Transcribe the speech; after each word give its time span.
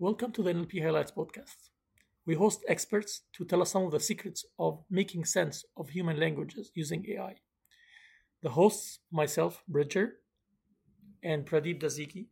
Welcome 0.00 0.30
to 0.34 0.44
the 0.44 0.52
NLP 0.52 0.80
Highlights 0.80 1.10
podcast. 1.10 1.70
We 2.24 2.36
host 2.36 2.64
experts 2.68 3.22
to 3.32 3.44
tell 3.44 3.62
us 3.62 3.72
some 3.72 3.82
of 3.82 3.90
the 3.90 3.98
secrets 3.98 4.44
of 4.56 4.84
making 4.88 5.24
sense 5.24 5.64
of 5.76 5.88
human 5.88 6.20
languages 6.20 6.70
using 6.72 7.04
AI. 7.08 7.34
The 8.44 8.50
hosts, 8.50 9.00
myself, 9.10 9.60
Bridger, 9.66 10.18
and 11.24 11.44
Pradeep 11.44 11.82
Dasigi, 11.82 12.26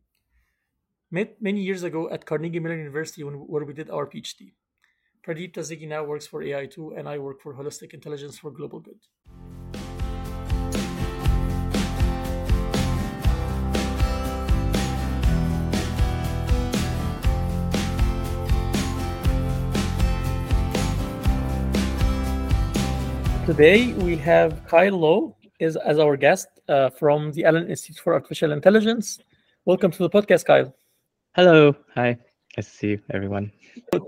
met 1.11 1.41
many 1.41 1.59
years 1.59 1.83
ago 1.83 2.09
at 2.09 2.25
Carnegie 2.25 2.61
Mellon 2.61 2.77
University 2.77 3.25
when, 3.25 3.33
where 3.33 3.65
we 3.65 3.73
did 3.73 3.89
our 3.89 4.07
PhD. 4.07 4.53
Pradeep 5.27 5.53
Dasigi 5.53 5.89
now 5.89 6.05
works 6.05 6.25
for 6.25 6.41
AI2, 6.41 6.97
and 6.97 7.09
I 7.09 7.17
work 7.17 7.41
for 7.41 7.53
Holistic 7.53 7.93
Intelligence 7.93 8.37
for 8.37 8.49
Global 8.49 8.79
Good. 8.79 9.01
Today 23.47 23.93
we 23.93 24.17
have 24.17 24.67
Kyle 24.67 24.99
Lo 24.99 25.33
is 25.57 25.77
as 25.77 25.99
our 25.99 26.17
guest 26.17 26.49
uh, 26.67 26.89
from 26.89 27.31
the 27.31 27.45
Allen 27.45 27.69
Institute 27.69 28.03
for 28.03 28.13
Artificial 28.13 28.51
Intelligence. 28.51 29.19
Welcome 29.63 29.89
to 29.91 29.99
the 29.99 30.09
podcast, 30.09 30.43
Kyle. 30.43 30.75
Hello. 31.33 31.73
Hi. 31.95 32.17
Nice 32.57 32.65
to 32.65 32.71
see 32.75 32.87
you, 32.87 33.01
everyone. 33.09 33.53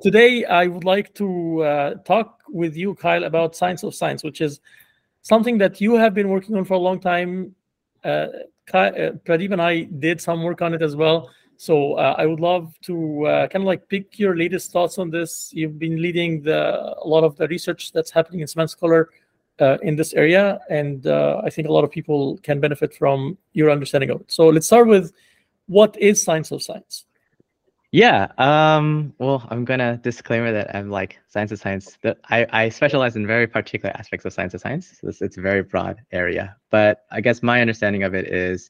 Today 0.02 0.44
I 0.44 0.68
would 0.68 0.84
like 0.84 1.14
to 1.14 1.64
uh, 1.64 1.94
talk 2.04 2.42
with 2.50 2.76
you, 2.76 2.96
Kyle, 2.96 3.24
about 3.24 3.56
science 3.56 3.82
of 3.84 3.96
science, 3.96 4.26
which 4.26 4.42
is 4.42 4.60
something 5.22 5.58
that 5.60 5.80
you 5.80 5.94
have 5.94 6.14
been 6.14 6.28
working 6.28 6.58
on 6.58 6.66
for 6.66 6.74
a 6.74 6.78
long 6.78 7.00
time. 7.00 7.56
Uh, 8.04 8.28
Kyle, 8.66 8.92
uh, 8.94 9.12
Pradeep 9.24 9.54
and 9.54 9.62
I 9.62 9.84
did 9.84 10.20
some 10.20 10.44
work 10.44 10.62
on 10.62 10.74
it 10.74 10.82
as 10.82 10.98
well. 10.98 11.30
So 11.56 11.94
uh, 11.94 12.14
I 12.18 12.26
would 12.26 12.42
love 12.42 12.74
to 12.88 13.26
uh, 13.26 13.48
kind 13.48 13.64
of 13.64 13.68
like 13.68 13.88
pick 13.88 14.20
your 14.20 14.36
latest 14.36 14.74
thoughts 14.74 14.98
on 14.98 15.10
this. 15.10 15.54
You've 15.54 15.80
been 15.80 16.02
leading 16.02 16.42
the, 16.42 16.94
a 17.02 17.08
lot 17.08 17.24
of 17.24 17.38
the 17.38 17.48
research 17.48 17.94
that's 17.94 18.12
happening 18.12 18.42
in 18.42 18.48
Semantic 18.48 18.72
Scholar 18.72 19.10
uh, 19.60 19.78
in 19.82 19.96
this 19.96 20.14
area, 20.14 20.60
and 20.70 21.08
uh, 21.08 21.42
I 21.44 21.50
think 21.50 21.68
a 21.68 21.72
lot 21.72 21.84
of 21.84 21.92
people 21.92 22.38
can 22.44 22.60
benefit 22.60 22.94
from 22.94 23.38
your 23.54 23.70
understanding 23.70 24.10
of 24.10 24.22
it. 24.22 24.32
So 24.32 24.48
let's 24.50 24.68
start 24.68 24.88
with 24.88 25.12
what 25.68 25.98
is 26.00 26.24
science 26.24 26.52
of 26.52 26.62
science. 26.64 27.06
Yeah. 27.92 28.28
Um, 28.38 29.14
well, 29.18 29.48
I'm 29.50 29.66
gonna 29.66 29.98
disclaimer 29.98 30.52
that 30.52 30.76
I'm 30.76 30.92
like 30.92 31.20
science 31.28 31.52
of 31.52 31.60
science. 31.60 31.98
That 32.04 32.20
I, 32.30 32.46
I 32.52 32.70
specialize 32.70 33.16
in 33.16 33.26
very 33.26 33.48
particular 33.48 33.96
aspects 33.98 34.26
of 34.26 34.34
science 34.34 34.54
of 34.54 34.62
science. 34.62 35.00
So 35.02 35.08
it's, 35.08 35.22
it's 35.22 35.38
a 35.38 35.42
very 35.42 35.64
broad 35.64 35.98
area. 36.12 36.56
But 36.70 37.06
I 37.12 37.22
guess 37.22 37.42
my 37.42 37.62
understanding 37.62 38.04
of 38.04 38.14
it 38.14 38.28
is, 38.28 38.70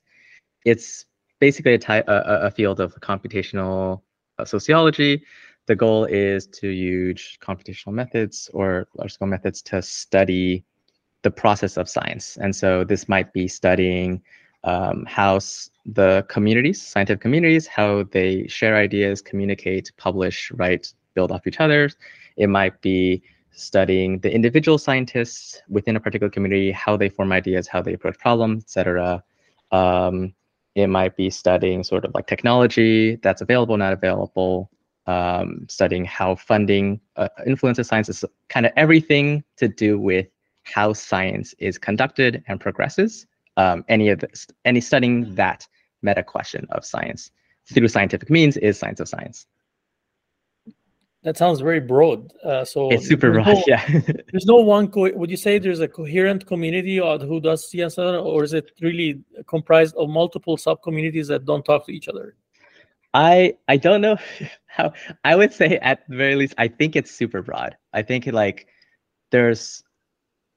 it's 0.64 1.06
basically 1.40 1.74
a 1.74 1.78
type 1.78 2.06
a, 2.08 2.48
a 2.48 2.52
field 2.52 2.80
of 2.80 2.96
computational 3.02 4.02
uh, 4.38 4.46
sociology. 4.46 5.24
The 5.66 5.76
goal 5.76 6.06
is 6.06 6.48
to 6.48 6.70
use 6.70 7.38
computational 7.42 7.94
methods 7.94 8.50
or 8.54 8.88
large 8.96 9.14
scale 9.14 9.28
methods 9.28 9.62
to 9.64 9.82
study 9.82 10.64
the 11.22 11.32
process 11.32 11.78
of 11.78 11.90
science. 11.90 12.38
And 12.38 12.56
so 12.56 12.84
this 12.84 13.10
might 13.10 13.34
be 13.34 13.48
studying 13.48 14.22
um, 14.64 15.06
how 15.08 15.40
the 15.86 16.26
communities, 16.30 16.82
scientific 16.82 17.22
communities, 17.22 17.68
how 17.68 18.04
they 18.12 18.48
share 18.48 18.76
ideas, 18.76 19.22
communicate, 19.22 19.92
publish, 19.98 20.52
write, 20.52 20.94
build 21.14 21.32
off 21.32 21.48
each 21.48 21.60
other. 21.60 21.90
It 22.38 22.48
might 22.48 22.82
be 22.82 23.22
studying 23.52 24.20
the 24.20 24.34
individual 24.34 24.78
scientists 24.78 25.62
within 25.68 25.96
a 25.96 26.00
particular 26.00 26.30
community, 26.30 26.72
how 26.72 26.96
they 26.96 27.10
form 27.10 27.32
ideas, 27.32 27.68
how 27.68 27.82
they 27.82 27.94
approach 27.94 28.18
problems, 28.18 28.64
etc. 28.64 29.24
Um, 29.72 30.34
it 30.76 30.88
might 30.88 31.18
be 31.18 31.30
studying 31.30 31.84
sort 31.84 32.06
of 32.06 32.14
like 32.14 32.28
technology 32.28 33.16
that's 33.18 33.42
available, 33.42 33.76
not 33.78 33.94
available, 33.94 34.70
um, 35.08 35.66
studying 35.68 36.06
how 36.06 36.36
funding 36.36 37.02
uh, 37.16 37.28
influences 37.46 37.88
science, 37.88 38.10
is 38.10 38.24
kind 38.48 38.66
of 38.66 38.72
everything 38.78 39.44
to 39.58 39.68
do 39.68 40.00
with 40.00 40.28
how 40.64 40.94
science 40.94 41.54
is 41.60 41.78
conducted 41.78 42.44
and 42.48 42.60
progresses. 42.60 43.26
Um, 43.58 43.84
any 43.90 44.10
of 44.10 44.20
this, 44.20 44.48
any 44.66 44.82
studying 44.82 45.36
that 45.36 45.68
meta 46.02 46.24
question 46.24 46.66
of 46.72 46.86
science 46.86 47.32
through 47.74 47.88
scientific 47.88 48.30
means 48.30 48.58
is 48.58 48.80
science 48.80 49.00
of 49.00 49.08
science. 49.08 49.46
That 51.24 51.36
sounds 51.36 51.60
very 51.60 51.82
broad. 51.82 52.32
Uh, 52.44 52.64
so 52.64 52.90
it's 52.92 53.06
super 53.06 53.32
broad. 53.32 53.48
No, 53.48 53.64
yeah. 53.68 53.86
there's 54.32 54.46
no 54.46 54.56
one. 54.56 54.88
Co- 54.88 55.12
would 55.12 55.30
you 55.30 55.36
say 55.36 55.60
there's 55.60 55.82
a 55.82 55.88
coherent 55.88 56.46
community 56.46 56.98
or 57.00 57.20
who 57.20 57.42
does 57.42 57.70
science, 57.70 57.98
or 57.98 58.44
is 58.44 58.54
it 58.54 58.72
really 58.82 59.22
comprised 59.46 59.96
of 59.96 60.10
multiple 60.10 60.56
sub 60.56 60.82
communities 60.82 61.28
that 61.28 61.44
don't 61.44 61.66
talk 61.66 61.86
to 61.88 61.92
each 61.92 62.08
other? 62.08 62.36
I 63.14 63.56
I 63.68 63.76
don't 63.76 64.00
know 64.00 64.16
how. 64.68 64.94
I 65.26 65.36
would 65.36 65.52
say 65.52 65.78
at 65.80 66.08
the 66.08 66.16
very 66.16 66.36
least, 66.36 66.54
I 66.58 66.70
think 66.70 66.96
it's 66.96 67.12
super 67.12 67.42
broad. 67.42 67.76
I 67.94 68.02
think 68.02 68.26
like 68.28 68.68
there's 69.32 69.84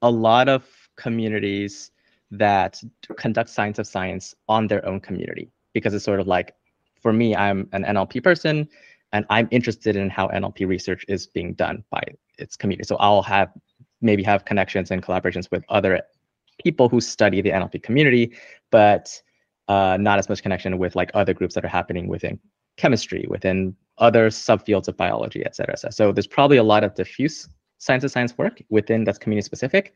a 0.03 0.11
lot 0.11 0.47
of 0.47 0.65
communities 0.97 1.91
that 2.29 2.81
conduct 3.17 3.49
science 3.49 3.79
of 3.79 3.87
science 3.87 4.35
on 4.47 4.67
their 4.67 4.85
own 4.85 4.99
community 4.99 5.51
because 5.73 5.93
it's 5.93 6.05
sort 6.05 6.19
of 6.19 6.27
like 6.27 6.53
for 7.01 7.13
me 7.13 7.35
i'm 7.35 7.67
an 7.71 7.83
nlp 7.83 8.23
person 8.23 8.67
and 9.13 9.25
i'm 9.29 9.47
interested 9.51 9.95
in 9.95 10.09
how 10.09 10.27
nlp 10.27 10.67
research 10.67 11.05
is 11.07 11.27
being 11.27 11.53
done 11.53 11.83
by 11.89 12.01
its 12.37 12.55
community 12.55 12.85
so 12.85 12.95
i'll 12.97 13.21
have 13.21 13.49
maybe 14.01 14.23
have 14.23 14.45
connections 14.45 14.91
and 14.91 15.01
collaborations 15.01 15.49
with 15.51 15.63
other 15.69 16.01
people 16.63 16.89
who 16.89 16.99
study 16.99 17.41
the 17.41 17.49
nlp 17.51 17.81
community 17.81 18.35
but 18.71 19.21
uh, 19.69 19.97
not 19.97 20.19
as 20.19 20.27
much 20.27 20.43
connection 20.43 20.77
with 20.77 20.93
like 20.93 21.09
other 21.13 21.33
groups 21.33 21.55
that 21.55 21.63
are 21.63 21.69
happening 21.69 22.07
within 22.07 22.37
chemistry 22.77 23.25
within 23.29 23.75
other 23.99 24.29
subfields 24.29 24.87
of 24.87 24.97
biology 24.97 25.45
et 25.45 25.55
cetera, 25.55 25.73
et 25.73 25.79
cetera. 25.79 25.91
so 25.93 26.11
there's 26.11 26.27
probably 26.27 26.57
a 26.57 26.63
lot 26.63 26.83
of 26.83 26.93
diffuse 26.95 27.47
science 27.83 28.03
of 28.03 28.11
science 28.11 28.37
work 28.37 28.61
within 28.69 29.03
that's 29.03 29.17
community 29.17 29.45
specific. 29.45 29.93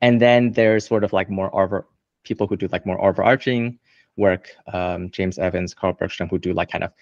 And 0.00 0.20
then 0.20 0.52
there's 0.52 0.86
sort 0.86 1.04
of 1.04 1.12
like 1.12 1.30
more 1.30 1.54
over 1.54 1.86
people 2.24 2.46
who 2.46 2.56
do 2.56 2.68
like 2.72 2.84
more 2.84 3.00
overarching 3.04 3.78
work, 4.16 4.50
um, 4.72 5.10
James 5.10 5.38
Evans, 5.38 5.72
Carl 5.72 5.92
Bergstrom, 5.92 6.28
who 6.28 6.38
do 6.38 6.52
like 6.52 6.70
kind 6.70 6.84
of 6.84 6.92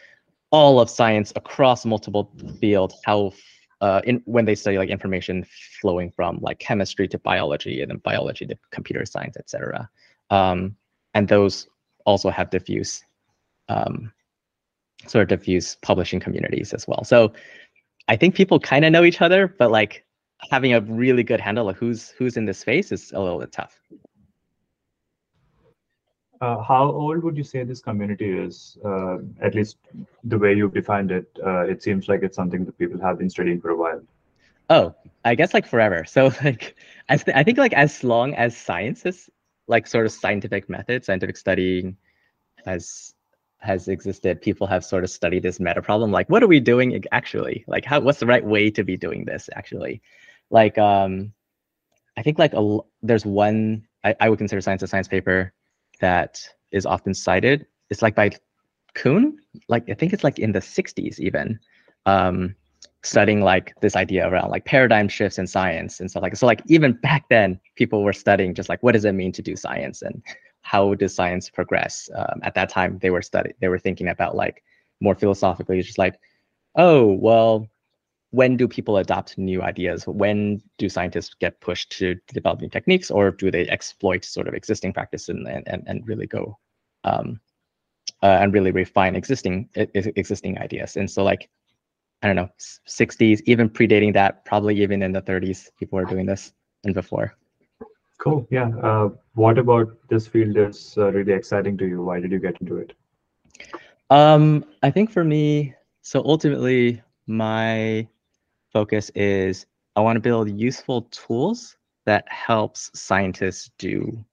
all 0.51 0.79
of 0.79 0.91
science 0.91 1.33
across 1.37 1.87
multiple 1.87 2.31
fields, 2.61 2.95
how 3.05 3.33
uh, 3.81 4.01
in 4.05 4.23
when 4.27 4.45
they 4.45 4.55
study 4.55 4.79
like 4.79 4.91
information 4.91 5.45
flowing 5.81 6.11
from 6.11 6.39
like 6.43 6.59
chemistry 6.59 7.09
to 7.09 7.19
biology 7.19 7.81
and 7.81 7.91
then 7.91 7.99
biology 7.99 8.47
to 8.47 8.57
computer 8.71 9.05
science, 9.07 9.37
etc. 9.37 9.89
Um, 10.31 10.77
and 11.15 11.29
those 11.29 11.67
also 12.05 12.31
have 12.31 12.51
diffuse 12.51 13.03
um, 13.69 14.13
sort 15.07 15.23
of 15.23 15.29
diffuse 15.29 15.77
publishing 15.83 16.21
communities 16.21 16.73
as 16.73 16.87
well. 16.87 17.05
So 17.05 17.33
I 18.09 18.17
think 18.17 18.35
people 18.35 18.61
kind 18.61 18.85
of 18.85 18.93
know 18.93 19.05
each 19.05 19.21
other, 19.21 19.49
but 19.49 19.71
like 19.71 20.06
having 20.51 20.75
a 20.75 20.81
really 20.81 21.23
good 21.23 21.41
handle 21.41 21.69
of 21.69 21.77
who's 21.77 22.11
who's 22.11 22.37
in 22.37 22.45
this 22.45 22.59
space 22.59 22.93
is 22.93 23.13
a 23.13 23.21
little 23.21 23.39
bit 23.39 23.53
tough. 23.53 23.81
Uh, 26.41 26.63
how 26.63 26.91
old 26.91 27.23
would 27.23 27.37
you 27.37 27.45
say 27.45 27.65
this 27.65 27.81
community 27.81 28.31
is? 28.31 28.77
Uh, 28.85 29.19
at 29.41 29.55
least 29.55 29.79
the 30.25 30.39
way 30.39 30.53
you've 30.53 30.75
defined 30.75 31.11
it, 31.11 31.27
uh, 31.45 31.61
it 31.61 31.83
seems 31.83 32.09
like 32.09 32.23
it's 32.23 32.37
something 32.37 32.65
that 32.65 32.77
people 32.79 33.01
have 33.01 33.19
been 33.19 33.31
studying 33.31 33.61
for 33.61 33.71
a 33.71 33.77
while. 33.77 34.03
Oh, 34.69 34.95
I 35.25 35.35
guess 35.35 35.55
like 35.55 35.67
forever. 35.67 36.05
So 36.05 36.27
like, 36.45 36.77
I, 37.09 37.17
th- 37.17 37.35
I 37.37 37.43
think 37.43 37.57
like 37.57 37.73
as 37.73 38.05
long 38.05 38.35
as 38.35 38.57
science 38.57 39.07
is 39.07 39.31
like 39.67 39.87
sort 39.87 40.05
of 40.05 40.13
scientific 40.13 40.69
method, 40.69 41.05
scientific 41.05 41.39
studying 41.39 41.97
has 42.67 43.15
has 43.67 43.89
existed, 43.89 44.41
people 44.41 44.67
have 44.67 44.85
sort 44.85 45.05
of 45.05 45.11
studied 45.11 45.43
this 45.43 45.61
meta 45.61 45.83
problem. 45.83 46.11
Like, 46.13 46.31
what 46.31 46.43
are 46.43 46.49
we 46.49 46.61
doing 46.61 47.05
actually? 47.13 47.65
Like, 47.67 47.85
how 47.85 48.01
what's 48.01 48.21
the 48.21 48.27
right 48.27 48.45
way 48.45 48.71
to 48.71 48.83
be 48.83 48.97
doing 48.97 49.25
this 49.25 49.51
actually? 49.55 50.01
like 50.51 50.79
um 50.79 51.33
i 52.17 52.23
think 52.23 52.39
like 52.39 52.55
a 52.55 52.79
there's 53.03 53.27
one 53.27 53.87
I, 54.05 54.15
I 54.21 54.29
would 54.29 54.39
consider 54.39 54.61
science 54.61 54.83
a 54.83 54.87
science 54.87 55.09
paper 55.09 55.53
that 56.01 56.41
is 56.73 56.87
often 56.87 57.15
cited 57.15 57.67
it's 57.91 58.03
like 58.03 58.15
by 58.15 58.31
kuhn 58.95 59.37
like 59.69 59.89
i 59.91 59.95
think 59.95 60.13
it's 60.13 60.25
like 60.25 60.39
in 60.39 60.53
the 60.53 60.61
60s 60.61 61.19
even 61.19 61.59
um 62.07 62.55
studying 63.03 63.41
like 63.41 63.73
this 63.81 63.95
idea 63.95 64.29
around 64.29 64.51
like 64.51 64.65
paradigm 64.65 65.09
shifts 65.09 65.39
in 65.39 65.47
science 65.47 66.01
and 66.01 66.11
stuff 66.11 66.23
like 66.23 66.37
so 66.37 66.47
like 66.47 66.63
even 66.67 66.93
back 66.93 67.29
then 67.29 67.59
people 67.77 68.03
were 68.03 68.13
studying 68.13 68.55
just 68.55 68.69
like 68.69 68.83
what 68.83 68.93
does 68.93 69.05
it 69.05 69.13
mean 69.13 69.33
to 69.33 69.43
do 69.43 69.55
science 69.55 70.03
and 70.03 70.23
how 70.73 70.95
does 70.95 71.15
science 71.15 71.49
progress 71.49 72.11
um, 72.17 72.41
at 72.43 72.55
that 72.55 72.69
time 72.69 72.99
they 73.01 73.11
were 73.11 73.23
studying 73.23 73.55
they 73.61 73.69
were 73.69 73.79
thinking 73.79 74.09
about 74.09 74.35
like 74.35 74.63
more 75.01 75.15
philosophically 75.15 75.81
just 75.81 75.99
like 75.99 76.19
oh 76.77 77.13
well 77.13 77.69
when 78.31 78.57
do 78.57 78.69
people 78.69 78.99
adopt 78.99 79.39
new 79.39 79.63
ideas? 79.63 80.07
When 80.07 80.61
do 80.79 80.89
scientists 80.89 81.35
get 81.35 81.61
pushed 81.61 81.91
to 81.93 82.17
develop 82.29 82.61
new 82.61 82.69
techniques, 82.69 83.11
or 83.11 83.31
do 83.31 83.51
they 83.51 83.67
exploit 83.69 84.25
sort 84.25 84.49
of 84.49 84.55
existing 84.55 84.93
practice 84.93 85.29
and 85.29 85.47
and, 85.49 85.83
and 85.87 86.07
really 86.07 86.27
go 86.27 86.59
um, 87.05 87.41
uh, 88.23 88.39
and 88.41 88.53
really 88.53 88.73
refine 88.73 89.17
existing 89.17 89.69
existing 89.75 90.59
ideas? 90.59 90.97
And 90.97 91.11
so, 91.11 91.25
like, 91.25 91.49
I 92.23 92.27
don't 92.27 92.37
know, 92.37 92.51
60s, 92.87 93.41
even 93.47 93.71
predating 93.71 94.13
that, 94.15 94.45
probably 94.45 94.83
even 94.83 95.03
in 95.03 95.13
the 95.13 95.23
30s, 95.23 95.71
people 95.79 95.97
were 95.97 96.05
doing 96.05 96.27
this 96.27 96.53
and 96.85 96.95
before. 96.95 97.35
Cool. 98.19 98.47
Yeah. 98.51 98.71
Uh, 98.83 99.11
what 99.35 99.59
about 99.59 99.97
this 100.09 100.27
field 100.27 100.57
is 100.57 100.95
uh, 100.97 101.13
really 101.13 101.33
exciting 101.33 101.77
to 101.79 101.87
you? 101.87 102.03
Why 102.03 102.21
did 102.21 102.33
you 102.33 102.39
get 102.39 102.61
into 102.61 102.77
it? 102.77 102.93
Um, 104.11 104.65
I 104.83 104.91
think 104.91 105.11
for 105.11 105.25
me, 105.25 105.75
So 106.07 106.23
ultimately, 106.25 107.03
my 107.27 108.07
focus 108.73 109.11
is 109.17 109.67
I 109.97 110.01
want 110.01 110.15
to 110.15 110.21
build 110.21 110.49
useful 110.49 111.03
tools 111.11 111.77
that 112.05 112.25
helps 112.31 112.93
scientists 112.95 113.73
do 113.77 114.25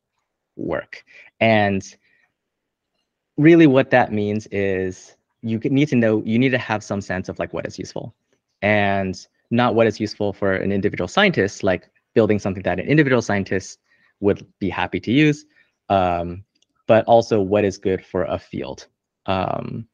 work. 0.55 1.03
And 1.39 1.83
really 3.37 3.65
what 3.65 3.89
that 3.89 4.11
means 4.13 4.45
is 4.51 5.15
you 5.41 5.57
need 5.57 5.87
to 5.89 5.95
know, 5.95 6.21
you 6.25 6.37
need 6.37 6.51
to 6.51 6.59
have 6.59 6.83
some 6.83 7.01
sense 7.01 7.27
of 7.27 7.39
like 7.39 7.53
what 7.53 7.65
is 7.65 7.79
useful 7.79 8.13
and 8.61 9.25
not 9.49 9.73
what 9.73 9.87
is 9.87 9.99
useful 9.99 10.31
for 10.31 10.53
an 10.53 10.71
individual 10.71 11.07
scientist, 11.07 11.63
like 11.63 11.89
building 12.13 12.39
something 12.39 12.63
that 12.63 12.79
an 12.79 12.87
individual 12.87 13.21
scientist 13.21 13.79
would 14.19 14.45
be 14.59 14.69
happy 14.69 14.99
to 14.99 15.11
use, 15.11 15.45
um, 15.89 16.43
but 16.87 17.05
also 17.05 17.41
what 17.41 17.65
is 17.65 17.77
good 17.77 18.05
for 18.05 18.23
a 18.23 18.39
field. 18.39 18.87
Um, 19.25 19.87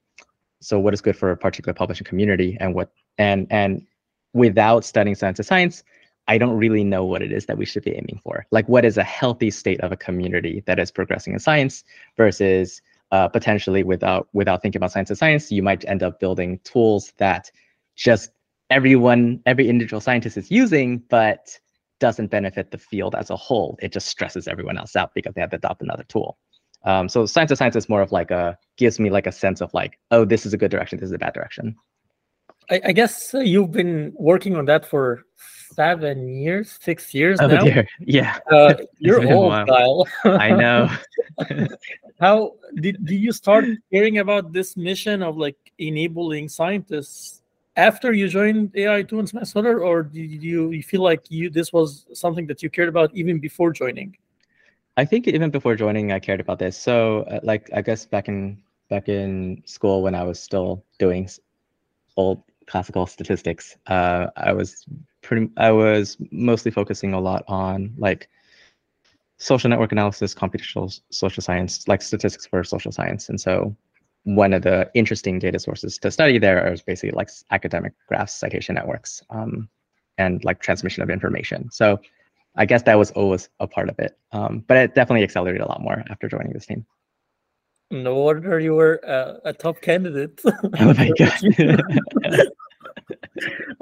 so 0.62 0.80
what 0.80 0.94
is 0.94 1.02
good 1.02 1.16
for 1.16 1.32
a 1.32 1.38
particular 1.38 1.74
publishing 1.74 2.06
community 2.06 2.58
and 2.60 2.76
what 2.76 2.92
and 3.18 3.48
and 3.50 3.86
without 4.34 4.86
studying 4.86 5.16
science 5.16 5.40
of 5.40 5.46
science, 5.46 5.84
I 6.28 6.38
don't 6.38 6.58
really 6.58 6.84
know 6.84 7.04
what 7.06 7.22
it 7.22 7.32
is 7.32 7.46
that 7.48 7.58
we 7.58 7.66
should 7.66 7.84
be 7.84 7.92
aiming 7.92 8.20
for. 8.24 8.46
Like 8.52 8.68
what 8.70 8.86
is 8.86 8.98
a 8.98 9.04
healthy 9.04 9.50
state 9.50 9.80
of 9.82 9.92
a 9.92 9.98
community 9.98 10.64
that 10.68 10.80
is 10.80 10.92
progressing 10.92 11.34
in 11.34 11.40
science 11.40 11.84
versus 12.18 12.82
uh, 13.12 13.28
potentially 13.28 13.84
without 13.84 14.28
without 14.34 14.62
thinking 14.62 14.80
about 14.80 14.92
science 14.92 15.10
of 15.10 15.18
science, 15.18 15.52
you 15.52 15.64
might 15.64 15.84
end 15.86 16.04
up 16.04 16.20
building 16.20 16.60
tools 16.64 17.14
that 17.18 17.50
just 17.96 18.30
everyone, 18.70 19.42
every 19.46 19.68
individual 19.68 20.00
scientist 20.00 20.38
is 20.38 20.52
using, 20.52 21.02
but 21.10 21.58
doesn't 22.00 22.28
benefit 22.28 22.72
the 22.72 22.78
field 22.78 23.16
as 23.16 23.30
a 23.30 23.36
whole. 23.36 23.78
It 23.82 23.92
just 23.92 24.08
stresses 24.08 24.48
everyone 24.48 24.78
else 24.78 24.96
out 24.96 25.14
because 25.14 25.34
they 25.34 25.42
have 25.42 25.52
to 25.52 25.58
adopt 25.58 25.82
another 25.82 26.06
tool. 26.08 26.38
Um, 26.84 27.10
so 27.10 27.26
science 27.26 27.52
of 27.52 27.58
science 27.58 27.76
is 27.76 27.90
more 27.90 28.02
of 28.02 28.12
like 28.12 28.32
a 28.32 28.58
gives 28.78 29.00
me 29.00 29.10
like 29.10 29.28
a 29.28 29.32
sense 29.32 29.62
of 29.62 29.74
like, 29.74 30.00
oh, 30.12 30.26
this 30.26 30.46
is 30.46 30.54
a 30.54 30.58
good 30.58 30.72
direction, 30.72 30.98
this 31.00 31.08
is 31.08 31.14
a 31.14 31.18
bad 31.18 31.34
direction. 31.34 31.76
I, 32.72 32.82
I 32.86 32.92
guess 32.92 33.34
uh, 33.34 33.40
you've 33.40 33.72
been 33.72 34.14
working 34.16 34.56
on 34.56 34.66
that 34.66 34.86
for 34.86 35.24
seven 35.74 36.28
years, 36.28 36.78
six 36.82 37.14
years 37.14 37.40
oh, 37.42 37.48
now. 37.48 37.64
Dear. 37.64 37.88
Yeah, 38.00 38.38
uh, 38.52 38.76
you're 39.00 39.32
old, 39.32 39.52
Kyle. 39.68 40.08
I 40.24 40.52
know. 40.52 40.90
How 42.20 42.54
did, 42.76 43.04
did 43.06 43.16
you 43.16 43.32
start 43.32 43.66
hearing 43.90 44.20
about 44.20 44.54
this 44.54 44.78
mission 44.78 45.24
of 45.24 45.38
like 45.38 45.58
enabling 45.80 46.50
scientists 46.50 47.39
after 47.80 48.12
you 48.12 48.28
joined 48.28 48.74
AI2 48.76 49.20
and 49.20 49.30
Semantic 49.30 49.50
Scholar, 49.50 49.80
or 49.80 50.04
did 50.04 50.44
you, 50.44 50.72
you 50.72 50.84
feel 50.84 51.02
like 51.02 51.22
you 51.30 51.50
this 51.50 51.72
was 51.72 52.06
something 52.14 52.46
that 52.48 52.62
you 52.62 52.70
cared 52.70 52.90
about 52.90 53.10
even 53.16 53.40
before 53.40 53.72
joining? 53.72 54.18
I 54.98 55.06
think 55.06 55.28
even 55.28 55.50
before 55.50 55.76
joining, 55.76 56.12
I 56.12 56.20
cared 56.20 56.42
about 56.42 56.60
this. 56.60 56.78
So, 56.78 57.22
uh, 57.24 57.40
like, 57.42 57.70
I 57.74 57.82
guess 57.82 58.06
back 58.06 58.28
in 58.28 58.62
back 58.90 59.08
in 59.08 59.64
school 59.66 60.04
when 60.04 60.14
I 60.14 60.24
was 60.24 60.40
still 60.40 60.84
doing 60.98 61.30
old 62.18 62.44
classical 62.68 63.08
statistics, 63.08 63.78
uh, 63.88 64.28
I 64.36 64.52
was 64.52 64.86
pretty. 65.22 65.50
I 65.56 65.72
was 65.72 66.18
mostly 66.32 66.72
focusing 66.72 67.14
a 67.14 67.20
lot 67.20 67.46
on 67.48 67.94
like 67.98 68.30
social 69.38 69.70
network 69.70 69.94
analysis, 69.94 70.36
computational 70.36 71.00
social 71.12 71.42
science, 71.42 71.88
like 71.88 72.02
statistics 72.02 72.46
for 72.46 72.62
social 72.66 72.92
science, 72.92 73.30
and 73.30 73.40
so 73.40 73.74
one 74.36 74.54
of 74.54 74.62
the 74.62 74.90
interesting 74.94 75.40
data 75.40 75.58
sources 75.60 75.98
to 75.98 76.12
study 76.12 76.38
there 76.38 76.72
is 76.72 76.82
basically 76.82 77.12
like 77.12 77.30
academic 77.52 77.94
graphs, 78.08 78.34
citation 78.34 78.76
networks, 78.76 79.24
um, 79.32 79.68
and 80.18 80.44
like 80.44 80.60
transmission 80.62 81.02
of 81.02 81.10
information. 81.10 81.70
So 81.72 82.00
I 82.56 82.66
guess 82.66 82.84
that 82.84 82.98
was 82.98 83.12
always 83.12 83.50
a 83.60 83.68
part 83.68 83.90
of 83.90 83.98
it. 83.98 84.18
Um, 84.32 84.64
but 84.68 84.78
it 84.78 84.96
definitely 84.96 85.24
accelerated 85.24 85.62
a 85.62 85.68
lot 85.68 85.82
more 85.82 86.04
after 86.10 86.28
joining 86.28 86.54
this 86.54 86.68
team. 86.68 86.86
No 87.92 88.18
wonder 88.18 88.60
you 88.60 88.76
were 88.76 89.02
uh, 89.08 89.40
a 89.46 89.54
top 89.54 89.82
candidate. 89.82 90.40
oh 90.46 90.94
my 90.94 91.12
god. 91.18 91.82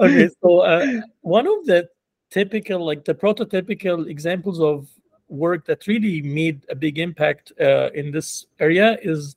okay, 0.00 0.30
so 0.42 0.60
uh, 0.60 1.00
one 1.20 1.46
of 1.46 1.66
the 1.66 1.90
typical, 2.30 2.86
like 2.86 3.04
the 3.04 3.14
prototypical 3.14 4.08
examples 4.08 4.60
of 4.60 4.88
work 5.28 5.66
that 5.66 5.86
really 5.86 6.22
made 6.22 6.62
a 6.70 6.74
big 6.74 6.98
impact 6.98 7.52
uh, 7.60 7.90
in 7.92 8.10
this 8.10 8.46
area 8.60 8.96
is 9.02 9.36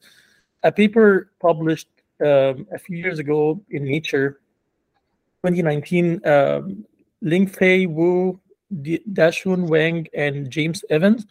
a 0.63 0.71
paper 0.71 1.31
published 1.39 1.87
um, 2.21 2.67
a 2.71 2.77
few 2.77 2.97
years 2.97 3.19
ago 3.19 3.61
in 3.69 3.83
Nature, 3.83 4.41
2019. 5.43 6.25
Um, 6.25 6.85
Lingfei 7.23 7.87
Wu 7.87 8.39
Dashun 8.73 9.67
Wang 9.67 10.07
and 10.13 10.49
James 10.49 10.83
Evans. 10.89 11.25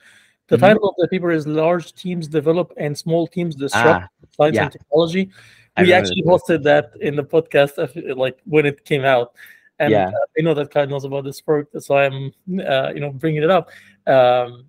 The 0.48 0.56
mm-hmm. 0.56 0.64
title 0.64 0.88
of 0.88 0.94
the 0.98 1.08
paper 1.08 1.30
is 1.30 1.46
"Large 1.46 1.94
Teams 1.94 2.28
Develop 2.28 2.72
and 2.76 2.96
Small 2.96 3.26
Teams 3.26 3.54
Disrupt 3.54 4.04
ah, 4.04 4.08
Science 4.36 4.56
yeah. 4.56 4.62
and 4.64 4.72
Technology." 4.72 5.30
We 5.78 5.92
actually 5.92 6.22
hosted 6.22 6.62
that 6.64 6.90
in 7.00 7.16
the 7.16 7.24
podcast, 7.24 8.16
like 8.16 8.38
when 8.44 8.66
it 8.66 8.84
came 8.84 9.04
out, 9.04 9.32
and 9.78 9.92
yeah. 9.92 10.08
uh, 10.08 10.38
I 10.38 10.42
know 10.42 10.52
that 10.54 10.70
Kyle 10.70 10.86
knows 10.86 11.04
about 11.04 11.24
this 11.24 11.42
work, 11.46 11.68
so 11.78 11.96
I'm, 11.96 12.32
uh, 12.60 12.92
you 12.94 13.00
know, 13.00 13.10
bringing 13.10 13.42
it 13.42 13.50
up. 13.50 13.70
Um, 14.06 14.66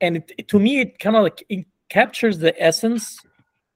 and 0.00 0.16
it, 0.16 0.32
it, 0.38 0.48
to 0.48 0.58
me, 0.58 0.80
it 0.80 0.98
kind 0.98 1.16
of 1.16 1.22
like 1.22 1.44
it 1.50 1.66
captures 1.90 2.38
the 2.38 2.54
essence, 2.62 3.20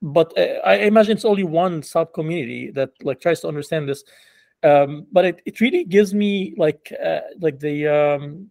but 0.03 0.37
uh, 0.37 0.59
I 0.65 0.75
imagine 0.79 1.13
it's 1.13 1.25
only 1.25 1.45
one 1.45 1.83
sub 1.83 2.13
community 2.13 2.71
that 2.73 2.91
like 3.03 3.21
tries 3.21 3.41
to 3.41 3.49
understand 3.49 3.89
this 3.89 4.05
um, 4.63 5.07
but 5.11 5.25
it, 5.25 5.43
it 5.45 5.61
really 5.61 5.85
gives 5.85 6.15
me 6.15 6.55
like 6.57 6.93
uh, 7.05 7.21
like 7.41 7.59
the 7.59 7.89
um, 7.89 8.51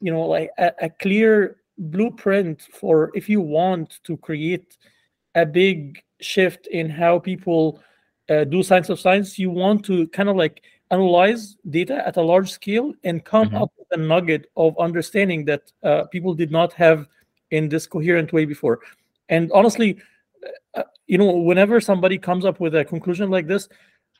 you 0.00 0.12
know 0.12 0.22
like 0.22 0.50
a, 0.58 0.72
a, 0.82 0.90
clear 0.90 1.56
blueprint 1.76 2.62
for 2.72 3.10
if 3.14 3.28
you 3.28 3.40
want 3.40 3.98
to 4.04 4.16
create 4.16 4.76
a 5.34 5.44
big 5.44 6.02
shift 6.20 6.66
in 6.68 6.88
how 6.88 7.18
people 7.18 7.80
uh, 8.30 8.44
do 8.44 8.62
science 8.62 8.88
of 8.88 8.98
science 8.98 9.38
you 9.38 9.50
want 9.50 9.84
to 9.84 10.06
kind 10.08 10.28
of 10.28 10.36
like 10.36 10.62
analyze 10.90 11.56
data 11.68 12.06
at 12.06 12.16
a 12.16 12.22
large 12.22 12.50
scale 12.50 12.94
and 13.04 13.24
come 13.24 13.48
mm-hmm. 13.48 13.62
up 13.62 13.72
with 13.78 13.86
a 13.92 13.96
nugget 13.96 14.50
of 14.56 14.76
understanding 14.78 15.44
that 15.44 15.70
uh, 15.82 16.04
people 16.06 16.34
did 16.34 16.50
not 16.50 16.72
have 16.72 17.06
in 17.50 17.68
this 17.68 17.86
coherent 17.86 18.32
way 18.32 18.44
before 18.44 18.80
and 19.28 19.52
honestly 19.52 19.98
you 21.06 21.18
know 21.18 21.36
whenever 21.36 21.80
somebody 21.80 22.18
comes 22.18 22.44
up 22.44 22.60
with 22.60 22.74
a 22.74 22.84
conclusion 22.84 23.30
like 23.30 23.46
this 23.46 23.68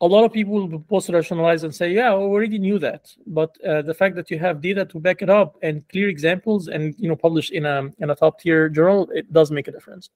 a 0.00 0.06
lot 0.06 0.25
of 0.25 0.32
people 0.32 0.69
will 0.69 0.81
post 0.81 1.08
rationalize 1.08 1.64
and 1.64 1.75
say, 1.75 1.93
"Yeah, 1.93 2.14
we 2.14 2.22
already 2.22 2.58
knew 2.58 2.78
that." 2.78 3.12
But 3.26 3.56
uh, 3.66 3.82
the 3.82 3.94
fact 3.94 4.14
that 4.16 4.31
you 4.31 4.38
have 4.38 4.60
data 4.60 4.84
to 4.87 5.00
back 5.00 5.22
it 5.22 5.31
up 5.31 5.56
and 5.62 5.87
clear 5.88 6.08
examples, 6.08 6.69
and 6.69 6.94
you 6.99 7.08
know, 7.08 7.16
published 7.16 7.52
in 7.52 7.66
a 7.66 7.90
in 7.99 8.10
a 8.10 8.14
top 8.14 8.40
tier 8.40 8.69
journal, 8.69 9.08
it 9.12 9.32
does 9.32 9.50
make 9.50 9.66
a 9.69 9.72
difference. 9.72 10.10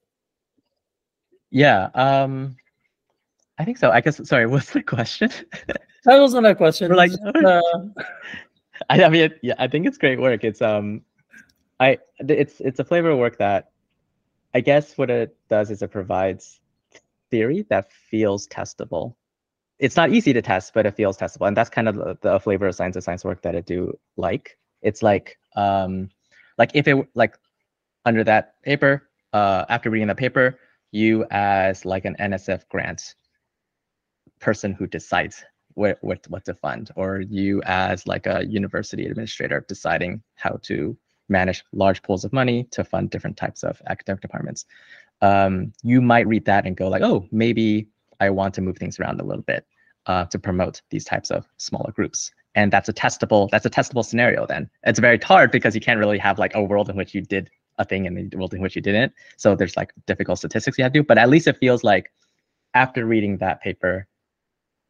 Yeah, 1.49 1.89
um, 1.95 2.55
I 3.59 3.65
think 3.65 3.77
so. 3.77 3.91
I 3.91 3.99
guess. 3.99 4.25
Sorry, 4.27 4.47
what's 4.53 4.71
the 4.71 4.81
question? 4.81 5.29
that 6.05 6.17
wasn't 6.19 6.47
a 6.47 6.55
question. 6.55 6.89
We're 6.89 6.95
like, 6.95 7.11
uh, 7.43 7.61
I, 8.89 9.03
I 9.03 9.09
mean, 9.09 9.33
yeah, 9.41 9.55
I 9.59 9.67
think 9.67 9.85
it's 9.85 9.97
great 9.97 10.19
work. 10.19 10.45
It's 10.45 10.61
um, 10.61 11.01
I 11.81 11.97
it's 12.19 12.61
it's 12.61 12.79
a 12.79 12.85
flavor 12.85 13.09
of 13.09 13.19
work 13.19 13.37
that 13.39 13.72
I 14.53 14.61
guess 14.61 14.97
what 14.97 15.09
it 15.09 15.35
does 15.49 15.71
is 15.71 15.81
it 15.81 15.91
provides 15.91 16.59
theory 17.31 17.65
that 17.69 17.91
feels 17.91 18.47
testable 18.47 19.15
it's 19.79 19.95
not 19.97 20.11
easy 20.11 20.33
to 20.33 20.41
test, 20.41 20.73
but 20.73 20.85
it 20.85 20.95
feels 20.95 21.17
testable. 21.17 21.47
And 21.47 21.57
that's 21.57 21.69
kind 21.69 21.89
of 21.89 21.95
the, 21.95 22.17
the 22.21 22.39
flavor 22.39 22.67
of 22.67 22.75
science 22.75 22.95
of 22.95 23.03
science 23.03 23.25
work 23.25 23.41
that 23.41 23.55
I 23.55 23.61
do 23.61 23.97
like. 24.17 24.57
It's 24.81 25.03
like 25.03 25.37
um 25.55 26.09
like 26.57 26.71
if 26.73 26.87
it 26.87 27.07
like 27.15 27.37
under 28.05 28.23
that 28.23 28.61
paper, 28.63 29.09
uh 29.33 29.65
after 29.69 29.89
reading 29.89 30.07
the 30.07 30.15
paper, 30.15 30.59
you 30.91 31.25
as 31.31 31.85
like 31.85 32.05
an 32.05 32.15
NSF 32.19 32.67
grant 32.69 33.15
person 34.39 34.73
who 34.73 34.87
decides 34.87 35.43
what, 35.73 35.97
what 36.01 36.25
what 36.29 36.45
to 36.45 36.53
fund, 36.53 36.91
or 36.95 37.21
you 37.21 37.61
as 37.65 38.05
like 38.07 38.27
a 38.27 38.45
university 38.45 39.05
administrator 39.05 39.65
deciding 39.67 40.21
how 40.35 40.59
to 40.63 40.95
manage 41.29 41.63
large 41.71 42.01
pools 42.01 42.25
of 42.25 42.33
money 42.33 42.65
to 42.71 42.83
fund 42.83 43.09
different 43.09 43.37
types 43.37 43.63
of 43.63 43.81
academic 43.87 44.21
departments. 44.21 44.65
Um, 45.21 45.73
you 45.83 46.01
might 46.01 46.27
read 46.27 46.45
that 46.45 46.65
and 46.65 46.75
go 46.75 46.89
like, 46.89 47.01
oh, 47.01 47.27
maybe 47.31 47.87
I 48.19 48.29
want 48.29 48.53
to 48.55 48.61
move 48.61 48.77
things 48.77 48.99
around 48.99 49.19
a 49.21 49.23
little 49.23 49.43
bit 49.43 49.65
uh, 50.05 50.25
to 50.25 50.39
promote 50.39 50.81
these 50.89 51.05
types 51.05 51.31
of 51.31 51.45
smaller 51.57 51.91
groups. 51.91 52.31
And 52.55 52.71
that's 52.71 52.89
a 52.89 52.93
testable, 52.93 53.49
that's 53.49 53.65
a 53.65 53.69
testable 53.69 54.05
scenario 54.05 54.45
then. 54.45 54.69
It's 54.83 54.99
very 54.99 55.17
hard 55.17 55.51
because 55.51 55.73
you 55.75 55.81
can't 55.81 55.99
really 55.99 56.19
have 56.19 56.37
like 56.39 56.55
a 56.55 56.61
world 56.61 56.89
in 56.89 56.95
which 56.95 57.15
you 57.15 57.21
did 57.21 57.49
a 57.79 57.85
thing 57.85 58.05
and 58.05 58.31
the 58.31 58.37
world 58.37 58.53
in 58.53 58.61
which 58.61 58.75
you 58.75 58.81
didn't. 58.81 59.13
So 59.37 59.55
there's 59.55 59.75
like 59.75 59.93
difficult 60.05 60.37
statistics 60.37 60.77
you 60.77 60.83
have 60.83 60.93
to 60.93 60.99
do, 60.99 61.03
but 61.03 61.17
at 61.17 61.29
least 61.29 61.47
it 61.47 61.57
feels 61.57 61.83
like 61.83 62.11
after 62.73 63.05
reading 63.05 63.37
that 63.37 63.61
paper, 63.61 64.07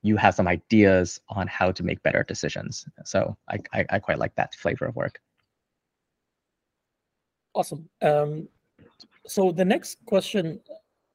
you 0.02 0.18
have 0.18 0.36
some 0.36 0.48
ideas 0.48 1.22
on 1.30 1.48
how 1.48 1.72
to 1.72 1.84
make 1.84 2.04
better 2.04 2.24
decisions. 2.24 2.86
So 3.06 3.38
I, 3.50 3.60
I, 3.74 3.86
I 3.92 4.00
quite 4.00 4.20
like 4.20 4.36
that 4.36 4.54
flavor 4.56 4.86
of 4.86 4.96
work. 4.96 5.22
Awesome. 7.56 7.88
Um, 8.02 8.48
so 9.28 9.52
the 9.52 9.66
next 9.66 10.00
question 10.06 10.60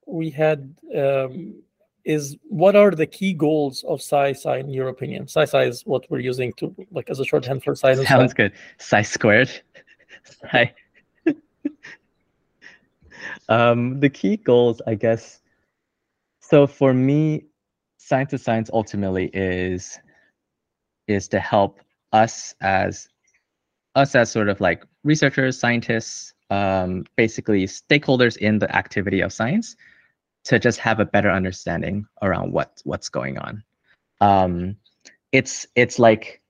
we 0.06 0.30
had 0.30 0.74
um, 0.96 1.54
is 2.04 2.36
what 2.48 2.74
are 2.74 2.90
the 2.90 3.06
key 3.06 3.32
goals 3.32 3.84
of 3.84 4.00
SciSci 4.00 4.60
in 4.60 4.70
your 4.70 4.88
opinion? 4.88 5.26
SciSci 5.26 5.68
is 5.68 5.82
what 5.84 6.10
we're 6.10 6.20
using 6.20 6.52
to 6.54 6.74
like 6.90 7.10
as 7.10 7.20
a 7.20 7.24
shorthand 7.24 7.62
for 7.62 7.74
science. 7.74 8.06
Sounds 8.08 8.32
good. 8.32 8.52
Sci 8.78 9.02
squared. 9.02 9.50
Sci. 10.24 10.72
um, 13.48 14.00
the 14.00 14.08
key 14.08 14.36
goals, 14.36 14.80
I 14.86 14.94
guess. 14.94 15.40
So 16.40 16.66
for 16.66 16.94
me, 16.94 17.44
science 17.98 18.30
to 18.30 18.38
science 18.38 18.70
ultimately 18.72 19.26
is 19.34 19.98
is 21.08 21.28
to 21.28 21.40
help 21.40 21.80
us 22.12 22.54
as 22.62 23.08
us 23.94 24.14
as 24.14 24.30
sort 24.30 24.48
of 24.48 24.60
like 24.60 24.84
researchers, 25.04 25.58
scientists, 25.58 26.34
um, 26.50 27.04
basically 27.16 27.66
stakeholders 27.66 28.36
in 28.36 28.58
the 28.58 28.74
activity 28.74 29.20
of 29.20 29.32
science 29.32 29.76
to 30.44 30.58
just 30.58 30.78
have 30.78 31.00
a 31.00 31.04
better 31.04 31.30
understanding 31.30 32.06
around 32.22 32.52
what 32.52 32.80
what's 32.84 33.08
going 33.08 33.38
on. 33.38 33.62
Um, 34.20 34.76
it's 35.32 35.66
it's 35.74 35.98
like 35.98 36.40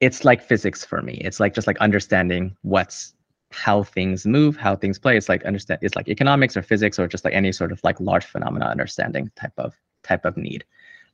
it's 0.00 0.24
like 0.24 0.42
physics 0.42 0.84
for 0.84 1.02
me. 1.02 1.14
It's 1.24 1.40
like 1.40 1.54
just 1.54 1.66
like 1.66 1.78
understanding 1.78 2.56
what's 2.62 3.14
how 3.50 3.82
things 3.82 4.26
move, 4.26 4.56
how 4.56 4.76
things 4.76 4.98
play. 4.98 5.16
It's 5.16 5.28
like 5.28 5.44
understand 5.44 5.80
it's 5.82 5.96
like 5.96 6.08
economics 6.08 6.56
or 6.56 6.62
physics 6.62 6.98
or 6.98 7.08
just 7.08 7.24
like 7.24 7.34
any 7.34 7.52
sort 7.52 7.72
of 7.72 7.80
like 7.82 7.98
large 8.00 8.26
phenomena 8.26 8.66
understanding 8.66 9.30
type 9.36 9.54
of 9.56 9.74
type 10.02 10.24
of 10.24 10.36
need. 10.36 10.64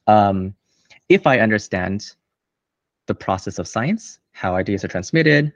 Um, 0.07 0.55
if 1.09 1.27
I 1.27 1.39
understand 1.39 2.15
the 3.07 3.15
process 3.15 3.59
of 3.59 3.69
science, 3.69 4.19
how 4.33 4.57
ideas 4.57 4.85
are 4.85 4.89
transmitted, 4.89 5.53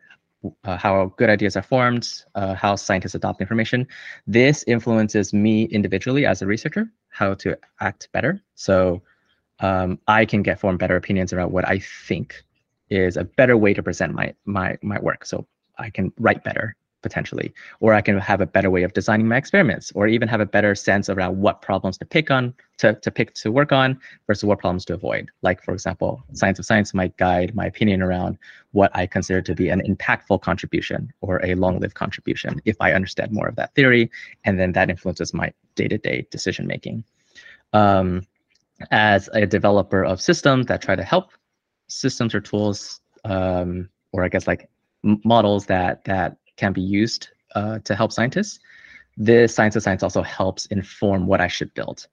uh, 0.64 0.76
how 0.76 1.12
good 1.16 1.30
ideas 1.30 1.56
are 1.56 1.62
formed, 1.62 2.08
uh, 2.34 2.54
how 2.54 2.76
scientists 2.76 3.14
adopt 3.14 3.40
information. 3.40 3.86
This 4.26 4.64
influences 4.66 5.32
me 5.32 5.64
individually 5.64 6.26
as 6.26 6.42
a 6.42 6.46
researcher, 6.46 6.90
how 7.08 7.34
to 7.34 7.56
act 7.80 8.08
better. 8.12 8.42
So 8.54 9.02
um, 9.60 9.98
I 10.06 10.24
can 10.24 10.42
get 10.42 10.60
form 10.60 10.76
better 10.76 10.96
opinions 10.96 11.32
about 11.32 11.50
what 11.50 11.66
I 11.66 11.80
think 11.80 12.44
is 12.90 13.16
a 13.16 13.24
better 13.24 13.56
way 13.56 13.74
to 13.74 13.82
present 13.82 14.14
my 14.14 14.34
my 14.44 14.78
my 14.82 14.98
work. 15.00 15.26
So 15.26 15.46
I 15.78 15.90
can 15.90 16.12
write 16.18 16.44
better 16.44 16.76
potentially, 17.02 17.52
or 17.80 17.94
I 17.94 18.00
can 18.00 18.18
have 18.18 18.40
a 18.40 18.46
better 18.46 18.70
way 18.70 18.82
of 18.82 18.92
designing 18.92 19.28
my 19.28 19.36
experiments, 19.36 19.92
or 19.94 20.06
even 20.08 20.28
have 20.28 20.40
a 20.40 20.46
better 20.46 20.74
sense 20.74 21.08
around 21.08 21.40
what 21.40 21.62
problems 21.62 21.98
to 21.98 22.04
pick 22.04 22.30
on, 22.30 22.54
to, 22.78 22.94
to 22.94 23.10
pick 23.10 23.34
to 23.34 23.52
work 23.52 23.72
on 23.72 23.98
versus 24.26 24.44
what 24.44 24.58
problems 24.58 24.84
to 24.86 24.94
avoid. 24.94 25.30
Like 25.42 25.62
for 25.62 25.74
example, 25.74 26.22
Science 26.32 26.58
of 26.58 26.66
Science 26.66 26.94
might 26.94 27.16
guide 27.16 27.54
my 27.54 27.66
opinion 27.66 28.02
around 28.02 28.38
what 28.72 28.90
I 28.94 29.06
consider 29.06 29.42
to 29.42 29.54
be 29.54 29.68
an 29.68 29.80
impactful 29.82 30.40
contribution 30.42 31.12
or 31.20 31.44
a 31.44 31.54
long-lived 31.54 31.94
contribution 31.94 32.60
if 32.64 32.76
I 32.80 32.92
understand 32.92 33.32
more 33.32 33.48
of 33.48 33.56
that 33.56 33.74
theory, 33.74 34.10
and 34.44 34.58
then 34.58 34.72
that 34.72 34.90
influences 34.90 35.34
my 35.34 35.52
day-to-day 35.74 36.26
decision 36.30 36.66
making. 36.66 37.04
Um, 37.72 38.26
as 38.90 39.28
a 39.34 39.46
developer 39.46 40.04
of 40.04 40.20
systems 40.20 40.66
that 40.66 40.80
try 40.80 40.96
to 40.96 41.02
help 41.02 41.32
systems 41.88 42.34
or 42.34 42.40
tools, 42.40 43.00
um, 43.24 43.88
or 44.12 44.24
I 44.24 44.28
guess 44.28 44.46
like 44.46 44.68
models 45.02 45.66
that 45.66 46.04
that 46.04 46.37
can 46.58 46.72
be 46.72 46.82
used 46.82 47.28
uh, 47.54 47.78
to 47.84 47.94
help 47.94 48.12
scientists. 48.12 48.60
This 49.16 49.54
science 49.54 49.74
of 49.76 49.82
science 49.82 50.02
also 50.02 50.22
helps 50.22 50.66
inform 50.66 51.26
what 51.26 51.40
I 51.40 51.48
should 51.48 51.72
build. 51.74 52.06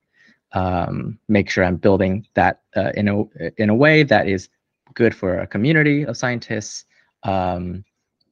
Um, 0.54 1.20
make 1.28 1.50
sure 1.50 1.66
I'm 1.66 1.76
building 1.76 2.26
that 2.36 2.62
uh, 2.78 2.92
in 2.96 3.10
a 3.10 3.16
in 3.58 3.70
a 3.70 3.76
way 3.76 4.04
that 4.04 4.28
is 4.28 4.50
good 4.94 5.14
for 5.14 5.40
a 5.40 5.48
community 5.48 6.06
of 6.06 6.16
scientists, 6.16 6.86
um, 7.24 7.84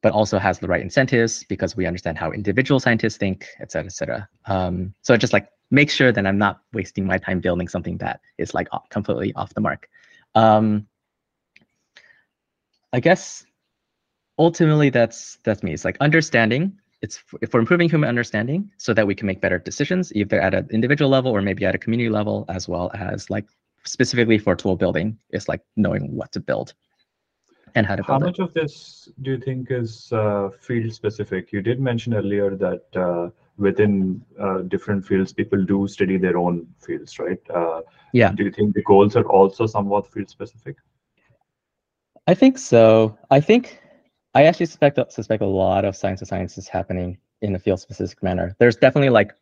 but 0.02 0.12
also 0.12 0.38
has 0.38 0.58
the 0.58 0.66
right 0.66 0.80
incentives 0.80 1.44
because 1.44 1.76
we 1.76 1.86
understand 1.86 2.16
how 2.18 2.32
individual 2.32 2.80
scientists 2.80 3.18
think, 3.18 3.46
et 3.60 3.70
cetera, 3.70 3.86
et 3.86 3.92
cetera. 3.92 4.28
Um, 4.46 4.94
so 5.02 5.16
just 5.16 5.32
like 5.32 5.48
make 5.70 5.90
sure 5.90 6.12
that 6.12 6.26
I'm 6.26 6.38
not 6.38 6.60
wasting 6.72 7.04
my 7.06 7.18
time 7.18 7.40
building 7.40 7.68
something 7.68 7.98
that 7.98 8.20
is 8.38 8.54
like 8.54 8.68
completely 8.88 9.32
off 9.34 9.52
the 9.54 9.60
mark. 9.60 9.88
Um, 10.34 10.86
I 12.92 13.00
guess 13.00 13.44
ultimately 14.38 14.90
that's 14.90 15.38
that's 15.44 15.62
me. 15.62 15.72
It's 15.72 15.84
like 15.84 15.96
understanding. 16.00 16.78
It's 17.02 17.22
for 17.50 17.60
improving 17.60 17.90
human 17.90 18.08
understanding 18.08 18.70
so 18.78 18.94
that 18.94 19.06
we 19.06 19.14
can 19.14 19.26
make 19.26 19.40
better 19.40 19.58
decisions, 19.58 20.12
either 20.14 20.40
at 20.40 20.54
an 20.54 20.68
individual 20.70 21.10
level 21.10 21.32
or 21.32 21.42
maybe 21.42 21.66
at 21.66 21.74
a 21.74 21.78
community 21.78 22.08
level, 22.08 22.46
as 22.48 22.66
well 22.66 22.90
as 22.94 23.28
like 23.28 23.44
specifically 23.84 24.38
for 24.38 24.56
tool 24.56 24.76
building, 24.76 25.18
it's 25.30 25.48
like 25.48 25.60
knowing 25.76 26.14
what 26.16 26.32
to 26.32 26.40
build 26.40 26.72
and 27.74 27.86
how 27.86 27.96
to 27.96 28.02
build. 28.02 28.22
How 28.22 28.26
much 28.26 28.38
it. 28.38 28.42
of 28.42 28.54
this 28.54 29.10
do 29.20 29.32
you 29.32 29.38
think 29.38 29.70
is 29.70 30.10
uh, 30.12 30.48
field 30.60 30.92
specific? 30.94 31.52
You 31.52 31.60
did 31.60 31.78
mention 31.78 32.14
earlier 32.14 32.56
that 32.56 32.84
uh, 32.96 33.28
within 33.58 34.24
uh, 34.40 34.62
different 34.62 35.06
fields, 35.06 35.32
people 35.32 35.62
do 35.62 35.86
study 35.86 36.16
their 36.16 36.38
own 36.38 36.66
fields, 36.80 37.18
right? 37.18 37.40
Uh, 37.54 37.82
Yeah. 38.14 38.32
Do 38.32 38.44
you 38.44 38.52
think 38.52 38.74
the 38.74 38.82
goals 38.82 39.16
are 39.16 39.28
also 39.28 39.66
somewhat 39.66 40.06
field 40.06 40.30
specific? 40.30 40.76
I 42.26 42.34
think 42.34 42.58
so. 42.58 43.18
I 43.30 43.40
think 43.40 43.80
I 44.34 44.44
actually 44.44 44.66
suspect 44.66 44.98
suspect 45.12 45.42
a 45.42 45.46
lot 45.46 45.84
of 45.84 45.94
science 45.94 46.20
of 46.20 46.28
science 46.28 46.58
is 46.58 46.66
happening 46.66 47.18
in 47.40 47.54
a 47.54 47.58
field 47.58 47.80
specific 47.80 48.22
manner. 48.22 48.56
There's 48.58 48.76
definitely 48.76 49.10
like 49.10 49.32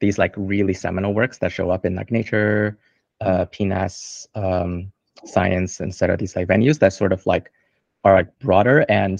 these 0.00 0.18
like 0.18 0.34
really 0.36 0.74
seminal 0.74 1.14
works 1.14 1.38
that 1.38 1.50
show 1.52 1.70
up 1.70 1.86
in 1.86 1.94
like 1.94 2.10
Nature, 2.10 2.78
uh, 3.20 3.46
PNAS, 3.46 4.26
um, 4.34 4.92
Science, 5.24 5.80
instead 5.80 6.10
of 6.10 6.18
these 6.18 6.36
like 6.36 6.48
venues 6.48 6.78
that 6.80 6.92
sort 6.92 7.12
of 7.12 7.24
like 7.26 7.50
are 8.04 8.14
like 8.14 8.38
broader. 8.40 8.84
And 8.88 9.18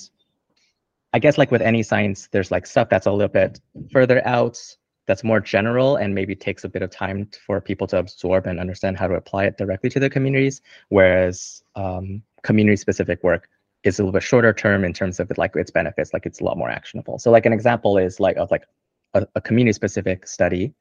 I 1.15 1.19
guess 1.21 1.39
like 1.39 1.51
with 1.51 1.63
any 1.63 1.83
science, 1.83 2.29
there's 2.33 2.51
like 2.51 2.67
stuff 2.67 2.89
that's 2.91 3.07
a 3.07 3.13
little 3.13 3.29
bit 3.29 3.61
further 3.93 4.27
out, 4.27 4.61
that's 5.07 5.25
more 5.25 5.41
general, 5.41 5.97
and 5.97 6.15
maybe 6.15 6.35
takes 6.35 6.65
a 6.65 6.69
bit 6.69 6.83
of 6.83 6.91
time 6.91 7.31
for 7.47 7.61
people 7.61 7.87
to 7.87 7.99
absorb 7.99 8.47
and 8.47 8.59
understand 8.61 8.99
how 8.99 9.07
to 9.07 9.15
apply 9.15 9.45
it 9.45 9.57
directly 9.57 9.89
to 9.91 10.01
their 10.01 10.11
communities. 10.11 10.61
Whereas 10.89 11.63
um, 11.77 12.23
community 12.43 12.77
specific 12.77 13.23
work 13.23 13.49
is 13.85 13.99
a 13.99 14.03
little 14.03 14.13
bit 14.13 14.23
shorter 14.23 14.53
term 14.53 14.85
in 14.85 14.93
terms 14.93 15.21
of 15.21 15.31
like 15.37 15.55
its 15.55 15.71
benefits, 15.71 16.13
like 16.13 16.27
it's 16.27 16.41
a 16.41 16.45
lot 16.45 16.57
more 16.57 16.71
actionable. 16.71 17.19
So 17.19 17.31
like 17.31 17.47
an 17.47 17.53
example 17.53 17.99
is 17.99 18.19
like 18.19 18.37
of 18.37 18.51
like 18.51 18.65
a, 19.13 19.27
a 19.35 19.41
community 19.41 19.75
specific 19.75 20.27
study 20.27 20.75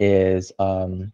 is 0.00 0.52
um, 0.58 1.12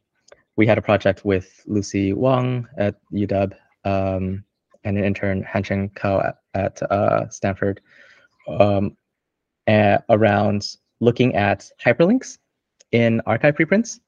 we 0.57 0.66
had 0.66 0.78
a 0.78 0.83
project 0.83 1.25
with 1.25 1.62
Lucy 1.66 2.12
Wang 2.12 2.66
at 2.78 2.97
UW 3.12 3.52
um, 3.85 4.45
and 4.85 4.97
an 4.97 5.05
intern 5.05 5.45
Hancheng 5.45 5.93
Cao 5.93 6.25
at, 6.26 6.37
at 6.55 6.90
uh, 6.90 7.28
Stanford 7.28 7.81
um, 8.49 8.97
around 9.69 10.76
looking 11.00 11.35
at 11.35 11.69
hyperlinks 11.85 12.38
in 12.93 13.21
arXiv 13.26 13.57
preprints 13.57 14.00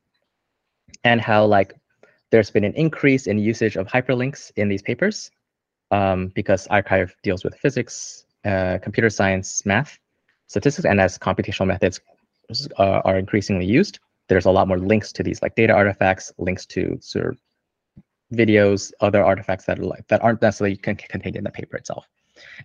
and 1.05 1.21
how 1.21 1.45
like 1.45 1.75
there's 2.31 2.51
been 2.51 2.65
an 2.65 2.75
increase 2.75 3.27
in 3.27 3.39
usage 3.39 3.77
of 3.77 3.87
hyperlinks 3.87 4.51
in 4.57 4.69
these 4.69 4.83
papers 4.83 5.31
um, 5.91 6.29
because 6.35 6.67
arXiv 6.69 7.13
deals 7.23 7.45
with 7.45 7.55
physics, 7.57 8.25
uh, 8.45 8.79
computer 8.83 9.11
science, 9.11 9.65
math, 9.67 9.99
statistics, 10.47 10.85
and 10.85 11.01
as 11.01 11.19
computational 11.19 11.67
methods 11.67 12.01
uh, 12.79 13.01
are 13.05 13.19
increasingly 13.19 13.67
used, 13.67 13.99
there's 14.29 14.47
a 14.47 14.51
lot 14.51 14.69
more 14.69 14.79
links 14.79 15.13
to 15.13 15.23
these 15.23 15.43
like 15.43 15.55
data 15.55 15.73
artifacts, 15.73 16.33
links 16.39 16.67
to 16.67 16.99
sort 17.01 17.27
of 17.27 17.39
videos, 18.33 18.93
other 19.01 19.25
artifacts 19.25 19.65
that 19.65 19.79
are 19.79 19.85
like 19.85 20.07
that 20.09 20.23
aren't 20.23 20.43
necessarily 20.43 20.77
con- 20.77 20.97
contained 20.97 21.37
in 21.37 21.45
the 21.45 21.51
paper 21.51 21.77
itself. 21.77 22.07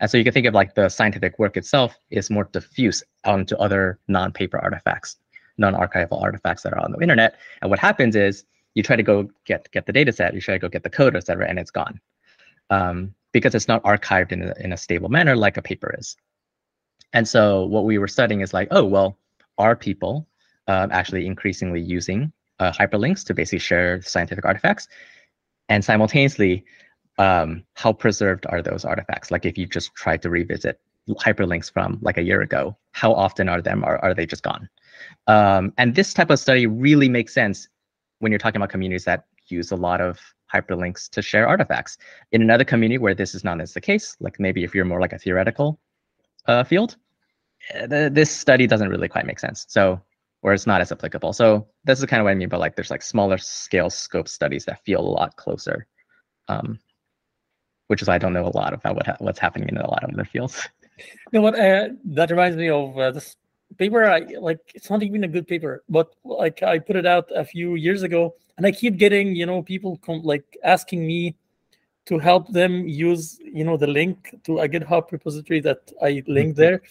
And 0.01 0.09
so 0.09 0.17
you 0.17 0.23
can 0.23 0.33
think 0.33 0.45
of 0.45 0.53
like 0.53 0.75
the 0.75 0.89
scientific 0.89 1.39
work 1.39 1.57
itself 1.57 1.97
is 2.09 2.29
more 2.29 2.49
diffuse 2.51 3.01
onto 3.23 3.55
other 3.55 3.99
non-paper 4.07 4.59
artifacts, 4.59 5.17
non-archival 5.57 6.21
artifacts 6.21 6.63
that 6.63 6.73
are 6.73 6.79
on 6.79 6.91
the 6.91 6.99
internet. 6.99 7.35
And 7.61 7.71
what 7.71 7.79
happens 7.79 8.15
is 8.15 8.45
you 8.75 8.83
try 8.83 8.95
to 8.95 9.03
go 9.03 9.29
get 9.45 9.71
get 9.71 9.85
the 9.85 9.93
data 9.93 10.11
set, 10.11 10.33
you 10.33 10.41
try 10.41 10.55
to 10.55 10.59
go 10.59 10.69
get 10.69 10.83
the 10.83 10.89
code, 10.89 11.15
et 11.15 11.25
cetera, 11.25 11.47
and 11.47 11.57
it's 11.57 11.71
gone. 11.71 11.99
Um, 12.69 13.13
because 13.33 13.55
it's 13.55 13.67
not 13.67 13.83
archived 13.83 14.31
in 14.31 14.43
a, 14.43 14.53
in 14.59 14.71
a 14.71 14.77
stable 14.77 15.09
manner 15.09 15.35
like 15.35 15.57
a 15.57 15.61
paper 15.61 15.93
is. 15.97 16.15
And 17.11 17.27
so 17.27 17.65
what 17.65 17.83
we 17.83 17.97
were 17.97 18.07
studying 18.07 18.41
is 18.41 18.53
like, 18.53 18.67
oh, 18.71 18.85
well, 18.85 19.17
are 19.57 19.75
people 19.75 20.27
um, 20.67 20.89
actually 20.91 21.25
increasingly 21.25 21.81
using 21.81 22.31
uh, 22.59 22.71
hyperlinks 22.71 23.25
to 23.25 23.33
basically 23.33 23.59
share 23.59 24.01
scientific 24.01 24.45
artifacts? 24.45 24.87
And 25.69 25.83
simultaneously, 25.83 26.63
um, 27.17 27.63
how 27.73 27.93
preserved 27.93 28.45
are 28.49 28.61
those 28.61 28.85
artifacts? 28.85 29.31
Like 29.31 29.45
if 29.45 29.57
you 29.57 29.65
just 29.65 29.93
try 29.95 30.17
to 30.17 30.29
revisit 30.29 30.79
hyperlinks 31.09 31.71
from 31.71 31.99
like 32.01 32.17
a 32.17 32.23
year 32.23 32.41
ago, 32.41 32.77
how 32.91 33.13
often 33.13 33.49
are 33.49 33.61
them, 33.61 33.83
are, 33.83 33.97
are 34.03 34.13
they 34.13 34.25
just 34.25 34.43
gone? 34.43 34.69
Um, 35.27 35.73
and 35.77 35.95
this 35.95 36.13
type 36.13 36.29
of 36.29 36.39
study 36.39 36.65
really 36.67 37.09
makes 37.09 37.33
sense 37.33 37.67
when 38.19 38.31
you're 38.31 38.39
talking 38.39 38.57
about 38.57 38.69
communities 38.69 39.05
that 39.05 39.25
use 39.47 39.71
a 39.71 39.75
lot 39.75 40.01
of 40.01 40.19
hyperlinks 40.53 41.09
to 41.09 41.21
share 41.21 41.47
artifacts. 41.47 41.97
In 42.31 42.41
another 42.41 42.63
community 42.63 42.97
where 42.97 43.15
this 43.15 43.33
is 43.35 43.43
not 43.43 43.61
as 43.61 43.73
the 43.73 43.81
case, 43.81 44.15
like 44.19 44.39
maybe 44.39 44.63
if 44.63 44.75
you're 44.75 44.85
more 44.85 45.01
like 45.01 45.13
a 45.13 45.19
theoretical 45.19 45.79
uh, 46.47 46.63
field, 46.63 46.97
eh, 47.73 48.09
this 48.09 48.31
study 48.31 48.67
doesn't 48.67 48.89
really 48.89 49.07
quite 49.07 49.25
make 49.25 49.39
sense. 49.39 49.65
So, 49.69 50.01
or 50.41 50.53
it's 50.53 50.67
not 50.67 50.81
as 50.81 50.91
applicable. 50.91 51.33
So 51.33 51.67
this 51.85 51.99
is 51.99 52.05
kind 52.05 52.19
of 52.19 52.25
what 52.25 52.31
I 52.31 52.35
mean 52.35 52.49
by 52.49 52.57
like 52.57 52.75
there's 52.75 52.91
like 52.91 53.01
smaller 53.01 53.37
scale 53.37 53.89
scope 53.89 54.27
studies 54.27 54.65
that 54.65 54.83
feel 54.83 54.99
a 54.99 55.15
lot 55.19 55.35
closer, 55.37 55.87
um, 56.47 56.79
which 57.87 58.01
is 58.01 58.09
I 58.09 58.17
don't 58.17 58.33
know 58.33 58.45
a 58.45 58.55
lot 58.55 58.73
about 58.73 58.95
what 58.95 59.07
ha- 59.07 59.17
what's 59.19 59.39
happening 59.39 59.69
in 59.69 59.77
a 59.77 59.89
lot 59.89 60.03
of 60.03 60.09
other 60.13 60.25
fields. 60.25 60.67
You 61.31 61.39
know 61.39 61.41
what? 61.41 61.57
Uh, 61.57 61.89
that 62.05 62.29
reminds 62.29 62.55
me 62.55 62.69
of 62.69 62.95
uh, 62.97 63.11
this 63.11 63.35
paper. 63.77 64.05
I 64.05 64.19
like. 64.39 64.59
It's 64.75 64.89
not 64.89 65.03
even 65.03 65.23
a 65.23 65.27
good 65.27 65.47
paper, 65.47 65.83
but 65.89 66.13
like 66.23 66.63
I 66.63 66.79
put 66.79 66.95
it 66.95 67.05
out 67.05 67.29
a 67.35 67.45
few 67.45 67.75
years 67.75 68.03
ago, 68.03 68.35
and 68.57 68.65
I 68.65 68.71
keep 68.71 68.97
getting 68.97 69.35
you 69.35 69.45
know 69.45 69.61
people 69.61 69.97
come 69.97 70.21
like 70.23 70.45
asking 70.63 71.05
me 71.05 71.35
to 72.05 72.19
help 72.19 72.47
them 72.49 72.87
use 72.87 73.39
you 73.39 73.63
know 73.63 73.77
the 73.77 73.87
link 73.87 74.35
to 74.43 74.59
a 74.59 74.67
GitHub 74.69 75.11
repository 75.11 75.61
that 75.61 75.91
I 76.01 76.23
linked 76.27 76.57
there. 76.57 76.81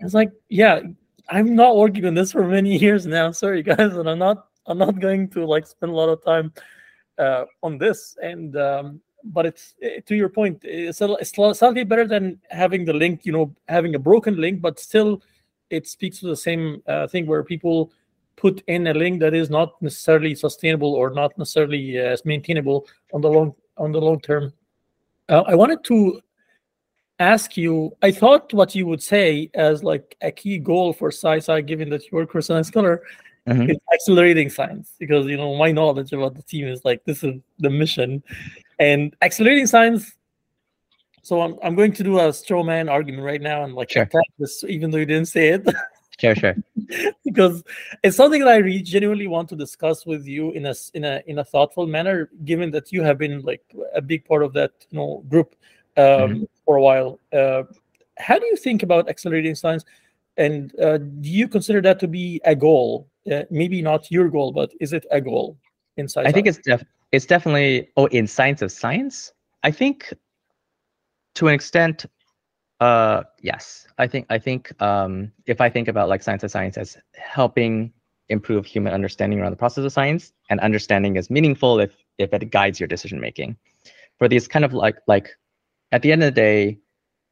It's 0.00 0.14
like, 0.14 0.32
yeah, 0.48 0.80
I'm 1.28 1.54
not 1.54 1.76
working 1.76 2.06
on 2.06 2.14
this 2.14 2.32
for 2.32 2.46
many 2.46 2.78
years 2.86 3.06
now. 3.06 3.32
Sorry 3.32 3.62
guys, 3.62 3.96
and 3.96 4.08
I'm 4.08 4.18
not. 4.18 4.46
I'm 4.66 4.78
not 4.78 5.00
going 5.00 5.28
to 5.30 5.44
like 5.44 5.66
spend 5.66 5.90
a 5.90 5.94
lot 5.94 6.10
of 6.10 6.22
time 6.24 6.52
uh, 7.20 7.44
on 7.62 7.78
this. 7.78 8.16
And 8.22 8.56
um, 8.56 9.00
but 9.24 9.46
it's 9.46 9.74
to 10.06 10.14
your 10.16 10.28
point, 10.28 10.60
it's, 10.62 11.00
a, 11.00 11.12
it's 11.14 11.30
slightly 11.30 11.84
better 11.84 12.06
than 12.06 12.40
having 12.50 12.84
the 12.84 12.92
link, 12.92 13.20
you 13.24 13.32
know, 13.32 13.54
having 13.68 13.94
a 13.94 13.98
broken 13.98 14.40
link, 14.40 14.60
but 14.60 14.80
still, 14.80 15.22
it 15.70 15.86
speaks 15.86 16.18
to 16.20 16.26
the 16.26 16.36
same 16.36 16.82
uh, 16.86 17.06
thing 17.06 17.26
where 17.26 17.42
people 17.42 17.92
put 18.36 18.62
in 18.66 18.86
a 18.86 18.94
link 18.94 19.20
that 19.20 19.34
is 19.34 19.50
not 19.50 19.80
necessarily 19.82 20.34
sustainable 20.34 20.94
or 20.94 21.10
not 21.10 21.36
necessarily 21.36 22.00
uh, 22.00 22.16
maintainable 22.24 22.86
on 23.12 23.20
the 23.20 23.28
long 23.28 23.54
on 23.76 23.92
the 23.92 24.00
long 24.00 24.20
term. 24.20 24.52
Uh, 25.28 25.42
I 25.46 25.54
wanted 25.54 25.84
to 25.84 26.20
ask 27.18 27.56
you. 27.56 27.96
I 28.02 28.10
thought 28.10 28.52
what 28.52 28.74
you 28.74 28.86
would 28.86 29.02
say 29.02 29.50
as 29.54 29.84
like 29.84 30.16
a 30.22 30.30
key 30.30 30.58
goal 30.58 30.92
for 30.92 31.10
SciSci, 31.10 31.66
given 31.66 31.90
that 31.90 32.02
you 32.04 32.10
work 32.12 32.32
for 32.32 32.40
Semantic 32.40 32.72
Scholar, 32.72 33.02
mm-hmm. 33.46 33.70
is 33.70 33.76
accelerating 33.92 34.48
science. 34.48 34.94
Because 34.98 35.26
you 35.26 35.36
know 35.36 35.54
my 35.56 35.70
knowledge 35.70 36.12
about 36.12 36.34
the 36.34 36.42
team 36.42 36.66
is 36.66 36.84
like 36.84 37.04
this 37.04 37.22
is 37.22 37.34
the 37.58 37.70
mission, 37.70 38.22
and 38.78 39.14
accelerating 39.22 39.66
science. 39.66 40.12
So 41.22 41.42
I'm 41.42 41.56
I'm 41.62 41.74
going 41.74 41.92
to 41.92 42.02
do 42.02 42.18
a 42.18 42.32
straw 42.32 42.62
man 42.62 42.88
argument 42.88 43.24
right 43.24 43.40
now 43.40 43.64
and 43.64 43.74
like 43.74 43.90
sure. 43.90 44.04
attack 44.04 44.26
this, 44.38 44.64
even 44.64 44.90
though 44.90 44.98
you 44.98 45.06
didn't 45.06 45.28
say 45.28 45.50
it. 45.50 45.66
Sure, 46.20 46.34
sure. 46.34 46.54
because 47.24 47.64
it's 48.04 48.16
something 48.16 48.40
that 48.40 48.48
I 48.48 48.56
really 48.56 48.82
genuinely 48.82 49.26
want 49.26 49.48
to 49.48 49.56
discuss 49.56 50.04
with 50.04 50.26
you 50.26 50.50
in 50.50 50.66
a 50.66 50.74
in 50.92 51.04
a 51.04 51.22
in 51.26 51.38
a 51.38 51.44
thoughtful 51.44 51.86
manner, 51.86 52.28
given 52.44 52.70
that 52.72 52.92
you 52.92 53.02
have 53.02 53.16
been 53.16 53.40
like 53.40 53.62
a 53.94 54.02
big 54.02 54.26
part 54.26 54.42
of 54.42 54.52
that 54.52 54.72
you 54.90 54.98
know 54.98 55.24
group 55.28 55.56
um, 55.96 56.04
mm-hmm. 56.04 56.44
for 56.66 56.76
a 56.76 56.82
while. 56.82 57.18
Uh, 57.32 57.62
how 58.18 58.38
do 58.38 58.44
you 58.44 58.56
think 58.56 58.82
about 58.82 59.08
accelerating 59.08 59.54
science, 59.54 59.86
and 60.36 60.78
uh, 60.78 60.98
do 60.98 61.30
you 61.30 61.48
consider 61.48 61.80
that 61.80 61.98
to 62.00 62.08
be 62.08 62.38
a 62.44 62.54
goal? 62.54 63.08
Uh, 63.30 63.44
maybe 63.50 63.80
not 63.80 64.10
your 64.10 64.28
goal, 64.28 64.52
but 64.52 64.70
is 64.78 64.92
it 64.92 65.06
a 65.10 65.22
goal 65.22 65.56
inside? 65.96 66.26
I 66.26 66.32
think 66.32 66.46
it's 66.46 66.58
def- 66.58 66.84
it's 67.12 67.24
definitely 67.24 67.88
oh 67.96 68.06
in 68.06 68.26
science 68.26 68.60
of 68.60 68.70
science. 68.70 69.32
I 69.62 69.70
think 69.70 70.12
to 71.34 71.48
an 71.48 71.54
extent 71.54 72.06
uh, 72.80 73.24
yes, 73.42 73.86
I 73.98 74.06
think 74.06 74.26
I 74.30 74.38
think 74.38 74.72
um, 74.82 75.30
if 75.46 75.60
I 75.60 75.68
think 75.68 75.86
about 75.86 76.08
like 76.08 76.22
science 76.22 76.42
of 76.42 76.50
science 76.50 76.78
as 76.78 76.96
helping 77.14 77.92
improve 78.30 78.64
human 78.64 78.94
understanding 78.94 79.38
around 79.38 79.50
the 79.50 79.56
process 79.56 79.84
of 79.84 79.92
science, 79.92 80.32
and 80.48 80.58
understanding 80.60 81.16
is 81.16 81.28
meaningful 81.30 81.78
if 81.78 81.94
if 82.18 82.32
it 82.32 82.50
guides 82.50 82.80
your 82.80 82.86
decision 82.86 83.20
making. 83.20 83.56
For 84.18 84.28
these 84.28 84.48
kind 84.48 84.64
of 84.64 84.72
like 84.72 84.96
like 85.06 85.28
at 85.92 86.00
the 86.00 86.10
end 86.10 86.22
of 86.22 86.28
the 86.28 86.40
day, 86.40 86.78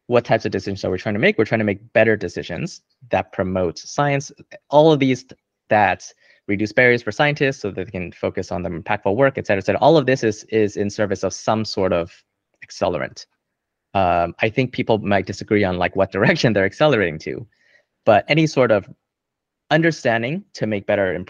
what 0.07 0.27
types 0.27 0.45
of 0.45 0.53
decisions 0.53 0.85
are 0.85 0.91
we 0.91 0.99
trying 0.99 1.15
to 1.15 1.19
make? 1.19 1.39
We're 1.39 1.47
trying 1.47 1.61
to 1.61 1.65
make 1.65 1.93
better 1.95 2.15
decisions 2.15 2.83
that 3.11 3.33
promote 3.33 3.79
science. 3.79 4.31
All 4.69 4.93
of 4.93 4.99
these 5.01 5.25
that 5.71 6.13
reduce 6.47 6.73
barriers 6.73 7.03
for 7.03 7.13
scientists 7.13 7.61
so 7.61 7.71
that 7.71 7.87
they 7.87 7.91
can 7.91 8.13
focus 8.13 8.53
on 8.53 8.63
the 8.63 8.71
impactful 8.71 9.17
work, 9.17 9.39
et 9.39 9.47
cetera, 9.47 9.63
et 9.63 9.67
cetera. 9.67 9.81
All 9.81 9.97
of 9.97 10.05
this 10.05 10.23
is 10.23 10.45
is 10.45 10.77
in 10.77 10.91
service 10.91 11.23
of 11.23 11.33
some 11.33 11.65
sort 11.65 11.95
of 11.95 12.13
accelerant 12.63 13.25
um, 13.95 14.35
I 14.41 14.49
think 14.49 14.73
people 14.73 14.99
might 14.99 15.27
disagree 15.27 15.65
on 15.65 15.79
like 15.79 15.97
what 15.97 16.13
direction 16.17 16.53
they're 16.53 16.65
accelerating 16.65 17.19
to, 17.21 17.47
but 18.05 18.25
any 18.29 18.47
sort 18.47 18.71
of 18.71 18.89
understanding 19.71 20.45
to 20.55 20.67
make 20.67 20.87
better 20.87 21.25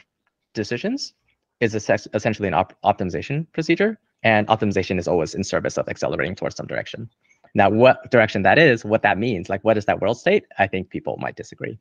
decisions 0.55 1.15
is 1.61 1.75
essentially 1.75 2.49
an 2.49 2.55
op 2.55 2.73
optimization 2.85 3.47
procedure, 3.53 3.99
and 4.23 4.47
optimization 4.49 4.99
is 4.99 5.09
always 5.09 5.35
in 5.35 5.43
service 5.43 5.77
of 5.77 5.89
accelerating 5.89 6.35
towards 6.35 6.57
some 6.57 6.67
direction. 6.67 7.11
Now, 7.55 7.71
what 7.71 8.11
direction 8.11 8.43
that 8.43 8.59
is, 8.59 8.85
what 8.85 9.03
that 9.03 9.19
means, 9.19 9.49
like 9.49 9.63
what 9.65 9.77
is 9.77 9.87
that 9.87 10.01
world 10.01 10.19
state? 10.19 10.45
I 10.59 10.67
think 10.67 10.91
people 10.91 11.17
might 11.19 11.37
disagree. 11.37 11.79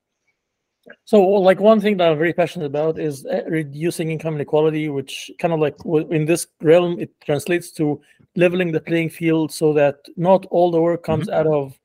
So, 1.06 1.22
like 1.22 1.60
one 1.60 1.79
thing 1.79 1.98
that 1.98 2.12
I'm 2.12 2.17
very 2.17 2.34
passionate 2.34 2.65
about 2.65 3.00
is 3.00 3.25
uh, 3.25 3.41
reducing 3.48 4.12
income 4.12 4.36
inequality, 4.36 4.89
which 4.89 5.32
kind 5.39 5.53
of 5.53 5.60
like 5.60 5.75
in 6.12 6.25
this 6.25 6.48
realm 6.62 7.00
it 7.00 7.12
translates 7.22 7.72
to 7.72 8.01
leveling 8.36 8.72
the 8.72 8.79
playing 8.79 9.10
field 9.10 9.51
so 9.51 9.74
that 9.74 10.00
not 10.15 10.46
all 10.48 10.72
the 10.72 10.79
work 10.79 11.03
comes 11.03 11.27
mm-hmm. 11.27 11.39
out 11.39 11.48
of 11.48 11.77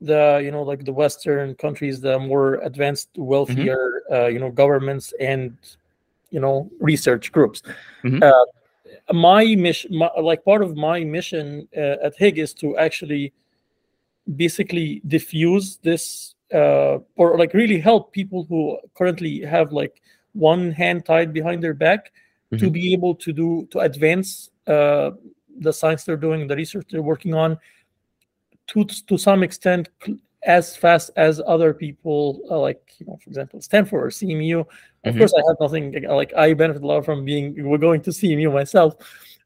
the 0.00 0.40
you 0.44 0.50
know 0.50 0.62
like 0.62 0.84
the 0.84 0.92
Western 0.92 1.54
countries, 1.54 2.00
the 2.00 2.18
more 2.18 2.54
advanced, 2.56 3.10
wealthier 3.16 4.02
mm-hmm. 4.10 4.14
uh, 4.14 4.26
you 4.26 4.38
know 4.38 4.50
governments 4.50 5.12
and 5.20 5.56
you 6.30 6.40
know 6.40 6.70
research 6.80 7.32
groups. 7.32 7.62
Mm-hmm. 8.02 8.22
Uh, 8.22 9.12
my 9.12 9.54
mission, 9.54 9.96
my, 9.96 10.10
like 10.20 10.44
part 10.44 10.62
of 10.62 10.76
my 10.76 11.04
mission 11.04 11.68
uh, 11.76 11.96
at 12.02 12.16
Higg, 12.16 12.38
is 12.38 12.54
to 12.54 12.76
actually 12.76 13.32
basically 14.36 15.02
diffuse 15.06 15.78
this 15.82 16.34
uh, 16.52 16.98
or 17.16 17.38
like 17.38 17.54
really 17.54 17.80
help 17.80 18.12
people 18.12 18.44
who 18.48 18.78
currently 18.94 19.40
have 19.40 19.72
like 19.72 20.02
one 20.32 20.70
hand 20.70 21.04
tied 21.04 21.32
behind 21.32 21.62
their 21.62 21.74
back 21.74 22.12
mm-hmm. 22.52 22.64
to 22.64 22.70
be 22.70 22.92
able 22.92 23.14
to 23.14 23.32
do 23.32 23.66
to 23.70 23.80
advance 23.80 24.50
uh, 24.66 25.10
the 25.58 25.72
science 25.72 26.04
they're 26.04 26.16
doing, 26.16 26.46
the 26.46 26.56
research 26.56 26.86
they're 26.90 27.02
working 27.02 27.34
on, 27.34 27.58
to 28.68 28.84
to 28.84 29.18
some 29.18 29.42
extent 29.42 29.88
as 30.44 30.76
fast 30.76 31.10
as 31.16 31.40
other 31.46 31.72
people 31.72 32.40
uh, 32.50 32.58
like 32.58 32.94
you 32.98 33.06
know 33.06 33.16
for 33.22 33.30
example 33.30 33.60
stanford 33.60 34.02
or 34.02 34.08
cmu 34.08 34.60
of 34.60 34.66
mm-hmm. 34.66 35.18
course 35.18 35.32
i 35.34 35.42
have 35.48 35.56
nothing 35.60 36.04
like 36.08 36.34
i 36.34 36.52
benefit 36.52 36.82
a 36.82 36.86
lot 36.86 37.04
from 37.04 37.24
being 37.24 37.54
we're 37.64 37.78
going 37.78 38.00
to 38.00 38.10
cmu 38.10 38.52
myself 38.52 38.94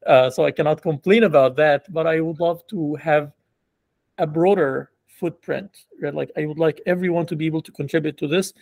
uh, 0.07 0.31
so 0.31 0.45
i 0.45 0.51
cannot 0.51 0.81
complain 0.81 1.25
about 1.25 1.55
that 1.57 1.90
but 1.92 2.07
i 2.07 2.21
would 2.21 2.40
love 2.40 2.66
to 2.66 2.95
have 2.95 3.33
a 4.19 4.27
broader 4.27 4.90
footprint 5.18 5.70
right? 6.00 6.14
Like 6.14 6.31
i 6.37 6.46
would 6.46 6.59
like 6.59 6.81
everyone 6.87 7.26
to 7.26 7.37
be 7.37 7.46
able 7.46 7.62
to 7.62 7.72
contribute 7.72 8.16
to 8.18 8.29
this. 8.29 8.52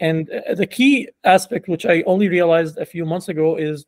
And 0.00 0.28
uh, 0.30 0.54
the 0.54 0.66
key 0.66 1.08
aspect 1.24 1.68
which 1.68 1.86
i 1.86 2.02
only 2.02 2.28
realized 2.28 2.78
a 2.78 2.86
few 2.86 3.04
months 3.04 3.28
ago 3.28 3.56
is 3.56 3.86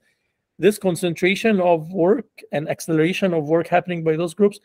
this 0.58 0.78
concentration 0.78 1.60
of 1.60 1.92
work 1.92 2.26
and 2.52 2.68
acceleration 2.68 3.34
of 3.34 3.44
work 3.44 3.66
happening 3.66 4.02
by 4.02 4.16
those 4.16 4.34
groups 4.34 4.58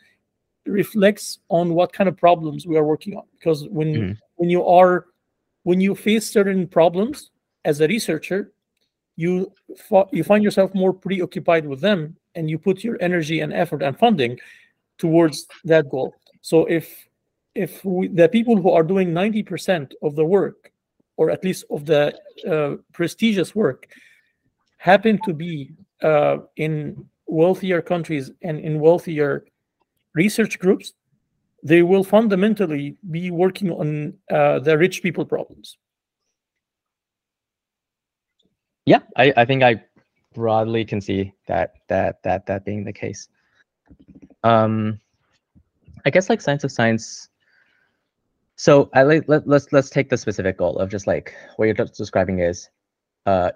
reflects 0.66 1.40
on 1.48 1.74
what 1.74 1.92
kind 1.92 2.08
of 2.08 2.16
problems 2.16 2.66
we 2.66 2.76
are 2.76 2.84
working 2.84 3.16
on. 3.16 3.24
Because 3.38 3.68
when 3.68 3.94
mm-hmm. 3.94 4.12
when 4.36 4.50
you 4.50 4.66
are 4.66 5.06
when 5.64 5.80
you 5.80 5.94
face 5.94 6.30
certain 6.30 6.66
problems 6.66 7.30
as 7.64 7.80
a 7.80 7.88
researcher 7.88 8.52
you 9.16 9.52
you 10.12 10.24
find 10.24 10.42
yourself 10.42 10.74
more 10.74 10.92
preoccupied 10.92 11.66
with 11.66 11.80
them 11.80 12.16
and 12.34 12.48
you 12.48 12.58
put 12.58 12.82
your 12.82 12.96
energy 13.00 13.40
and 13.40 13.52
effort 13.52 13.82
and 13.82 13.98
funding 13.98 14.38
towards 14.98 15.46
that 15.64 15.88
goal. 15.90 16.14
So 16.40 16.64
if 16.66 17.08
if 17.54 17.84
we, 17.84 18.08
the 18.08 18.28
people 18.28 18.56
who 18.56 18.70
are 18.70 18.82
doing 18.82 19.12
90% 19.12 19.92
of 20.02 20.16
the 20.16 20.24
work 20.24 20.72
or 21.16 21.30
at 21.30 21.44
least 21.44 21.64
of 21.70 21.84
the 21.86 22.18
uh, 22.48 22.76
prestigious 22.92 23.54
work 23.54 23.88
happen 24.78 25.18
to 25.24 25.32
be 25.32 25.72
uh, 26.02 26.38
in 26.56 27.06
wealthier 27.26 27.80
countries 27.80 28.30
and 28.42 28.58
in 28.60 28.80
wealthier 28.80 29.44
research 30.14 30.58
groups, 30.58 30.92
they 31.62 31.82
will 31.82 32.04
fundamentally 32.04 32.96
be 33.10 33.30
working 33.30 33.70
on 33.70 34.14
uh, 34.30 34.58
the 34.58 34.76
rich 34.76 35.02
people 35.02 35.24
problems. 35.24 35.78
Yeah, 38.84 38.98
I, 39.16 39.32
I 39.36 39.44
think 39.44 39.62
I 39.62 39.82
broadly 40.34 40.84
can 40.84 41.00
see 41.00 41.32
that 41.46 41.74
that 41.88 42.22
that 42.24 42.46
that 42.46 42.64
being 42.64 42.84
the 42.84 42.92
case. 42.92 43.28
Um, 44.42 44.98
I 46.04 46.10
guess 46.10 46.28
like 46.28 46.40
science 46.40 46.64
of 46.64 46.72
science. 46.72 47.28
So 48.56 48.90
I 48.94 49.02
let, 49.02 49.48
let's 49.48 49.72
let's 49.72 49.90
take 49.90 50.10
the 50.10 50.16
specific 50.16 50.58
goal 50.58 50.78
of 50.78 50.90
just 50.90 51.06
like 51.06 51.34
what 51.56 51.66
you're 51.66 51.74
describing 51.74 52.40
is 52.40 52.68
uh, 53.26 53.50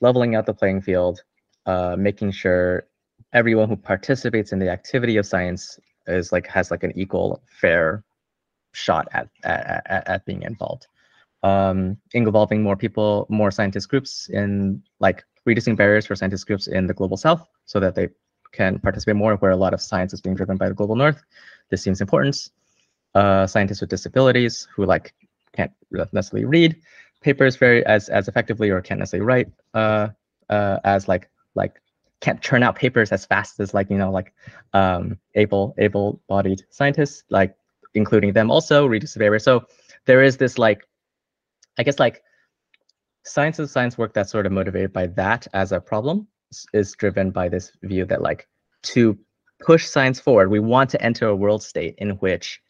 leveling 0.00 0.34
out 0.34 0.46
the 0.46 0.54
playing 0.54 0.80
field, 0.80 1.22
uh, 1.66 1.96
making 1.98 2.32
sure 2.32 2.86
everyone 3.32 3.68
who 3.68 3.76
participates 3.76 4.52
in 4.52 4.58
the 4.58 4.68
activity 4.68 5.16
of 5.16 5.26
science 5.26 5.78
is 6.06 6.32
like 6.32 6.46
has 6.46 6.70
like 6.70 6.82
an 6.82 6.92
equal, 6.98 7.42
fair 7.60 8.02
shot 8.72 9.08
at 9.12 9.28
at, 9.44 9.82
at, 9.86 10.08
at 10.08 10.26
being 10.26 10.42
involved. 10.42 10.86
Um, 11.42 11.96
involving 12.12 12.62
more 12.62 12.76
people, 12.76 13.26
more 13.30 13.50
scientist 13.50 13.88
groups 13.88 14.28
in 14.28 14.82
like 15.00 15.24
reducing 15.46 15.74
barriers 15.74 16.06
for 16.06 16.14
scientist 16.14 16.46
groups 16.46 16.66
in 16.66 16.86
the 16.86 16.92
global 16.94 17.16
south 17.16 17.46
so 17.64 17.80
that 17.80 17.94
they 17.94 18.08
can 18.52 18.78
participate 18.78 19.16
more 19.16 19.36
where 19.36 19.52
a 19.52 19.56
lot 19.56 19.72
of 19.72 19.80
science 19.80 20.12
is 20.12 20.20
being 20.20 20.34
driven 20.34 20.56
by 20.56 20.68
the 20.68 20.74
global 20.74 20.96
north. 20.96 21.22
This 21.70 21.82
seems 21.82 22.00
important. 22.00 22.50
Uh, 23.14 23.44
scientists 23.44 23.80
with 23.80 23.90
disabilities 23.90 24.68
who 24.74 24.86
like 24.86 25.12
can't 25.52 25.72
necessarily 26.12 26.44
read 26.44 26.76
papers 27.20 27.56
very 27.56 27.84
as 27.86 28.08
as 28.08 28.28
effectively 28.28 28.70
or 28.70 28.80
can't 28.80 29.00
necessarily 29.00 29.26
write 29.26 29.48
uh, 29.74 30.08
uh, 30.48 30.78
as 30.84 31.08
like 31.08 31.28
like 31.54 31.80
can't 32.20 32.42
turn 32.42 32.62
out 32.62 32.76
papers 32.76 33.12
as 33.12 33.26
fast 33.26 33.58
as 33.60 33.74
like 33.74 33.90
you 33.90 33.98
know 33.98 34.10
like 34.10 34.32
um, 34.74 35.18
able 35.34 35.74
able 35.78 36.20
bodied 36.28 36.62
scientists 36.70 37.24
like 37.30 37.54
including 37.94 38.32
them 38.32 38.50
also 38.50 38.86
reduce 38.86 39.14
the 39.14 39.18
barrier 39.18 39.38
so 39.38 39.64
there 40.06 40.22
is 40.22 40.36
this 40.36 40.56
like 40.58 40.86
i 41.78 41.82
guess 41.82 41.98
like 41.98 42.22
science 43.24 43.58
of 43.58 43.68
science 43.68 43.98
work 43.98 44.14
that's 44.14 44.30
sort 44.30 44.46
of 44.46 44.52
motivated 44.52 44.92
by 44.92 45.06
that 45.06 45.46
as 45.52 45.72
a 45.72 45.80
problem 45.80 46.26
is 46.72 46.92
driven 46.92 47.30
by 47.30 47.48
this 47.48 47.72
view 47.82 48.04
that 48.04 48.22
like 48.22 48.46
to 48.82 49.18
push 49.60 49.86
science 49.86 50.20
forward 50.20 50.50
we 50.50 50.60
want 50.60 50.88
to 50.88 51.02
enter 51.02 51.26
a 51.26 51.36
world 51.36 51.62
state 51.62 51.94
in 51.98 52.10
which 52.18 52.60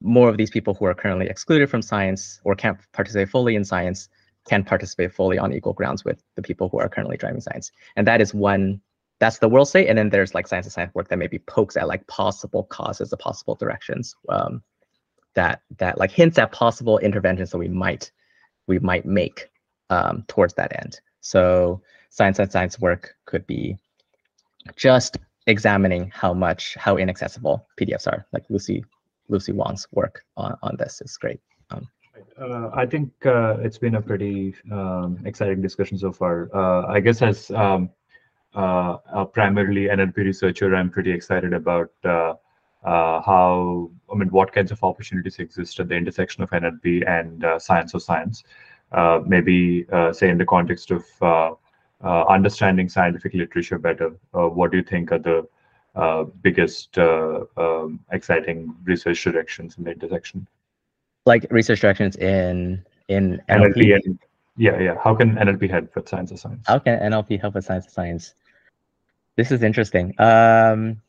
more 0.00 0.28
of 0.28 0.36
these 0.36 0.50
people 0.50 0.74
who 0.74 0.84
are 0.84 0.94
currently 0.94 1.26
excluded 1.26 1.68
from 1.68 1.82
science 1.82 2.40
or 2.44 2.54
can't 2.54 2.78
participate 2.92 3.28
fully 3.28 3.56
in 3.56 3.64
science 3.64 4.08
can 4.48 4.64
participate 4.64 5.12
fully 5.12 5.38
on 5.38 5.52
equal 5.52 5.72
grounds 5.72 6.04
with 6.04 6.22
the 6.36 6.42
people 6.42 6.68
who 6.68 6.78
are 6.78 6.88
currently 6.88 7.16
driving 7.16 7.40
science. 7.40 7.70
And 7.96 8.06
that 8.06 8.20
is 8.20 8.32
one 8.32 8.80
that's 9.20 9.38
the 9.38 9.48
world 9.48 9.68
state. 9.68 9.88
And 9.88 9.98
then 9.98 10.10
there's 10.10 10.34
like 10.34 10.46
science 10.46 10.66
and 10.66 10.72
science 10.72 10.94
work 10.94 11.08
that 11.08 11.18
maybe 11.18 11.40
pokes 11.40 11.76
at 11.76 11.88
like 11.88 12.06
possible 12.06 12.64
causes, 12.64 13.10
the 13.10 13.16
possible 13.16 13.56
directions 13.56 14.14
um, 14.28 14.62
that 15.34 15.62
that 15.78 15.98
like 15.98 16.10
hints 16.10 16.38
at 16.38 16.52
possible 16.52 16.98
interventions 16.98 17.50
that 17.50 17.58
we 17.58 17.68
might 17.68 18.10
we 18.66 18.78
might 18.78 19.06
make 19.06 19.50
um, 19.90 20.24
towards 20.28 20.54
that 20.54 20.72
end. 20.80 21.00
So 21.20 21.82
science 22.10 22.38
and 22.38 22.50
science 22.50 22.78
work 22.78 23.16
could 23.26 23.46
be 23.46 23.76
just 24.76 25.18
examining 25.46 26.10
how 26.14 26.32
much 26.32 26.76
how 26.76 26.96
inaccessible 26.96 27.66
PDFs 27.78 28.06
are. 28.06 28.26
Like 28.32 28.44
Lucy 28.48 28.84
Lucy 29.28 29.52
Wang's 29.52 29.86
work 29.92 30.24
on, 30.36 30.56
on 30.62 30.76
this 30.78 31.00
is 31.00 31.16
great. 31.16 31.40
Um, 31.70 31.88
uh, 32.40 32.70
I 32.72 32.86
think 32.86 33.10
uh, 33.26 33.56
it's 33.60 33.78
been 33.78 33.96
a 33.96 34.02
pretty 34.02 34.54
um, 34.70 35.18
exciting 35.24 35.60
discussion 35.60 35.98
so 35.98 36.12
far. 36.12 36.48
Uh, 36.54 36.86
I 36.86 37.00
guess 37.00 37.22
as 37.22 37.50
um, 37.50 37.90
uh, 38.54 38.96
a 39.12 39.26
primarily 39.26 39.86
NLP 39.86 40.16
researcher, 40.18 40.74
I'm 40.74 40.90
pretty 40.90 41.12
excited 41.12 41.52
about 41.52 41.90
uh, 42.04 42.34
uh, 42.84 43.20
how, 43.22 43.90
I 44.12 44.16
mean, 44.16 44.28
what 44.28 44.52
kinds 44.52 44.70
of 44.70 44.82
opportunities 44.82 45.38
exist 45.38 45.80
at 45.80 45.88
the 45.88 45.96
intersection 45.96 46.42
of 46.42 46.50
NLP 46.50 47.08
and 47.08 47.44
science 47.60 47.94
of 47.94 48.02
science. 48.02 48.44
maybe, 49.26 49.84
say, 50.12 50.30
in 50.30 50.38
the 50.38 50.46
context 50.46 50.92
of 50.92 51.58
understanding 52.02 52.88
scientific 52.88 53.34
literature 53.34 53.78
better, 53.78 54.10
what 54.32 54.70
do 54.70 54.78
you 54.78 54.84
think 54.84 55.10
are 55.12 55.18
the 55.18 55.46
uh, 55.98 56.24
biggest 56.42 56.96
uh, 56.98 57.44
um, 57.56 58.00
exciting 58.12 58.74
research 58.84 59.22
directions 59.22 59.76
in 59.78 59.84
the 59.84 59.90
intersection? 59.90 60.46
Like 61.26 61.46
research 61.50 61.80
directions 61.80 62.16
in 62.16 62.84
in 63.08 63.42
NLP. 63.48 63.74
NLP 63.74 63.94
and, 64.04 64.18
yeah, 64.56 64.80
yeah. 64.80 64.96
How 65.02 65.14
can 65.14 65.36
NLP 65.36 65.70
help 65.70 65.94
with 65.94 66.08
science 66.08 66.30
of 66.30 66.38
science? 66.38 66.64
How 66.66 66.78
can 66.78 66.98
NLP 66.98 67.40
help 67.40 67.54
with 67.54 67.64
science 67.64 67.86
of 67.86 67.92
science? 67.92 68.34
This 69.36 69.52
is 69.52 69.62
interesting. 69.62 70.14
Um, 70.18 71.00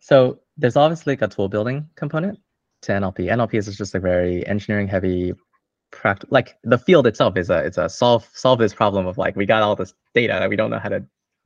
so 0.00 0.38
there's 0.56 0.76
obviously 0.76 1.12
like 1.12 1.22
a 1.22 1.28
tool 1.28 1.48
building 1.48 1.88
component 1.96 2.38
to 2.82 2.92
NLP. 2.92 3.30
NLP 3.30 3.54
is 3.54 3.76
just 3.76 3.94
a 3.94 4.00
very 4.00 4.46
engineering 4.46 4.86
heavy 4.86 5.34
practice. 5.90 6.30
Like 6.30 6.56
the 6.62 6.78
field 6.78 7.06
itself 7.06 7.36
is 7.36 7.50
a 7.50 7.58
it's 7.58 7.78
a 7.78 7.88
solve 7.88 8.28
solve 8.32 8.58
this 8.58 8.74
problem 8.74 9.06
of 9.06 9.18
like 9.18 9.36
we 9.36 9.46
got 9.46 9.62
all 9.62 9.74
this 9.74 9.94
data 10.14 10.34
that 10.38 10.48
we 10.48 10.56
don't 10.56 10.70
know 10.70 10.78
how 10.78 10.88
to 10.88 11.04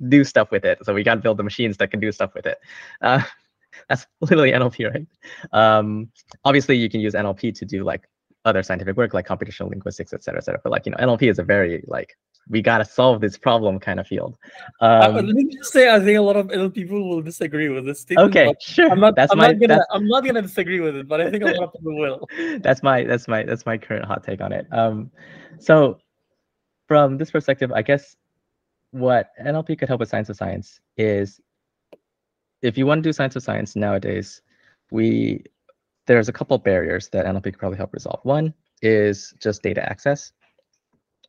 do 0.08 0.24
stuff 0.24 0.50
with 0.50 0.64
it. 0.64 0.78
So 0.84 0.94
we 0.94 1.02
got 1.02 1.16
to 1.16 1.20
build 1.20 1.36
the 1.36 1.42
machines 1.42 1.76
that 1.78 1.90
can 1.90 2.00
do 2.00 2.10
stuff 2.12 2.34
with 2.34 2.46
it. 2.46 2.58
Uh, 3.02 3.22
that's 3.88 4.06
literally 4.20 4.52
NLP, 4.52 4.90
right? 4.90 5.06
Um, 5.52 6.10
obviously, 6.44 6.76
you 6.76 6.88
can 6.88 7.00
use 7.00 7.14
NLP 7.14 7.54
to 7.58 7.64
do 7.64 7.84
like 7.84 8.08
other 8.44 8.62
scientific 8.62 8.96
work 8.96 9.12
like 9.12 9.26
computational 9.26 9.68
linguistics, 9.70 10.12
et 10.12 10.22
cetera, 10.22 10.38
et 10.38 10.44
cetera. 10.44 10.60
But 10.62 10.72
like, 10.72 10.86
you 10.86 10.92
know, 10.92 10.98
NLP 10.98 11.30
is 11.30 11.38
a 11.38 11.42
very 11.42 11.84
like, 11.86 12.16
we 12.48 12.62
got 12.62 12.78
to 12.78 12.84
solve 12.84 13.20
this 13.20 13.36
problem 13.36 13.78
kind 13.78 14.00
of 14.00 14.06
field. 14.06 14.36
Uh, 14.80 15.02
um, 15.04 15.16
uh, 15.16 15.22
let 15.22 15.34
me 15.34 15.54
just 15.54 15.72
say, 15.72 15.94
I 15.94 15.98
think 16.00 16.18
a 16.18 16.22
lot 16.22 16.36
of 16.36 16.46
NLP 16.46 16.74
people 16.74 17.08
will 17.08 17.20
disagree 17.20 17.68
with 17.68 17.84
this 17.84 18.00
statement. 18.00 18.34
Okay, 18.34 18.54
sure. 18.60 18.90
I'm 18.90 18.98
not, 18.98 19.14
that's 19.14 19.30
I'm 19.30 19.38
my, 19.38 19.52
not 19.52 19.60
gonna, 19.60 19.84
I'm 19.92 20.06
not 20.08 20.24
gonna 20.24 20.42
disagree 20.42 20.80
with 20.80 20.96
it, 20.96 21.06
but 21.06 21.20
I 21.20 21.30
think 21.30 21.44
a 21.44 21.48
lot 21.48 21.62
of 21.64 21.72
people 21.74 21.96
will. 21.96 22.28
that's 22.60 22.82
my, 22.82 23.04
that's 23.04 23.28
my, 23.28 23.44
that's 23.44 23.66
my 23.66 23.76
current 23.76 24.06
hot 24.06 24.24
take 24.24 24.40
on 24.40 24.52
it. 24.52 24.66
Um, 24.72 25.10
so 25.58 25.98
from 26.88 27.18
this 27.18 27.30
perspective, 27.30 27.70
I 27.72 27.82
guess 27.82 28.16
what 28.92 29.30
NLP 29.40 29.78
could 29.78 29.88
help 29.88 30.00
with 30.00 30.08
science 30.08 30.28
of 30.28 30.36
science 30.36 30.80
is 30.96 31.40
if 32.62 32.76
you 32.76 32.86
want 32.86 33.02
to 33.02 33.08
do 33.08 33.12
science 33.12 33.36
of 33.36 33.42
science 33.42 33.76
nowadays, 33.76 34.42
we 34.90 35.44
there's 36.06 36.28
a 36.28 36.32
couple 36.32 36.58
barriers 36.58 37.08
that 37.10 37.26
NLP 37.26 37.44
could 37.44 37.58
probably 37.58 37.78
help 37.78 37.92
resolve. 37.92 38.20
One 38.24 38.52
is 38.82 39.32
just 39.40 39.62
data 39.62 39.88
access. 39.88 40.32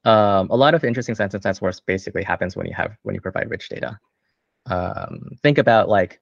Um, 0.05 0.49
a 0.49 0.55
lot 0.55 0.73
of 0.73 0.83
interesting 0.83 1.13
science 1.13 1.35
and 1.35 1.43
science 1.43 1.61
work 1.61 1.75
basically 1.85 2.23
happens 2.23 2.55
when 2.55 2.65
you 2.65 2.73
have 2.73 2.97
when 3.03 3.13
you 3.13 3.21
provide 3.21 3.49
rich 3.49 3.69
data. 3.69 3.99
Um, 4.65 5.29
think 5.43 5.57
about 5.57 5.89
like 5.89 6.19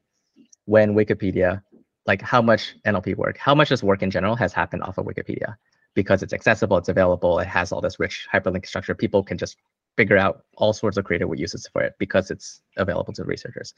when 0.66 0.94
Wikipedia, 0.94 1.62
like 2.06 2.22
how 2.22 2.42
much 2.42 2.76
NLP 2.86 3.16
work, 3.16 3.38
how 3.38 3.56
much 3.56 3.70
this 3.70 3.84
work 3.84 4.04
in 4.04 4.12
general 4.12 4.36
has 4.36 4.52
happened 4.52 4.84
off 4.84 4.98
of 4.98 5.06
Wikipedia 5.06 5.56
because 5.96 6.22
it's 6.22 6.34
accessible, 6.34 6.78
it's 6.78 6.90
available, 6.90 7.40
it 7.40 7.48
has 7.48 7.72
all 7.72 7.82
this 7.82 8.00
rich 8.00 8.28
hyperlink 8.32 8.66
structure. 8.66 8.94
People 8.94 9.24
can 9.24 9.38
just 9.38 9.58
figure 9.98 10.18
out 10.18 10.44
all 10.58 10.74
sorts 10.74 10.98
of 10.98 11.06
creative 11.06 11.30
uses 11.38 11.68
for 11.68 11.82
it 11.82 11.94
because 12.00 12.32
it's 12.32 12.62
available 12.78 13.14
to 13.14 13.24
researchers. 13.24 13.74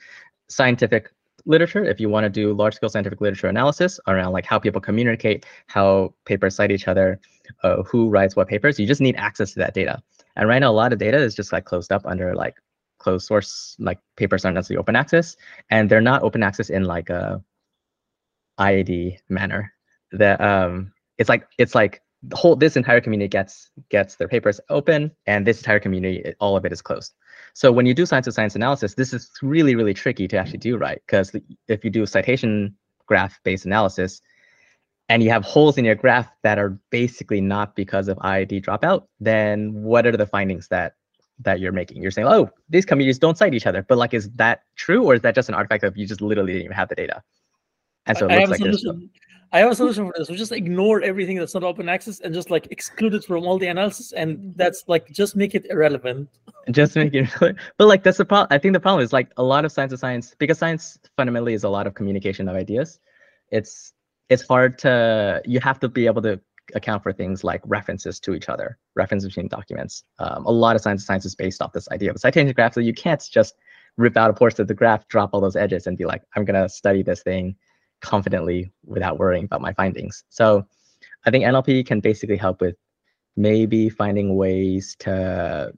Scientific 0.49 1.11
literature, 1.45 1.83
if 1.83 1.99
you 1.99 2.09
want 2.09 2.23
to 2.25 2.29
do 2.29 2.53
large 2.53 2.75
scale 2.75 2.89
scientific 2.89 3.21
literature 3.21 3.47
analysis 3.47 3.99
around 4.07 4.31
like 4.31 4.45
how 4.45 4.59
people 4.59 4.81
communicate, 4.81 5.45
how 5.67 6.13
papers 6.25 6.55
cite 6.55 6.71
each 6.71 6.87
other, 6.87 7.19
uh, 7.63 7.83
who 7.83 8.09
writes 8.09 8.35
what 8.35 8.47
papers, 8.47 8.79
you 8.79 8.85
just 8.85 9.01
need 9.01 9.15
access 9.15 9.53
to 9.53 9.59
that 9.59 9.73
data. 9.73 10.01
And 10.35 10.47
right 10.47 10.59
now, 10.59 10.71
a 10.71 10.73
lot 10.73 10.93
of 10.93 10.99
data 10.99 11.17
is 11.17 11.35
just 11.35 11.51
like 11.51 11.65
closed 11.65 11.91
up 11.91 12.05
under 12.05 12.35
like 12.35 12.55
closed 12.99 13.25
source, 13.25 13.75
like 13.79 13.99
papers 14.15 14.45
aren't 14.45 14.55
necessarily 14.55 14.79
open 14.79 14.95
access, 14.95 15.35
and 15.69 15.89
they're 15.89 16.01
not 16.01 16.23
open 16.23 16.43
access 16.43 16.69
in 16.69 16.85
like 16.85 17.09
a 17.09 17.43
IID 18.59 19.17
manner. 19.29 19.73
That 20.11 20.39
um, 20.39 20.93
it's 21.17 21.29
like 21.29 21.47
it's 21.57 21.75
like 21.75 22.01
the 22.23 22.35
whole 22.35 22.55
this 22.55 22.75
entire 22.75 23.01
community 23.01 23.27
gets 23.27 23.71
gets 23.89 24.15
their 24.15 24.27
papers 24.27 24.59
open 24.69 25.11
and 25.25 25.45
this 25.45 25.57
entire 25.57 25.79
community 25.79 26.33
all 26.39 26.55
of 26.55 26.65
it 26.65 26.71
is 26.71 26.81
closed 26.81 27.13
so 27.53 27.71
when 27.71 27.85
you 27.85 27.93
do 27.93 28.05
science 28.05 28.27
of 28.27 28.33
science 28.33 28.55
analysis 28.55 28.93
this 28.93 29.13
is 29.13 29.31
really 29.41 29.75
really 29.75 29.93
tricky 29.93 30.27
to 30.27 30.37
actually 30.37 30.59
do 30.59 30.77
right 30.77 31.01
because 31.05 31.35
if 31.67 31.83
you 31.83 31.89
do 31.89 32.05
citation 32.05 32.75
graph 33.07 33.39
based 33.43 33.65
analysis 33.65 34.21
and 35.11 35.21
you 35.21 35.29
have 35.29 35.43
holes 35.43 35.77
in 35.77 35.83
your 35.83 35.95
graph 35.95 36.29
that 36.43 36.57
are 36.57 36.79
basically 36.89 37.41
not 37.41 37.75
because 37.75 38.07
of 38.07 38.17
IID 38.19 38.63
dropout, 38.63 39.07
then 39.19 39.73
what 39.73 40.07
are 40.07 40.15
the 40.15 40.25
findings 40.25 40.69
that 40.69 40.93
that 41.39 41.59
you're 41.59 41.73
making? 41.73 42.01
You're 42.01 42.11
saying, 42.11 42.29
oh, 42.29 42.49
these 42.69 42.85
communities 42.85 43.19
don't 43.19 43.37
cite 43.37 43.53
each 43.53 43.65
other, 43.65 43.83
but 43.89 43.97
like, 43.97 44.13
is 44.13 44.29
that 44.35 44.61
true, 44.77 45.03
or 45.03 45.13
is 45.15 45.21
that 45.21 45.35
just 45.35 45.49
an 45.49 45.55
artifact 45.55 45.83
of 45.83 45.97
you 45.97 46.07
just 46.07 46.21
literally 46.21 46.53
didn't 46.53 46.63
even 46.63 46.77
have 46.77 46.87
the 46.87 46.95
data? 46.95 47.21
And 48.05 48.17
so 48.17 48.27
it 48.27 48.35
looks 48.35 48.49
like 48.49 48.59
there's 48.59 48.85
I 49.53 49.59
have 49.59 49.71
a 49.71 49.75
solution 49.75 50.07
for 50.07 50.13
this. 50.17 50.29
We 50.29 50.37
just 50.37 50.53
ignore 50.53 51.01
everything 51.01 51.37
that's 51.37 51.53
not 51.53 51.63
open 51.63 51.89
access 51.89 52.21
and 52.21 52.33
just 52.33 52.49
like 52.49 52.67
exclude 52.71 53.13
it 53.13 53.25
from 53.25 53.45
all 53.45 53.57
the 53.57 53.67
analysis, 53.67 54.13
and 54.13 54.53
that's 54.55 54.85
like 54.87 55.11
just 55.11 55.35
make 55.35 55.55
it 55.55 55.65
irrelevant. 55.69 56.29
Just 56.71 56.95
make 56.95 57.13
it, 57.13 57.29
but 57.39 57.87
like 57.87 58.03
that's 58.03 58.17
the 58.17 58.25
problem. 58.25 58.47
I 58.49 58.57
think 58.57 58.73
the 58.73 58.79
problem 58.79 59.03
is 59.03 59.11
like 59.11 59.29
a 59.35 59.43
lot 59.43 59.65
of 59.65 59.71
science 59.71 59.91
of 59.91 59.99
science 59.99 60.35
because 60.37 60.57
science 60.57 60.97
fundamentally 61.17 61.53
is 61.53 61.65
a 61.65 61.69
lot 61.69 61.85
of 61.85 61.95
communication 61.95 62.47
of 62.47 62.55
ideas. 62.55 62.99
It's 63.49 63.93
it's 64.29 64.43
hard 64.43 64.77
to 64.79 65.41
you 65.45 65.59
have 65.59 65.81
to 65.81 65.89
be 65.89 66.05
able 66.05 66.21
to 66.21 66.39
account 66.73 67.03
for 67.03 67.11
things 67.11 67.43
like 67.43 67.61
references 67.65 68.21
to 68.21 68.33
each 68.33 68.47
other, 68.47 68.77
references 68.95 69.27
between 69.27 69.49
documents. 69.49 70.05
Um, 70.19 70.45
a 70.45 70.51
lot 70.51 70.77
of 70.77 70.81
science 70.81 71.01
of 71.01 71.07
science 71.07 71.25
is 71.25 71.35
based 71.35 71.61
off 71.61 71.73
this 71.73 71.89
idea 71.89 72.09
of 72.09 72.15
a 72.15 72.19
citation 72.19 72.53
graph, 72.53 72.73
so 72.73 72.79
you 72.79 72.93
can't 72.93 73.21
just 73.29 73.55
rip 73.97 74.15
out 74.15 74.29
a 74.29 74.33
portion 74.33 74.61
of 74.61 74.69
the 74.69 74.73
graph, 74.73 75.05
drop 75.09 75.31
all 75.33 75.41
those 75.41 75.57
edges, 75.57 75.87
and 75.87 75.97
be 75.97 76.05
like, 76.05 76.21
I'm 76.37 76.45
gonna 76.45 76.69
study 76.69 77.03
this 77.03 77.21
thing 77.21 77.57
confidently 78.01 78.71
without 78.85 79.19
worrying 79.19 79.45
about 79.45 79.61
my 79.61 79.73
findings. 79.73 80.23
So 80.29 80.65
I 81.25 81.31
think 81.31 81.45
NLP 81.45 81.85
can 81.85 81.99
basically 81.99 82.37
help 82.37 82.61
with 82.61 82.75
maybe 83.37 83.89
finding 83.89 84.35
ways 84.35 84.95
to 84.99 85.73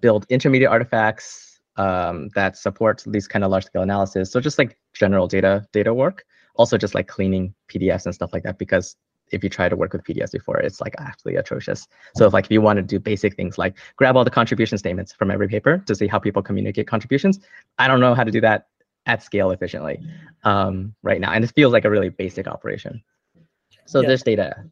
build 0.00 0.26
intermediate 0.28 0.70
artifacts 0.70 1.60
um, 1.76 2.28
that 2.34 2.56
support 2.56 3.02
these 3.06 3.28
kind 3.28 3.44
of 3.44 3.50
large 3.50 3.64
scale 3.64 3.82
analysis. 3.82 4.30
So 4.30 4.40
just 4.40 4.58
like 4.58 4.76
general 4.92 5.26
data 5.26 5.66
data 5.72 5.94
work, 5.94 6.24
also 6.56 6.76
just 6.76 6.94
like 6.94 7.08
cleaning 7.08 7.54
PDFs 7.68 8.04
and 8.04 8.14
stuff 8.14 8.32
like 8.32 8.42
that, 8.42 8.58
because 8.58 8.96
if 9.30 9.42
you 9.42 9.48
try 9.48 9.68
to 9.68 9.76
work 9.76 9.92
with 9.94 10.04
PDFs 10.04 10.32
before, 10.32 10.60
it's 10.60 10.80
like 10.80 10.94
absolutely 10.98 11.40
atrocious. 11.40 11.88
So 12.14 12.26
if 12.26 12.34
like 12.34 12.44
if 12.44 12.50
you 12.50 12.60
want 12.60 12.76
to 12.76 12.82
do 12.82 12.98
basic 12.98 13.34
things 13.34 13.56
like 13.56 13.78
grab 13.96 14.16
all 14.16 14.24
the 14.24 14.30
contribution 14.30 14.76
statements 14.76 15.12
from 15.12 15.30
every 15.30 15.48
paper 15.48 15.78
to 15.86 15.94
see 15.94 16.06
how 16.06 16.18
people 16.18 16.42
communicate 16.42 16.86
contributions, 16.86 17.40
I 17.78 17.88
don't 17.88 18.00
know 18.00 18.14
how 18.14 18.24
to 18.24 18.30
do 18.30 18.40
that 18.42 18.66
at 19.06 19.22
scale 19.22 19.50
efficiently 19.50 20.00
um, 20.44 20.94
right 21.02 21.20
now. 21.20 21.32
And 21.32 21.44
it 21.44 21.52
feels 21.54 21.72
like 21.72 21.84
a 21.84 21.90
really 21.90 22.08
basic 22.08 22.46
operation. 22.46 23.02
So 23.86 24.00
yeah. 24.00 24.08
there's 24.08 24.22
data. 24.22 24.64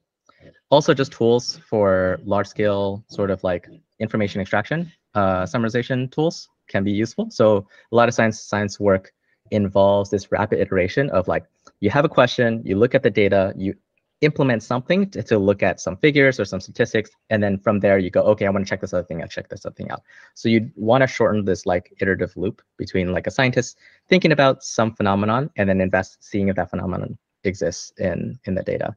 Also 0.70 0.94
just 0.94 1.12
tools 1.12 1.60
for 1.68 2.20
large 2.24 2.46
scale 2.46 3.04
sort 3.08 3.30
of 3.30 3.42
like 3.42 3.68
information 3.98 4.40
extraction, 4.40 4.92
uh, 5.14 5.42
summarization 5.42 6.10
tools 6.10 6.48
can 6.68 6.84
be 6.84 6.92
useful. 6.92 7.28
So 7.30 7.66
a 7.92 7.96
lot 7.96 8.08
of 8.08 8.14
science 8.14 8.40
science 8.40 8.78
work 8.78 9.12
involves 9.50 10.10
this 10.10 10.30
rapid 10.30 10.60
iteration 10.60 11.10
of 11.10 11.26
like, 11.26 11.44
you 11.80 11.90
have 11.90 12.04
a 12.04 12.08
question, 12.08 12.62
you 12.64 12.76
look 12.76 12.94
at 12.94 13.02
the 13.02 13.10
data, 13.10 13.52
you 13.56 13.74
implement 14.20 14.62
something 14.62 15.08
to, 15.10 15.22
to, 15.22 15.38
look 15.38 15.62
at 15.62 15.80
some 15.80 15.96
figures 15.96 16.38
or 16.38 16.44
some 16.44 16.60
statistics. 16.60 17.10
And 17.30 17.42
then 17.42 17.58
from 17.58 17.80
there 17.80 17.98
you 17.98 18.10
go, 18.10 18.22
okay, 18.22 18.46
I 18.46 18.50
want 18.50 18.66
to 18.66 18.68
check 18.68 18.80
this 18.80 18.92
other 18.92 19.04
thing, 19.04 19.22
I 19.22 19.26
check 19.26 19.48
this 19.48 19.64
other 19.64 19.74
thing 19.74 19.90
out. 19.90 20.02
So 20.34 20.48
you 20.48 20.70
want 20.76 21.02
to 21.02 21.06
shorten 21.06 21.44
this 21.44 21.64
like 21.64 21.92
iterative 22.00 22.36
loop 22.36 22.62
between 22.76 23.12
like 23.12 23.26
a 23.26 23.30
scientist 23.30 23.78
thinking 24.08 24.32
about 24.32 24.62
some 24.62 24.94
phenomenon 24.94 25.50
and 25.56 25.68
then 25.68 25.80
invest 25.80 26.22
seeing 26.22 26.48
if 26.48 26.56
that 26.56 26.70
phenomenon 26.70 27.16
exists 27.44 27.92
in, 27.98 28.38
in 28.44 28.54
the 28.54 28.62
data. 28.62 28.94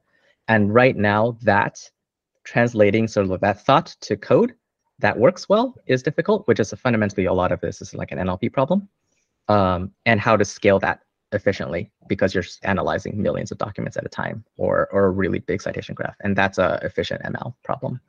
And 0.48 0.74
right 0.74 0.96
now 0.96 1.38
that 1.42 1.90
translating 2.44 3.08
sort 3.08 3.30
of 3.30 3.40
that 3.40 3.64
thought 3.64 3.96
to 4.02 4.16
code 4.16 4.54
that 4.98 5.18
works 5.18 5.48
well 5.48 5.74
is 5.86 6.02
difficult, 6.02 6.46
which 6.46 6.60
is 6.60 6.72
fundamentally 6.72 7.24
a 7.24 7.32
lot 7.32 7.50
of 7.50 7.60
this 7.60 7.80
is 7.80 7.94
like 7.94 8.12
an 8.12 8.18
NLP 8.18 8.52
problem. 8.52 8.88
Um, 9.48 9.90
and 10.06 10.20
how 10.20 10.38
to 10.38 10.44
scale 10.44 10.78
that 10.78 11.00
efficiently 11.34 11.90
because 12.08 12.34
you're 12.34 12.44
analyzing 12.62 13.20
millions 13.20 13.50
of 13.52 13.58
documents 13.58 13.96
at 13.96 14.06
a 14.06 14.08
time 14.08 14.44
or 14.56 14.88
or 14.92 15.04
a 15.06 15.10
really 15.10 15.40
big 15.40 15.60
citation 15.60 15.94
graph 15.94 16.16
and 16.20 16.36
that's 16.36 16.58
a 16.58 16.78
efficient 16.82 17.22
ml 17.22 17.54
problem 17.62 18.00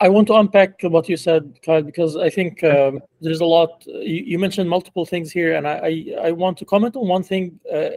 I 0.00 0.08
want 0.08 0.26
to 0.28 0.34
unpack 0.34 0.80
what 0.82 1.08
you 1.08 1.16
said, 1.16 1.58
Kyle, 1.62 1.82
because 1.82 2.16
I 2.16 2.30
think 2.30 2.64
um, 2.64 3.00
there's 3.20 3.40
a 3.40 3.44
lot. 3.44 3.84
You, 3.86 4.22
you, 4.24 4.38
mentioned 4.38 4.68
multiple 4.68 5.04
things 5.04 5.30
here, 5.30 5.56
and 5.56 5.68
I, 5.68 5.74
I, 6.20 6.28
I 6.28 6.32
want 6.32 6.58
to 6.58 6.64
comment 6.64 6.96
on 6.96 7.06
one 7.06 7.22
thing. 7.22 7.60
Uh, 7.70 7.90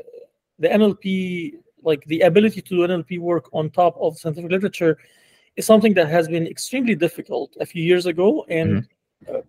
the 0.60 0.68
NLP, 0.68 1.54
like 1.84 2.04
the 2.06 2.22
ability 2.22 2.62
to 2.62 2.70
do 2.70 2.88
NLP 2.88 3.20
work 3.20 3.50
on 3.54 3.70
top 3.70 3.96
of 4.00 4.18
scientific 4.18 4.52
literature, 4.52 4.98
is 5.56 5.66
something 5.66 5.94
that 5.94 6.08
has 6.10 6.28
been 6.28 6.48
extremely 6.48 6.96
difficult 6.96 7.56
a 7.60 7.66
few 7.66 7.84
years 7.84 8.06
ago, 8.06 8.46
and 8.50 8.84
mm-hmm. 9.26 9.36
uh, 9.36 9.42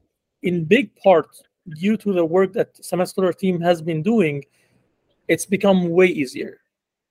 in 0.43 0.65
big 0.65 0.95
part 0.97 1.29
due 1.77 1.97
to 1.97 2.13
the 2.13 2.25
work 2.25 2.53
that 2.55 2.83
Scholar 2.85 3.33
team 3.33 3.61
has 3.61 3.83
been 3.83 4.03
doing, 4.03 4.45
it's 5.29 5.47
become 5.47 5.91
way 5.91 6.07
easier. 6.07 6.61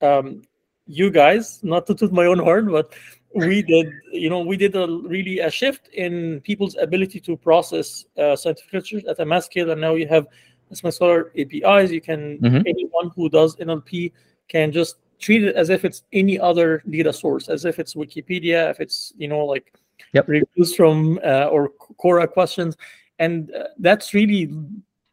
Um, 0.02 0.44
you 0.86 1.12
guys, 1.12 1.60
not 1.64 1.86
to 1.88 1.96
toot 1.96 2.12
my 2.12 2.26
own 2.26 2.40
horn, 2.40 2.72
but 2.72 2.94
we 3.34 3.62
did, 3.74 3.92
you 4.12 4.30
know, 4.30 4.42
we 4.42 4.58
did 4.58 4.76
a 4.76 4.88
really 4.88 5.40
a 5.40 5.50
shift 5.50 5.90
in 5.90 6.42
people's 6.42 6.76
ability 6.78 7.20
to 7.22 7.38
process 7.38 8.06
uh, 8.18 8.36
scientific 8.36 8.74
literature 8.74 9.10
at 9.10 9.20
a 9.20 9.26
mass 9.26 9.46
scale, 9.46 9.72
and 9.72 9.82
now 9.82 9.96
you 9.96 10.08
have 10.08 10.28
Scholar 10.74 11.32
APIs. 11.38 11.92
You 11.92 12.02
can 12.02 12.40
mm-hmm. 12.40 12.68
anyone 12.68 13.12
who 13.16 13.30
does 13.30 13.56
NLP 13.56 14.12
can 14.50 14.72
just 14.72 14.98
treat 15.20 15.44
it 15.44 15.56
as 15.56 15.70
if 15.70 15.86
it's 15.86 16.04
any 16.14 16.40
other 16.40 16.84
data 16.90 17.14
source, 17.14 17.50
as 17.50 17.66
if 17.66 17.80
it's 17.80 17.96
Wikipedia, 17.96 18.70
if 18.70 18.80
it's 18.80 19.14
you 19.18 19.28
know 19.28 19.46
like 19.46 19.74
yep. 20.14 20.28
reviews 20.28 20.76
from 20.76 21.20
uh, 21.24 21.46
or 21.46 21.72
Quora 22.00 22.30
questions, 22.30 22.76
and 23.20 23.52
uh, 23.54 23.66
that's 23.80 24.14
really 24.14 24.52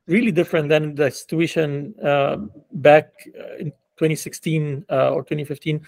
really 0.06 0.32
different 0.32 0.68
than 0.68 0.94
the 0.94 1.10
situation 1.10 1.94
uh, 2.04 2.36
back 2.72 3.10
uh, 3.38 3.56
in 3.58 3.70
2016 3.96 4.84
uh, 4.90 5.10
or 5.10 5.22
2015. 5.22 5.86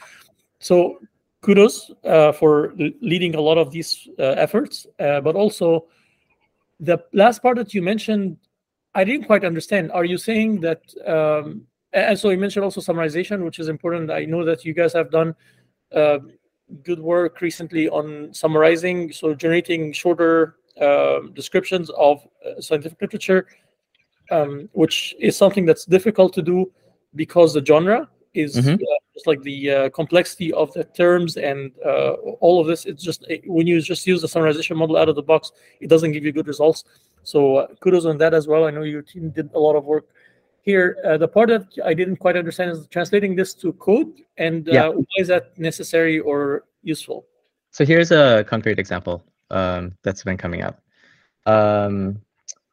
So 0.59 0.99
kudos 1.43 1.91
uh, 2.05 2.33
for 2.33 2.75
leading 3.01 3.35
a 3.35 3.41
lot 3.41 3.59
of 3.59 3.71
these 3.71 4.09
efforts, 4.19 4.87
but 4.99 5.37
also 5.37 5.87
the 6.81 6.99
last 7.13 7.43
part 7.43 7.57
that 7.57 7.75
you 7.75 7.83
mentioned, 7.83 8.37
I 8.95 9.05
didn't 9.05 9.27
quite 9.27 9.45
understand. 9.45 9.93
Are 9.93 10.05
you 10.05 10.19
saying 10.19 10.61
that? 10.63 10.83
Um, 11.07 11.67
and 11.93 12.19
so 12.19 12.31
you 12.31 12.39
mentioned 12.39 12.65
also 12.65 12.81
summarization, 12.81 13.45
which 13.45 13.59
is 13.59 13.69
important. 13.69 14.11
I 14.11 14.25
know 14.25 14.45
that 14.45 14.65
you 14.65 14.75
guys 14.75 14.93
have 14.93 15.11
done 15.11 15.35
uh, 15.95 16.19
good 16.83 17.01
work 17.01 17.41
recently 17.41 17.89
on 17.89 18.33
summarizing, 18.35 19.13
so 19.13 19.35
generating 19.35 19.93
shorter 19.93 20.57
uh, 20.81 21.21
descriptions 21.33 21.91
of 21.91 22.27
uh, 22.45 22.61
scientific 22.61 23.01
literature, 23.01 23.47
um, 24.31 24.69
which 24.73 25.15
is 25.19 25.37
something 25.37 25.65
that's 25.65 25.85
difficult 25.85 26.33
to 26.35 26.43
do 26.43 26.71
because 27.15 27.55
the 27.55 27.65
genre 27.65 28.09
is 28.35 28.57
mm-hmm. 28.57 28.75
uh, 28.75 28.99
just 29.15 29.27
like 29.27 29.41
the 29.43 29.71
uh, 29.71 29.89
complexity 29.91 30.53
of 30.53 30.73
the 30.75 30.85
terms 30.85 31.37
and 31.37 31.73
uh, 31.85 32.13
all 32.41 32.61
of 32.61 32.67
this. 32.67 32.85
It's 32.85 33.03
just 33.03 33.27
when 33.47 33.67
you 33.67 33.81
just 33.81 34.07
use 34.07 34.21
the 34.21 34.29
summarization 34.29 34.77
model 34.77 34.97
out 34.97 35.09
of 35.09 35.17
the 35.17 35.23
box, 35.23 35.53
it 35.81 35.89
doesn't 35.89 36.13
give 36.13 36.25
you 36.25 36.33
good 36.33 36.47
results. 36.47 36.85
So 37.23 37.67
kudos 37.81 38.05
on 38.05 38.19
that 38.19 38.35
as 38.35 38.47
well. 38.47 38.67
I 38.67 38.71
know 38.71 38.83
your 38.83 39.03
team 39.03 39.31
did 39.31 39.51
a 39.55 39.59
lot 39.59 39.75
of 39.75 39.85
work 39.85 40.07
here, 40.67 40.99
uh, 41.05 41.17
the 41.17 41.29
part 41.29 41.49
that 41.49 41.65
I 41.85 41.95
didn't 41.95 42.17
quite 42.17 42.37
understand 42.37 42.73
is 42.73 42.87
translating 42.89 43.37
this 43.37 43.55
to 43.55 43.73
code, 43.75 44.13
and 44.37 44.69
uh, 44.69 44.73
yeah. 44.73 44.89
why 44.89 45.05
is 45.17 45.29
that 45.29 45.57
necessary 45.57 46.19
or 46.19 46.65
useful? 46.83 47.25
So 47.71 47.87
here's 47.87 48.11
a 48.11 48.45
concrete 48.49 48.81
example 48.81 49.25
um, 49.51 49.93
that's 50.03 50.25
been 50.25 50.37
coming 50.37 50.63
up. 50.63 50.83
Um, 51.47 52.21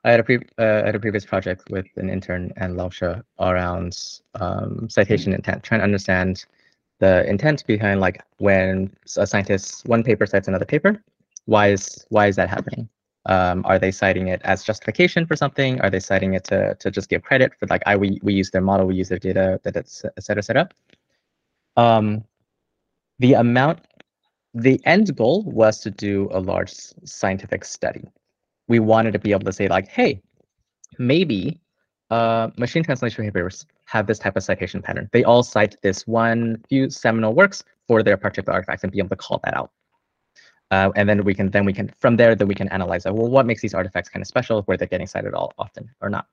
I 0.03 0.11
had 0.11 0.19
a 0.19 0.23
pre- 0.23 0.47
uh, 0.57 0.83
had 0.85 0.95
a 0.95 0.99
previous 0.99 1.25
project 1.25 1.69
with 1.69 1.85
an 1.95 2.09
intern 2.09 2.51
and 2.57 2.75
Lausha 2.75 3.23
around 3.39 3.97
um, 4.35 4.89
citation 4.89 5.31
mm-hmm. 5.31 5.37
intent, 5.37 5.63
trying 5.63 5.79
to 5.79 5.85
understand 5.85 6.45
the 6.99 7.27
intent 7.27 7.65
behind 7.65 7.99
like 7.99 8.21
when 8.37 8.93
a 9.17 9.25
scientist 9.25 9.87
one 9.87 10.03
paper 10.03 10.25
cites 10.25 10.47
another 10.47 10.65
paper. 10.65 11.01
Why 11.45 11.69
is 11.69 12.05
why 12.09 12.27
is 12.27 12.35
that 12.35 12.49
happening? 12.49 12.89
Um, 13.25 13.63
are 13.65 13.79
they 13.79 13.91
citing 13.91 14.27
it 14.27 14.41
as 14.43 14.63
justification 14.63 15.25
for 15.25 15.35
something? 15.37 15.79
Are 15.79 15.89
they 15.89 16.01
citing 16.01 16.33
it 16.33 16.43
to, 16.45 16.75
to 16.75 16.91
just 16.91 17.09
give 17.09 17.23
credit 17.23 17.53
for 17.57 17.67
like, 17.67 17.81
I 17.85 17.95
we, 17.95 18.19
we 18.21 18.33
use 18.33 18.51
their 18.51 18.61
model, 18.61 18.85
we 18.85 18.95
use 18.95 19.07
their 19.07 19.19
data, 19.19 19.61
that 19.63 19.77
it's 19.77 20.03
et 20.03 20.23
cetera, 20.23 20.41
et 20.41 20.45
cetera. 20.45 20.69
Um, 21.77 22.25
the 23.19 23.35
amount, 23.35 23.79
the 24.53 24.81
end 24.85 25.15
goal 25.15 25.43
was 25.43 25.79
to 25.79 25.89
do 25.89 26.27
a 26.33 26.39
large 26.39 26.73
scientific 27.05 27.63
study. 27.63 28.03
We 28.67 28.79
wanted 28.79 29.11
to 29.13 29.19
be 29.19 29.31
able 29.31 29.45
to 29.45 29.53
say 29.53 29.67
like, 29.67 29.87
hey, 29.87 30.21
maybe 30.97 31.59
uh, 32.09 32.49
machine 32.57 32.83
translation 32.83 33.25
papers 33.25 33.65
have 33.85 34.07
this 34.07 34.19
type 34.19 34.35
of 34.35 34.43
citation 34.43 34.81
pattern. 34.81 35.09
They 35.11 35.23
all 35.23 35.43
cite 35.43 35.75
this 35.81 36.07
one 36.07 36.63
few 36.69 36.89
seminal 36.89 37.33
works 37.33 37.63
for 37.87 38.03
their 38.03 38.17
particular 38.17 38.53
artifacts 38.53 38.83
and 38.83 38.91
be 38.91 38.99
able 38.99 39.09
to 39.09 39.15
call 39.15 39.41
that 39.43 39.55
out. 39.55 39.71
Uh, 40.71 40.91
and 40.95 41.07
then 41.07 41.23
we 41.23 41.35
can 41.35 41.51
then 41.51 41.65
we 41.65 41.73
can 41.73 41.93
from 41.99 42.15
there 42.15 42.33
then 42.33 42.47
we 42.47 42.55
can 42.55 42.67
analyze 42.69 43.03
that. 43.03 43.13
well 43.13 43.29
what 43.29 43.45
makes 43.45 43.61
these 43.61 43.75
artifacts 43.75 44.09
kind 44.09 44.23
of 44.23 44.27
special 44.27 44.63
where 44.63 44.75
they're 44.75 44.87
getting 44.87 45.05
cited 45.05 45.33
all 45.35 45.53
often 45.59 45.87
or 46.01 46.09
not 46.09 46.25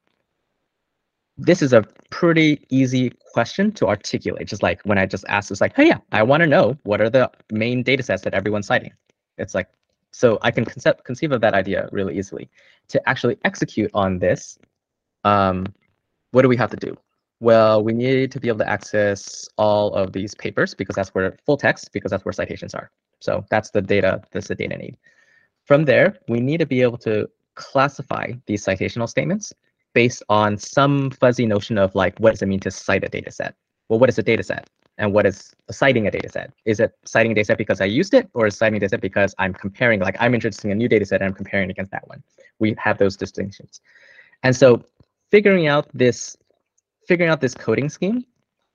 this 1.37 1.61
is 1.61 1.75
a 1.75 1.83
pretty 2.09 2.65
easy 2.71 3.13
question 3.35 3.71
to 3.71 3.87
articulate 3.87 4.47
just 4.49 4.63
like 4.63 4.81
when 4.85 4.97
i 4.97 5.05
just 5.05 5.27
asked 5.29 5.51
it's 5.51 5.61
like 5.61 5.77
hey 5.77 5.89
yeah 5.89 5.99
i 6.13 6.23
want 6.23 6.41
to 6.41 6.47
know 6.47 6.75
what 6.85 7.03
are 7.03 7.11
the 7.11 7.31
main 7.53 7.83
data 7.83 8.03
sets 8.03 8.23
that 8.23 8.33
everyone's 8.33 8.67
citing 8.67 8.93
it's 9.37 9.55
like 9.55 9.69
so 10.11 10.39
i 10.43 10.51
can 10.51 10.65
concept, 10.65 11.05
conceive 11.05 11.33
of 11.33 11.41
that 11.41 11.55
idea 11.55 11.89
really 11.93 12.19
easily 12.19 12.49
to 12.89 13.09
actually 13.09 13.37
execute 13.45 13.91
on 13.95 14.19
this 14.19 14.59
um, 15.25 15.67
what 16.33 16.43
do 16.43 16.49
we 16.49 16.57
have 16.57 16.71
to 16.71 16.77
do 16.77 16.97
well 17.41 17.83
we 17.83 17.93
need 17.93 18.31
to 18.31 18.41
be 18.41 18.49
able 18.49 18.59
to 18.59 18.69
access 18.69 19.49
all 19.57 19.95
of 19.95 20.13
these 20.13 20.35
papers 20.35 20.75
because 20.75 20.95
that's 20.95 21.11
where 21.11 21.37
full 21.45 21.57
text 21.57 21.93
because 21.93 22.11
that's 22.11 22.25
where 22.25 22.33
citations 22.33 22.75
are 22.75 22.91
so 23.21 23.45
that's 23.51 23.71
the 23.71 23.83
data, 23.83 24.23
that's 24.33 24.49
the 24.49 24.55
data 24.55 24.77
need. 24.77 24.97
From 25.65 25.85
there, 25.85 26.19
we 26.29 26.41
need 26.41 26.59
to 26.59 26.67
be 26.67 26.83
able 26.83 26.99
to 26.99 27.29
classify 27.55 28.33
these 28.47 28.65
citational 28.65 29.09
statements 29.09 29.53
based 29.93 30.23
on 30.29 30.57
some 30.57 31.11
fuzzy 31.11 31.47
notion 31.47 31.79
of 31.79 31.95
like, 31.95 32.19
what 32.19 32.31
does 32.31 32.43
it 32.43 32.47
mean 32.47 32.61
to 32.61 32.71
cite 32.71 33.05
a 33.05 33.09
data 33.09 33.31
set? 33.31 33.55
Well, 33.89 33.99
what 33.99 34.09
is 34.09 34.19
a 34.19 34.23
data 34.23 34.43
set? 34.43 34.69
And 35.01 35.15
what 35.15 35.25
is 35.25 35.57
citing 35.71 36.07
a 36.07 36.11
data 36.11 36.29
set? 36.29 36.53
Is 36.67 36.79
it 36.79 36.93
citing 37.07 37.33
a 37.33 37.35
data 37.35 37.47
set 37.47 37.59
because 37.59 37.81
I 37.81 37.87
used 37.87 38.13
it 38.13 38.29
or 38.35 38.47
is 38.47 38.57
citing 38.57 38.77
a 38.77 38.81
data 38.81 38.91
set 38.91 39.01
because 39.01 39.35
I'm 39.39 39.55
comparing, 39.55 39.99
like 39.99 40.17
I'm 40.21 40.35
introducing 40.35 40.73
a 40.73 40.75
new 40.75 40.89
data 40.89 41.07
set 41.07 41.23
and 41.23 41.29
I'm 41.29 41.35
comparing 41.35 41.71
against 41.71 41.91
that 41.93 42.07
one. 42.07 42.23
We 42.59 42.77
have 42.79 42.99
those 42.99 43.17
distinctions. 43.17 43.81
And 44.43 44.55
so 44.55 44.85
figuring 45.31 45.69
out 45.69 45.89
this, 45.95 46.37
figuring 47.09 47.31
out 47.31 47.41
this 47.41 47.55
coding 47.55 47.89
scheme 47.89 48.27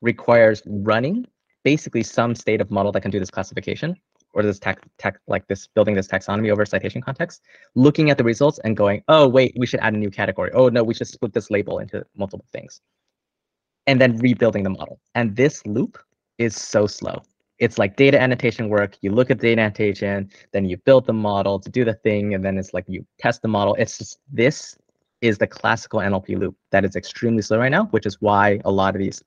requires 0.01 0.63
running 0.65 1.27
basically 1.63 2.01
some 2.01 2.33
state 2.33 2.59
of 2.59 2.71
model 2.71 2.91
that 2.93 3.01
can 3.01 3.11
do 3.11 3.19
this 3.19 3.29
classification 3.29 3.95
or 4.33 4.41
this 4.41 4.57
tech, 4.57 4.83
tech 4.97 5.19
like 5.27 5.47
this 5.47 5.67
building 5.67 5.93
this 5.93 6.07
taxonomy 6.07 6.51
over 6.51 6.65
citation 6.65 7.01
context, 7.01 7.43
looking 7.75 8.09
at 8.09 8.17
the 8.17 8.23
results 8.23 8.59
and 8.63 8.75
going, 8.75 9.03
oh, 9.09 9.27
wait, 9.27 9.53
we 9.57 9.67
should 9.67 9.79
add 9.79 9.93
a 9.93 9.97
new 9.97 10.09
category. 10.09 10.49
Oh, 10.55 10.69
no, 10.69 10.83
we 10.83 10.95
should 10.95 11.07
split 11.07 11.33
this 11.33 11.51
label 11.51 11.77
into 11.77 12.03
multiple 12.17 12.47
things. 12.51 12.81
And 13.85 14.01
then 14.01 14.17
rebuilding 14.17 14.63
the 14.63 14.71
model. 14.71 14.99
And 15.13 15.35
this 15.35 15.63
loop 15.67 15.99
is 16.37 16.55
so 16.55 16.87
slow. 16.87 17.21
It's 17.59 17.77
like 17.77 17.95
data 17.95 18.21
annotation 18.21 18.67
work. 18.67 18.97
You 19.01 19.11
look 19.11 19.31
at 19.31 19.39
data 19.39 19.61
annotation, 19.61 20.29
then 20.51 20.65
you 20.65 20.77
build 20.77 21.05
the 21.05 21.13
model 21.13 21.59
to 21.59 21.69
do 21.69 21.85
the 21.85 21.93
thing, 21.93 22.33
and 22.33 22.43
then 22.43 22.57
it's 22.57 22.73
like 22.73 22.85
you 22.87 23.05
test 23.17 23.41
the 23.41 23.47
model. 23.47 23.75
It's 23.75 23.97
just 23.97 24.19
this 24.31 24.77
is 25.21 25.37
the 25.37 25.47
classical 25.47 25.99
NLP 25.99 26.37
loop 26.37 26.55
that 26.71 26.83
is 26.83 26.95
extremely 26.95 27.41
slow 27.41 27.59
right 27.59 27.71
now, 27.71 27.85
which 27.85 28.05
is 28.05 28.21
why 28.21 28.59
a 28.65 28.71
lot 28.71 28.95
of 28.95 28.99
these 28.99 29.23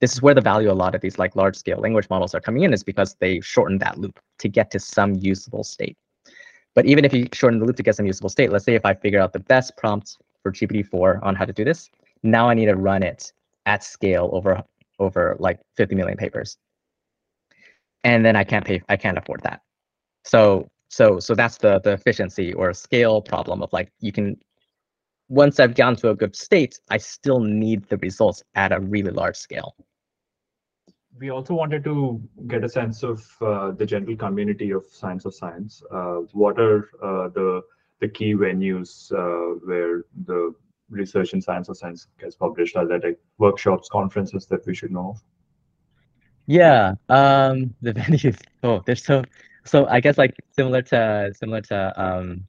this 0.00 0.12
is 0.12 0.20
where 0.20 0.34
the 0.34 0.40
value 0.40 0.70
a 0.70 0.72
lot 0.72 0.94
of 0.94 1.00
these 1.00 1.18
like 1.18 1.36
large 1.36 1.56
scale 1.56 1.78
language 1.78 2.08
models 2.10 2.34
are 2.34 2.40
coming 2.40 2.64
in 2.64 2.72
is 2.74 2.84
because 2.84 3.16
they 3.18 3.40
shorten 3.40 3.78
that 3.78 3.98
loop 3.98 4.20
to 4.38 4.48
get 4.48 4.70
to 4.70 4.78
some 4.78 5.14
usable 5.14 5.64
state. 5.64 5.96
But 6.74 6.84
even 6.84 7.04
if 7.06 7.14
you 7.14 7.26
shorten 7.32 7.58
the 7.58 7.64
loop 7.64 7.76
to 7.76 7.82
get 7.82 7.96
some 7.96 8.06
usable 8.06 8.28
state, 8.28 8.52
let's 8.52 8.66
say 8.66 8.74
if 8.74 8.84
I 8.84 8.92
figure 8.92 9.20
out 9.20 9.32
the 9.32 9.40
best 9.40 9.74
prompts 9.78 10.18
for 10.42 10.52
GPT-4 10.52 11.22
on 11.22 11.34
how 11.34 11.46
to 11.46 11.52
do 11.52 11.64
this, 11.64 11.90
now 12.22 12.48
I 12.48 12.54
need 12.54 12.66
to 12.66 12.76
run 12.76 13.02
it 13.02 13.32
at 13.64 13.82
scale 13.82 14.28
over 14.32 14.62
over 14.98 15.36
like 15.38 15.60
50 15.76 15.94
million 15.94 16.16
papers. 16.16 16.56
And 18.04 18.24
then 18.24 18.36
I 18.36 18.44
can't 18.44 18.64
pay, 18.64 18.82
I 18.88 18.96
can't 18.96 19.18
afford 19.18 19.42
that. 19.42 19.60
So 20.24 20.68
so 20.88 21.18
so 21.18 21.34
that's 21.34 21.58
the 21.58 21.80
the 21.80 21.92
efficiency 21.92 22.52
or 22.54 22.72
scale 22.72 23.20
problem 23.20 23.62
of 23.62 23.72
like 23.72 23.90
you 24.00 24.12
can 24.12 24.36
once 25.28 25.58
I've 25.58 25.74
gotten 25.74 25.96
to 25.96 26.10
a 26.10 26.14
good 26.14 26.36
state, 26.36 26.78
I 26.88 26.98
still 26.98 27.40
need 27.40 27.88
the 27.88 27.96
results 27.98 28.44
at 28.54 28.70
a 28.72 28.78
really 28.78 29.10
large 29.10 29.36
scale. 29.36 29.74
We 31.18 31.30
also 31.30 31.54
wanted 31.54 31.82
to 31.84 32.22
get 32.46 32.62
a 32.62 32.68
sense 32.68 33.02
of 33.02 33.26
uh, 33.40 33.72
the 33.72 33.86
general 33.86 34.16
community 34.16 34.70
of 34.70 34.84
science 34.86 35.24
of 35.24 35.34
science. 35.34 35.82
Uh, 35.90 36.18
what 36.32 36.60
are 36.60 36.90
uh, 37.02 37.28
the 37.28 37.62
the 38.00 38.08
key 38.08 38.34
venues 38.34 39.10
uh, 39.12 39.58
where 39.64 40.04
the 40.26 40.54
research 40.90 41.32
in 41.34 41.40
science 41.40 41.68
or 41.68 41.74
science 41.74 42.06
gets 42.18 42.36
published? 42.36 42.76
Are 42.76 42.86
there 42.86 43.00
like 43.00 43.18
workshops, 43.38 43.88
conferences 43.88 44.46
that 44.46 44.66
we 44.66 44.74
should 44.74 44.92
know 44.92 45.10
of? 45.10 45.22
Yeah, 46.46 46.94
um, 47.08 47.74
the 47.82 47.92
venues. 47.92 48.40
Oh, 48.62 48.82
there's 48.86 49.04
so 49.04 49.24
so. 49.64 49.86
I 49.86 50.00
guess 50.00 50.18
like 50.18 50.34
similar 50.52 50.82
to 50.82 51.32
similar 51.34 51.60
to 51.62 51.92
um, 52.00 52.46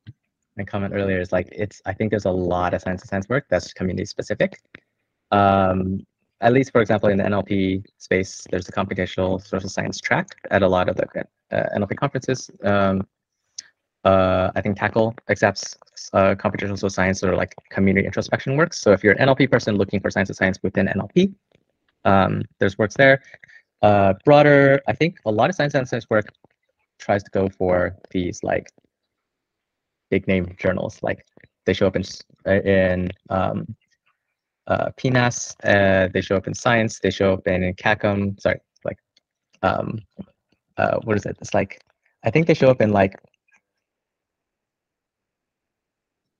my 0.57 0.63
comment 0.63 0.93
earlier 0.93 1.19
is 1.19 1.31
like 1.31 1.49
it's 1.51 1.81
I 1.85 1.93
think 1.93 2.11
there's 2.11 2.25
a 2.25 2.31
lot 2.31 2.73
of 2.73 2.81
science 2.81 3.03
of 3.03 3.09
science 3.09 3.27
work 3.29 3.45
that's 3.49 3.73
community 3.73 4.05
specific. 4.05 4.59
Um, 5.31 6.05
at 6.41 6.53
least, 6.53 6.71
for 6.71 6.81
example, 6.81 7.09
in 7.09 7.17
the 7.17 7.23
NLP 7.23 7.83
space, 7.97 8.45
there's 8.51 8.69
a 8.69 8.71
computational 8.71 9.43
social 9.45 9.69
science 9.69 9.99
track 9.99 10.27
at 10.51 10.61
a 10.61 10.67
lot 10.67 10.87
of 10.87 10.95
the 10.95 11.07
uh, 11.51 11.63
NLP 11.75 11.97
conferences. 11.97 12.51
Um, 12.63 13.07
uh, 14.07 14.51
I 14.55 14.61
think 14.61 14.77
TACL 14.77 15.07
accepts 15.29 15.75
uh, 16.13 16.33
computational 16.35 16.77
social 16.77 16.89
science 16.89 17.23
or 17.23 17.35
like 17.35 17.53
community 17.69 18.05
introspection 18.05 18.55
works. 18.55 18.79
So 18.79 18.91
if 18.93 19.03
you're 19.03 19.13
an 19.13 19.27
NLP 19.27 19.51
person 19.51 19.75
looking 19.75 19.99
for 19.99 20.09
science 20.09 20.29
of 20.29 20.37
science 20.37 20.57
within 20.63 20.87
NLP, 20.87 21.33
um, 22.05 22.43
there's 22.59 22.77
works 22.77 22.95
there. 22.95 23.21
Uh, 23.81 24.13
broader, 24.23 24.81
I 24.87 24.93
think 24.93 25.19
a 25.25 25.31
lot 25.31 25.49
of 25.49 25.55
science 25.55 25.75
and 25.75 25.87
science 25.87 26.07
work 26.09 26.27
tries 26.99 27.21
to 27.23 27.31
go 27.31 27.49
for 27.49 27.97
these 28.11 28.41
like 28.43 28.71
big 30.09 30.25
name 30.25 30.55
journals. 30.57 30.99
Like 31.03 31.25
they 31.65 31.73
show 31.73 31.87
up 31.87 31.97
in 31.97 32.03
in 32.45 33.09
um, 33.29 33.75
uh, 34.67 34.89
PNAS, 34.97 35.55
uh, 35.65 36.07
they 36.13 36.21
show 36.21 36.37
up 36.37 36.47
in 36.47 36.53
Science, 36.53 36.99
they 36.99 37.11
show 37.11 37.33
up 37.33 37.45
in, 37.45 37.61
in 37.61 37.73
CACM. 37.73 38.39
Sorry, 38.39 38.59
like 38.85 38.99
um, 39.63 39.99
uh, 40.77 40.97
what 41.03 41.17
is 41.17 41.25
it? 41.25 41.37
It's 41.41 41.53
like 41.53 41.81
I 42.23 42.29
think 42.31 42.47
they 42.47 42.53
show 42.53 42.69
up 42.69 42.81
in 42.81 42.91
like 42.91 43.15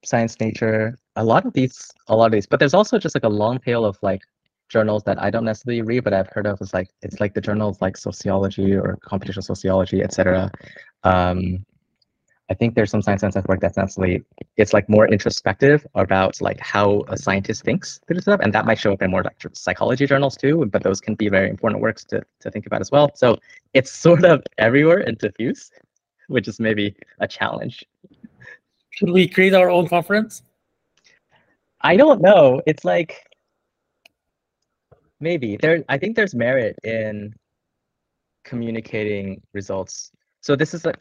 Science, 0.07 0.39
Nature. 0.39 0.97
A 1.15 1.23
lot 1.23 1.45
of 1.45 1.53
these, 1.53 1.91
a 2.07 2.15
lot 2.15 2.27
of 2.27 2.31
these, 2.31 2.47
but 2.47 2.59
there's 2.59 2.73
also 2.73 2.97
just 2.97 3.15
like 3.15 3.23
a 3.23 3.29
long 3.29 3.59
tail 3.59 3.85
of 3.85 3.97
like 4.01 4.21
journals 4.69 5.03
that 5.03 5.21
I 5.21 5.29
don't 5.29 5.45
necessarily 5.45 5.81
read, 5.81 6.03
but 6.03 6.13
I've 6.13 6.29
heard 6.29 6.47
of. 6.47 6.59
It's 6.61 6.73
like 6.73 6.89
it's 7.01 7.19
like 7.19 7.33
the 7.33 7.41
journals 7.41 7.81
like 7.81 7.97
sociology 7.97 8.73
or 8.75 8.97
computational 9.05 9.43
sociology, 9.43 10.01
etc. 10.01 10.51
Um, 11.03 11.65
I 12.49 12.53
think 12.53 12.75
there's 12.75 12.91
some 12.91 13.01
science 13.01 13.23
and 13.23 13.33
science 13.33 13.47
work 13.47 13.59
that's 13.59 13.75
necessarily 13.75 14.23
it's 14.55 14.73
like 14.73 14.87
more 14.87 15.05
introspective 15.07 15.85
about 15.95 16.39
like 16.41 16.59
how 16.61 17.03
a 17.09 17.17
scientist 17.17 17.63
thinks 17.63 17.99
through 18.07 18.21
stuff, 18.21 18.39
and 18.41 18.53
that 18.53 18.65
might 18.65 18.79
show 18.79 18.93
up 18.93 19.01
in 19.01 19.11
more 19.11 19.23
like 19.23 19.35
psychology 19.53 20.05
journals 20.05 20.37
too. 20.37 20.65
But 20.65 20.83
those 20.83 21.01
can 21.01 21.15
be 21.15 21.29
very 21.29 21.49
important 21.49 21.81
works 21.81 22.05
to 22.05 22.21
to 22.41 22.51
think 22.51 22.65
about 22.65 22.81
as 22.81 22.91
well. 22.91 23.11
So 23.15 23.37
it's 23.73 23.91
sort 24.07 24.23
of 24.23 24.43
everywhere 24.57 24.99
and 24.99 25.17
diffuse, 25.17 25.71
which 26.27 26.47
is 26.47 26.59
maybe 26.59 26.95
a 27.19 27.27
challenge. 27.27 27.83
Should 28.97 29.11
we 29.11 29.27
create 29.27 29.53
our 29.53 29.69
own 29.69 29.87
conference? 29.87 30.41
I 31.81 31.97
don't 31.97 32.19
know. 32.19 32.61
It's 32.65 32.83
like 32.83 33.23
maybe 35.19 35.55
there. 35.57 35.83
I 35.87 35.99
think 35.99 36.15
there's 36.15 36.33
merit 36.33 36.75
in 36.83 37.35
communicating 38.43 39.41
results 39.53 40.11
so 40.47 40.55
this 40.55 40.73
is 40.73 40.85
like 40.85 40.97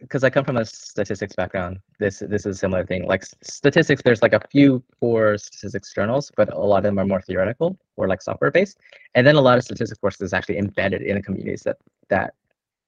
because 0.00 0.22
I 0.22 0.28
come 0.28 0.44
from 0.44 0.58
a 0.58 0.66
statistics 0.66 1.34
background. 1.34 1.78
This 1.98 2.18
this 2.18 2.44
is 2.44 2.56
a 2.56 2.58
similar 2.58 2.84
thing. 2.84 3.06
Like 3.06 3.24
statistics, 3.42 4.02
there's 4.02 4.20
like 4.20 4.34
a 4.34 4.40
few 4.50 4.84
core 5.00 5.38
statistics 5.38 5.94
journals, 5.94 6.30
but 6.36 6.52
a 6.52 6.58
lot 6.58 6.76
of 6.76 6.82
them 6.82 6.98
are 6.98 7.06
more 7.06 7.22
theoretical 7.22 7.78
or 7.96 8.06
like 8.06 8.20
software 8.20 8.50
based. 8.50 8.78
And 9.14 9.26
then 9.26 9.36
a 9.36 9.40
lot 9.40 9.56
of 9.56 9.64
statistics 9.64 9.98
courses 9.98 10.20
is 10.20 10.32
actually 10.34 10.58
embedded 10.58 11.00
in 11.00 11.14
the 11.16 11.22
communities 11.22 11.62
that 11.62 11.78
that 12.10 12.34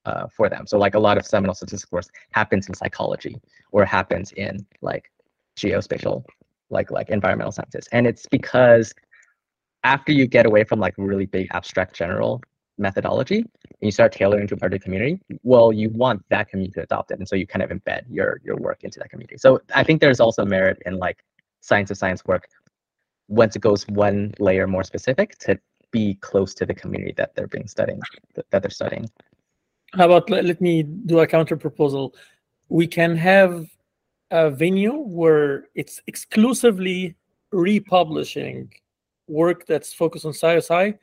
uh, 0.05 0.27
for 0.29 0.49
them. 0.49 0.67
So 0.67 0.79
like 0.79 0.95
a 0.95 0.99
lot 0.99 1.19
of 1.19 1.27
seminal 1.27 1.55
statistics 1.55 1.89
course 1.89 2.09
happens 2.33 2.69
in 2.69 2.75
psychology 2.75 3.41
or 3.73 3.85
happens 3.85 4.33
in 4.33 4.65
like 4.83 5.11
geospatial, 5.57 6.25
like 6.71 6.91
like 6.91 7.09
environmental 7.11 7.53
sciences. 7.53 7.89
And 7.93 8.07
it's 8.07 8.27
because 8.27 8.95
after 9.83 10.13
you 10.13 10.27
get 10.27 10.47
away 10.47 10.65
from 10.65 10.81
like 10.81 10.95
really 10.97 11.27
big 11.27 11.49
abstract 11.53 11.95
general 11.95 12.43
methodology 12.79 13.39
and 13.39 13.81
you 13.81 13.91
start 13.91 14.13
tailoring 14.13 14.47
to 14.49 14.55
a 14.55 14.57
particular 14.57 14.79
community, 14.83 15.21
well, 15.43 15.73
you 15.73 15.91
want 15.91 16.23
that 16.31 16.49
community 16.49 16.73
to 16.73 16.83
adopt 16.83 17.11
it. 17.11 17.19
And 17.19 17.29
so 17.29 17.37
you 17.37 17.47
kind 17.47 17.63
of 17.63 17.71
embed 17.71 18.03
your 18.09 18.41
your 18.45 18.57
work 18.57 18.83
into 18.83 18.99
that 18.99 19.11
community. 19.11 19.37
So 19.39 19.61
I 19.75 19.85
think 19.85 20.01
there's 20.01 20.21
also 20.21 20.45
merit 20.45 20.79
in 20.87 20.99
like 20.99 21.19
science 21.61 21.91
of 21.91 21.97
science 21.97 22.25
work 22.27 22.49
once 23.29 23.57
it 23.57 23.63
goes 23.63 23.87
one 23.89 24.35
layer 24.39 24.67
more 24.67 24.85
specific 24.85 25.39
to 25.39 25.59
be 25.91 26.15
close 26.17 26.55
to 26.55 26.67
the 26.67 26.75
community 26.75 27.15
that 27.17 27.35
they're 27.35 27.47
being 27.47 27.69
studying 27.69 28.01
that 28.51 28.63
they're 28.63 28.71
studying. 28.71 29.09
How 29.97 30.07
about 30.07 30.29
let, 30.31 30.61
me 30.61 30.83
do 30.83 31.21
a 31.21 31.27
counter 31.27 31.57
proposal? 31.57 32.15
We 32.69 32.87
can 32.87 33.17
have 33.17 33.67
a 34.31 34.51
venue 34.51 34.95
where 34.95 35.67
it's 35.75 36.01
exclusively 36.07 37.15
republishing 37.53 38.73
work 39.29 39.65
that's 39.67 39.95
focused 39.95 40.25
on 40.25 40.33
sci 40.33 40.95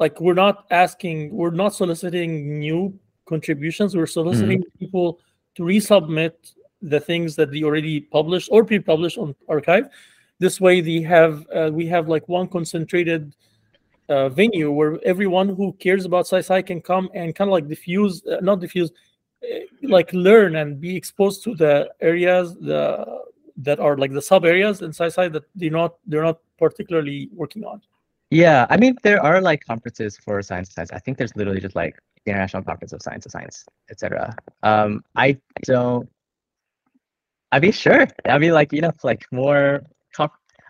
like 0.00 0.20
we're 0.20 0.34
not 0.34 0.66
asking 0.70 1.32
we're 1.32 1.50
not 1.50 1.72
soliciting 1.72 2.58
new 2.58 2.92
contributions 3.26 3.96
we're 3.96 4.06
soliciting 4.06 4.58
mm-hmm. 4.58 4.78
people 4.78 5.20
to 5.54 5.62
resubmit 5.62 6.32
the 6.82 6.98
things 6.98 7.36
that 7.36 7.50
they 7.52 7.62
already 7.62 8.00
published 8.00 8.48
or 8.50 8.64
pre-published 8.64 9.16
on 9.16 9.34
arXiv. 9.48 9.88
this 10.40 10.60
way 10.60 10.80
they 10.80 11.00
have 11.00 11.46
uh, 11.54 11.70
we 11.72 11.86
have 11.86 12.08
like 12.08 12.28
one 12.28 12.48
concentrated 12.48 13.34
uh, 14.12 14.28
venue 14.28 14.70
where 14.78 14.92
everyone 15.12 15.48
who 15.58 15.66
cares 15.84 16.04
about 16.04 16.26
sci 16.26 16.60
can 16.70 16.80
come 16.80 17.06
and 17.14 17.34
kind 17.34 17.48
of 17.50 17.52
like 17.52 17.68
diffuse 17.68 18.14
uh, 18.26 18.40
not 18.48 18.60
diffuse 18.60 18.90
uh, 18.90 19.58
like 19.96 20.12
learn 20.12 20.56
and 20.60 20.80
be 20.86 20.92
exposed 21.00 21.38
to 21.44 21.54
the 21.62 21.74
areas 22.00 22.54
the 22.70 22.82
that 23.56 23.78
are 23.86 23.96
like 24.02 24.12
the 24.18 24.24
sub 24.30 24.44
areas 24.44 24.82
in 24.82 24.90
sci 25.00 25.28
that 25.28 25.44
they're 25.54 25.78
not 25.82 25.92
they're 26.08 26.28
not 26.30 26.38
particularly 26.58 27.28
working 27.42 27.64
on 27.64 27.80
yeah, 28.32 28.66
I 28.70 28.78
mean 28.78 28.96
there 29.02 29.22
are 29.22 29.42
like 29.42 29.62
conferences 29.62 30.16
for 30.16 30.40
science 30.40 30.72
science. 30.72 30.90
I 30.90 30.98
think 30.98 31.18
there's 31.18 31.36
literally 31.36 31.60
just 31.60 31.76
like 31.76 31.98
the 32.24 32.30
International 32.30 32.62
Conference 32.62 32.94
of 32.94 33.02
Science 33.02 33.26
of 33.26 33.32
Science, 33.32 33.66
etc. 33.90 34.34
Um, 34.62 35.04
I 35.14 35.36
don't. 35.64 36.08
I 37.52 37.60
mean, 37.60 37.72
sure. 37.72 38.06
I 38.24 38.38
mean, 38.38 38.52
like 38.52 38.72
you 38.72 38.80
know, 38.80 38.92
like 39.04 39.26
more. 39.32 39.82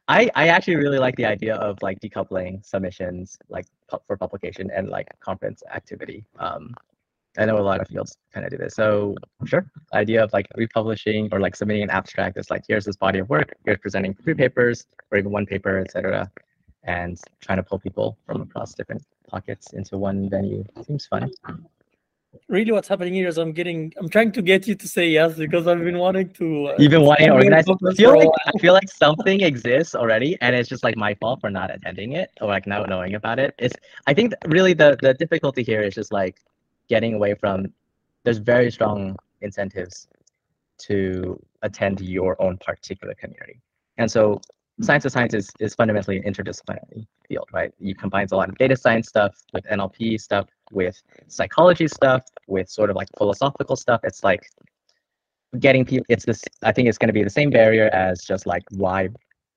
I 0.08 0.30
I 0.34 0.48
actually 0.48 0.76
really 0.76 0.98
like 0.98 1.16
the 1.16 1.26
idea 1.26 1.56
of 1.56 1.78
like 1.82 2.00
decoupling 2.00 2.64
submissions, 2.64 3.38
like 3.48 3.66
for 4.06 4.16
publication 4.16 4.70
and 4.74 4.88
like 4.88 5.08
conference 5.20 5.62
activity. 5.72 6.24
Um, 6.38 6.74
I 7.38 7.46
know 7.46 7.56
a 7.56 7.60
lot 7.60 7.80
of 7.80 7.88
fields 7.88 8.18
kind 8.34 8.44
of 8.44 8.50
do 8.50 8.58
this. 8.58 8.74
So 8.74 9.14
sure, 9.46 9.70
idea 9.94 10.22
of 10.22 10.32
like 10.32 10.48
republishing 10.56 11.28
or 11.32 11.40
like 11.40 11.56
submitting 11.56 11.82
an 11.84 11.90
abstract 11.90 12.36
is 12.36 12.50
like 12.50 12.64
here's 12.68 12.84
this 12.84 12.96
body 12.96 13.20
of 13.20 13.30
work, 13.30 13.54
here's 13.64 13.78
presenting 13.78 14.14
three 14.14 14.34
papers 14.34 14.86
or 15.10 15.18
even 15.18 15.32
one 15.32 15.46
paper, 15.46 15.78
etc 15.78 16.30
and 16.84 17.20
trying 17.40 17.58
to 17.58 17.62
pull 17.62 17.78
people 17.78 18.18
from 18.26 18.42
across 18.42 18.74
different 18.74 19.02
pockets 19.28 19.72
into 19.72 19.96
one 19.98 20.28
venue 20.28 20.64
seems 20.86 21.06
fun. 21.06 21.30
Really, 22.48 22.72
what's 22.72 22.88
happening 22.88 23.12
here 23.12 23.28
is 23.28 23.36
I'm 23.36 23.52
getting, 23.52 23.92
I'm 23.98 24.08
trying 24.08 24.32
to 24.32 24.42
get 24.42 24.66
you 24.66 24.74
to 24.74 24.88
say 24.88 25.08
yes 25.08 25.36
because 25.36 25.66
I've 25.66 25.84
been 25.84 25.98
wanting 25.98 26.30
to. 26.30 26.68
Uh, 26.68 26.76
You've 26.78 26.90
been 26.90 27.02
wanting 27.02 27.26
to 27.26 27.34
organize. 27.34 27.66
I 27.68 27.94
feel 27.94 28.18
like 28.18 28.28
I 28.46 28.58
feel 28.58 28.72
like 28.72 28.88
something 28.88 29.42
exists 29.42 29.94
already, 29.94 30.38
and 30.40 30.56
it's 30.56 30.68
just 30.68 30.82
like 30.82 30.96
my 30.96 31.14
fault 31.14 31.42
for 31.42 31.50
not 31.50 31.74
attending 31.74 32.12
it 32.12 32.30
or 32.40 32.48
like 32.48 32.66
not 32.66 32.88
knowing 32.88 33.14
about 33.14 33.38
it. 33.38 33.54
It's 33.58 33.74
I 34.06 34.14
think 34.14 34.32
really 34.46 34.72
the 34.72 34.96
the 35.02 35.12
difficulty 35.12 35.62
here 35.62 35.82
is 35.82 35.94
just 35.94 36.10
like 36.12 36.40
getting 36.88 37.14
away 37.14 37.34
from. 37.34 37.66
There's 38.24 38.38
very 38.38 38.70
strong 38.70 39.16
incentives 39.42 40.08
to 40.78 41.38
attend 41.62 42.00
your 42.00 42.40
own 42.40 42.56
particular 42.58 43.14
community, 43.14 43.60
and 43.98 44.10
so 44.10 44.40
science 44.80 45.04
of 45.04 45.12
science 45.12 45.34
is, 45.34 45.50
is 45.60 45.74
fundamentally 45.74 46.16
an 46.16 46.22
interdisciplinary 46.24 47.06
field, 47.28 47.48
right? 47.52 47.72
You 47.78 47.94
combines 47.94 48.32
a 48.32 48.36
lot 48.36 48.48
of 48.48 48.56
data 48.56 48.76
science 48.76 49.08
stuff 49.08 49.34
with 49.52 49.64
NLP 49.64 50.20
stuff, 50.20 50.48
with 50.72 51.00
psychology 51.28 51.86
stuff, 51.86 52.24
with 52.46 52.68
sort 52.68 52.90
of 52.90 52.96
like 52.96 53.08
philosophical 53.16 53.76
stuff. 53.76 54.00
It's 54.04 54.24
like 54.24 54.42
getting 55.58 55.84
people, 55.84 56.06
it's 56.08 56.24
this, 56.24 56.42
I 56.62 56.72
think 56.72 56.88
it's 56.88 56.98
going 56.98 57.08
to 57.08 57.12
be 57.12 57.22
the 57.22 57.30
same 57.30 57.50
barrier 57.50 57.88
as 57.92 58.24
just 58.24 58.46
like 58.46 58.62
why 58.70 59.08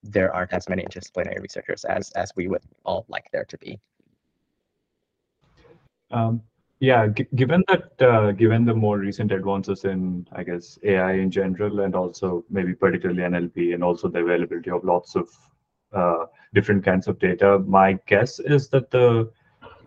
there 0.04 0.34
aren't 0.34 0.54
as 0.54 0.70
many 0.70 0.84
interdisciplinary 0.84 1.42
researchers 1.42 1.86
as, 1.86 2.12
as 2.12 2.32
we 2.36 2.48
would 2.48 2.62
all 2.84 3.06
like 3.08 3.26
there 3.32 3.46
to 3.46 3.58
be. 3.58 3.80
Um, 6.12 6.42
yeah, 6.80 7.08
given 7.08 7.64
that, 7.68 8.02
uh, 8.02 8.32
given 8.32 8.66
the 8.66 8.74
more 8.74 9.00
recent 9.00 9.32
advances 9.32 9.86
in, 9.86 10.28
I 10.34 10.44
guess, 10.44 10.78
AI 10.84 11.14
in 11.14 11.32
general, 11.32 11.80
and 11.80 11.96
also 11.96 12.44
maybe 12.50 12.76
particularly 12.76 13.22
NLP, 13.22 13.74
and 13.74 13.84
also 13.84 14.10
the 14.10 14.20
availability 14.20 14.70
of 14.70 14.84
lots 14.84 15.16
of 15.16 15.30
uh, 15.94 16.26
different 16.54 16.84
kinds 16.84 17.08
of 17.08 17.18
data, 17.20 17.60
my 17.60 17.98
guess 18.08 18.40
is 18.40 18.68
that 18.70 18.92
the 18.92 19.32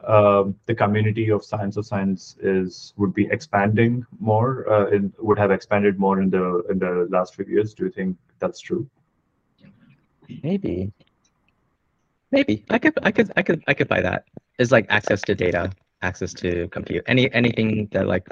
uh, 0.09 0.45
the 0.65 0.75
community 0.75 1.31
of 1.31 1.45
science 1.45 1.77
of 1.77 1.85
science 1.85 2.37
is 2.41 2.95
would 2.97 3.13
be 3.13 3.29
expanding 3.31 4.05
more, 4.19 4.69
uh, 4.73 4.99
would 5.19 5.39
have 5.39 5.51
expanded 5.51 5.99
more 5.99 6.21
in 6.23 6.31
the 6.31 6.63
in 6.71 6.79
the 6.79 7.07
last 7.11 7.35
few 7.35 7.45
years. 7.45 7.75
Do 7.75 7.85
you 7.85 7.91
think 7.91 8.17
that's 8.39 8.59
true? 8.59 8.89
Maybe, 10.43 10.91
maybe 12.33 12.65
I 12.71 12.79
could 12.79 12.95
I 13.03 13.13
could 13.13 13.31
I 13.37 13.43
could 13.43 13.63
I 13.69 13.75
could 13.75 13.89
buy 13.89 14.01
that. 14.01 14.25
Is 14.59 14.73
like 14.73 14.87
access 14.89 15.21
to 15.23 15.35
data 15.35 15.71
access 16.03 16.33
to 16.33 16.69
compute 16.69 17.05
any 17.07 17.33
anything 17.33 17.89
that 17.93 18.07
like 18.07 18.27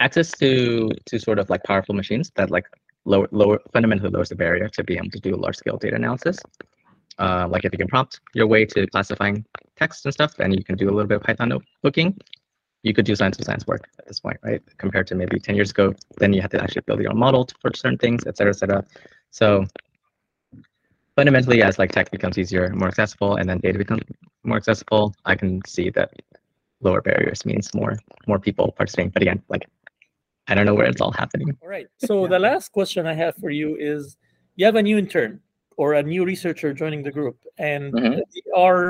access 0.00 0.30
to 0.38 0.88
to 1.06 1.18
sort 1.18 1.38
of 1.38 1.48
like 1.50 1.62
powerful 1.64 1.94
machines 1.94 2.30
that 2.36 2.50
like 2.50 2.66
lower 3.04 3.28
lower 3.32 3.58
fundamentally 3.72 4.10
lowers 4.10 4.28
the 4.28 4.36
barrier 4.36 4.68
to 4.68 4.84
be 4.84 4.96
able 4.96 5.10
to 5.10 5.20
do 5.20 5.34
large 5.36 5.56
scale 5.56 5.78
data 5.78 5.96
analysis 5.96 6.38
uh, 7.18 7.46
like 7.48 7.64
if 7.64 7.72
you 7.72 7.78
can 7.78 7.88
prompt 7.88 8.20
your 8.34 8.46
way 8.46 8.64
to 8.64 8.86
classifying 8.88 9.44
text 9.82 10.04
and 10.06 10.14
stuff 10.18 10.32
and 10.38 10.50
you 10.58 10.64
can 10.68 10.76
do 10.82 10.86
a 10.90 10.94
little 10.96 11.10
bit 11.12 11.18
of 11.20 11.24
python 11.28 11.48
notebooking 11.52 12.10
you 12.86 12.92
could 12.96 13.06
do 13.10 13.14
science 13.20 13.36
of 13.38 13.44
science 13.48 13.64
work 13.72 13.84
at 13.98 14.06
this 14.08 14.20
point 14.24 14.38
right 14.48 14.62
compared 14.84 15.06
to 15.10 15.14
maybe 15.20 15.38
10 15.38 15.54
years 15.58 15.70
ago 15.70 15.86
then 16.20 16.30
you 16.34 16.40
had 16.44 16.50
to 16.56 16.60
actually 16.62 16.84
build 16.88 17.00
your 17.04 17.12
own 17.12 17.20
model 17.26 17.42
for 17.60 17.70
certain 17.82 17.98
things 18.04 18.20
et 18.28 18.36
cetera 18.36 18.52
et 18.54 18.60
cetera 18.62 18.80
so 19.30 19.64
fundamentally 21.16 21.60
as 21.68 21.78
like 21.78 21.92
tech 21.92 22.10
becomes 22.16 22.36
easier 22.42 22.64
more 22.82 22.88
accessible 22.88 23.32
and 23.38 23.48
then 23.48 23.58
data 23.66 23.78
becomes 23.84 24.02
more 24.44 24.56
accessible 24.62 25.04
i 25.32 25.34
can 25.34 25.60
see 25.74 25.90
that 25.90 26.08
lower 26.86 27.02
barriers 27.08 27.40
means 27.50 27.66
more 27.80 27.94
more 28.30 28.40
people 28.46 28.66
participating 28.78 29.10
but 29.16 29.22
again 29.22 29.40
like 29.54 29.64
I 30.48 30.54
don't 30.56 30.66
know 30.66 30.74
where 30.74 30.90
it's 30.92 31.00
all 31.00 31.12
happening. 31.12 31.48
All 31.62 31.68
right. 31.68 31.86
So 31.98 32.26
the 32.26 32.38
last 32.48 32.72
question 32.72 33.06
I 33.06 33.14
have 33.14 33.36
for 33.36 33.50
you 33.50 33.76
is: 33.92 34.16
You 34.56 34.64
have 34.66 34.74
a 34.74 34.82
new 34.82 34.98
intern 34.98 35.40
or 35.76 35.94
a 35.94 36.02
new 36.02 36.24
researcher 36.32 36.70
joining 36.82 37.02
the 37.04 37.12
group, 37.12 37.38
and 37.58 37.94
Mhm. 37.94 38.16
they 38.34 38.50
are, 38.66 38.82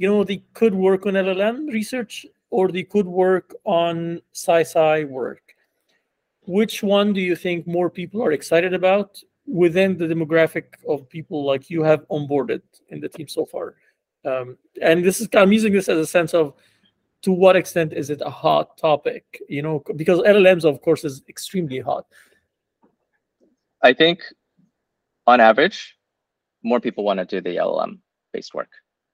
you 0.00 0.08
know, 0.08 0.24
they 0.24 0.42
could 0.54 0.74
work 0.74 1.04
on 1.04 1.12
LLM 1.12 1.70
research 1.70 2.24
or 2.48 2.68
they 2.68 2.82
could 2.82 3.06
work 3.06 3.54
on 3.64 4.22
SciSci 4.32 5.06
work. 5.06 5.42
Which 6.46 6.82
one 6.82 7.12
do 7.12 7.20
you 7.20 7.36
think 7.36 7.66
more 7.66 7.90
people 7.90 8.24
are 8.24 8.32
excited 8.32 8.72
about 8.72 9.22
within 9.44 9.98
the 9.98 10.06
demographic 10.06 10.64
of 10.88 11.06
people 11.10 11.44
like 11.44 11.68
you 11.68 11.82
have 11.82 12.08
onboarded 12.08 12.62
in 12.88 13.00
the 13.00 13.10
team 13.10 13.28
so 13.28 13.44
far? 13.44 13.74
Um, 14.24 14.56
and 14.80 15.04
this 15.04 15.20
is 15.20 15.28
I'm 15.34 15.52
using 15.52 15.74
this 15.74 15.90
as 15.90 15.98
a 15.98 16.06
sense 16.06 16.32
of 16.32 16.54
to 17.20 17.30
what 17.30 17.54
extent 17.54 17.92
is 17.92 18.08
it 18.08 18.22
a 18.24 18.30
hot 18.30 18.78
topic? 18.78 19.42
You 19.50 19.60
know, 19.60 19.82
because 19.96 20.20
LLMs, 20.20 20.64
of 20.64 20.80
course, 20.80 21.04
is 21.04 21.22
extremely 21.28 21.80
hot. 21.80 22.06
I 23.82 23.92
think 23.92 24.22
on 25.26 25.40
average, 25.40 25.98
more 26.62 26.80
people 26.80 27.04
want 27.04 27.18
to 27.18 27.26
do 27.26 27.42
the 27.42 27.56
LLM 27.56 27.98
based 28.32 28.54
work. 28.54 28.70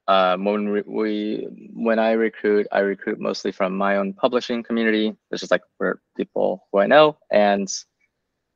Um, 0.09 0.45
when 0.45 0.71
we, 0.71 0.83
we 0.87 1.49
when 1.75 1.99
I 1.99 2.13
recruit, 2.13 2.67
I 2.71 2.81
recruit 2.81 3.19
mostly 3.19 3.51
from 3.51 3.77
my 3.77 3.97
own 3.97 4.13
publishing 4.13 4.63
community. 4.63 5.17
It's 5.31 5.43
is 5.43 5.51
like 5.51 5.63
for 5.79 6.01
people 6.17 6.67
who 6.71 6.79
I 6.79 6.87
know, 6.87 7.19
and 7.31 7.69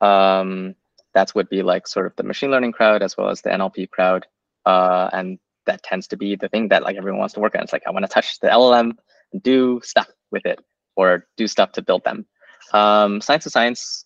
um, 0.01 0.76
that's 1.12 1.34
would 1.34 1.48
be 1.48 1.62
like 1.62 1.88
sort 1.88 2.07
of 2.07 2.14
the 2.16 2.22
machine 2.22 2.51
learning 2.51 2.72
crowd 2.72 3.03
as 3.03 3.16
well 3.16 3.28
as 3.28 3.42
the 3.42 3.51
NLP 3.51 3.90
crowd, 3.90 4.26
uh, 4.64 5.11
and 5.12 5.38
that 5.66 5.82
tends 5.82 6.07
to 6.09 6.16
be 6.16 6.36
the 6.36 6.48
thing 6.48 6.68
that 6.68 6.84
like 6.84 6.96
everyone 6.96 7.18
wants 7.18 7.34
to 7.34 7.40
work 7.40 7.57
on. 7.57 7.62
It's 7.62 7.72
like 7.72 7.82
I 7.86 7.90
want 7.90 8.05
to 8.05 8.12
touch 8.12 8.38
the 8.38 8.48
LLM, 8.48 8.92
and 9.32 9.42
do 9.42 9.80
stuff 9.82 10.09
with 10.30 10.46
it, 10.46 10.61
or 10.94 11.26
do 11.36 11.48
stuff 11.48 11.72
to 11.72 11.82
build 11.82 12.05
them. 12.05 12.26
Um, 12.72 13.20
science 13.20 13.46
of 13.46 13.53
science 13.53 14.05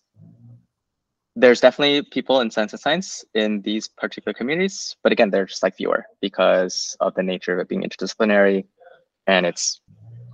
there's 1.35 1.59
definitely 1.59 2.01
people 2.01 2.39
in 2.39 2.49
science 2.49 2.71
and 2.71 2.79
science 2.79 3.25
in 3.33 3.61
these 3.61 3.87
particular 3.87 4.33
communities, 4.33 4.95
but 5.03 5.11
again, 5.11 5.31
they're 5.31 5.45
just 5.45 5.63
like 5.63 5.75
fewer 5.75 6.05
because 6.21 6.95
of 7.01 7.13
the 7.15 7.23
nature 7.23 7.53
of 7.53 7.59
it 7.59 7.67
being 7.67 7.83
interdisciplinary, 7.83 8.65
and 9.27 9.45
it's 9.45 9.81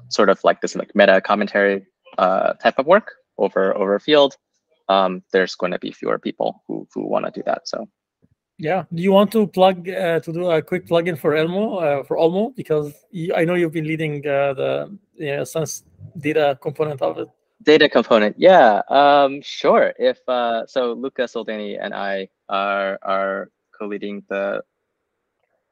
sort 0.10 0.30
of 0.30 0.44
like 0.44 0.62
this 0.62 0.76
like 0.76 0.96
meta 0.96 1.20
commentary 1.22 1.86
uh, 2.18 2.54
type 2.54 2.78
of 2.78 2.86
work 2.86 3.14
over 3.38 3.76
over 3.76 3.96
a 3.96 4.00
field. 4.00 4.36
Um, 4.90 5.24
there's 5.32 5.56
going 5.56 5.72
to 5.72 5.80
be 5.80 5.92
fewer 5.92 6.20
people 6.20 6.64
who 6.68 6.88
who 6.94 7.08
want 7.08 7.26
to 7.26 7.32
do 7.32 7.42
that. 7.46 7.68
So 7.68 7.88
Yeah. 8.60 8.84
Do 8.94 9.02
you 9.02 9.12
want 9.12 9.32
to 9.32 9.48
plug 9.48 9.90
uh, 9.90 10.20
to 10.20 10.32
do 10.32 10.52
a 10.52 10.62
quick 10.62 10.86
plugin 10.86 11.18
for 11.18 11.36
Elmo 11.36 11.78
uh, 11.78 12.04
for 12.04 12.18
Olmo 12.18 12.56
because 12.56 12.94
you, 13.10 13.34
I 13.34 13.44
know 13.44 13.56
you've 13.56 13.72
been 13.72 13.88
leading 13.88 14.18
uh, 14.28 14.54
the 14.54 14.98
you 15.16 15.36
know, 15.36 15.44
sense 15.46 15.84
data 16.18 16.60
component 16.62 17.02
of 17.02 17.18
it. 17.18 17.30
Data 17.64 17.88
component, 17.90 18.36
yeah, 18.40 18.82
um, 18.90 19.42
sure. 19.42 19.94
If 20.00 20.18
uh, 20.28 20.66
so, 20.66 20.94
Luca 20.94 21.24
Soldaini 21.24 21.78
and 21.80 21.94
I 21.94 22.30
are 22.50 22.98
are 23.04 23.52
co-leading 23.78 24.24
the 24.30 24.64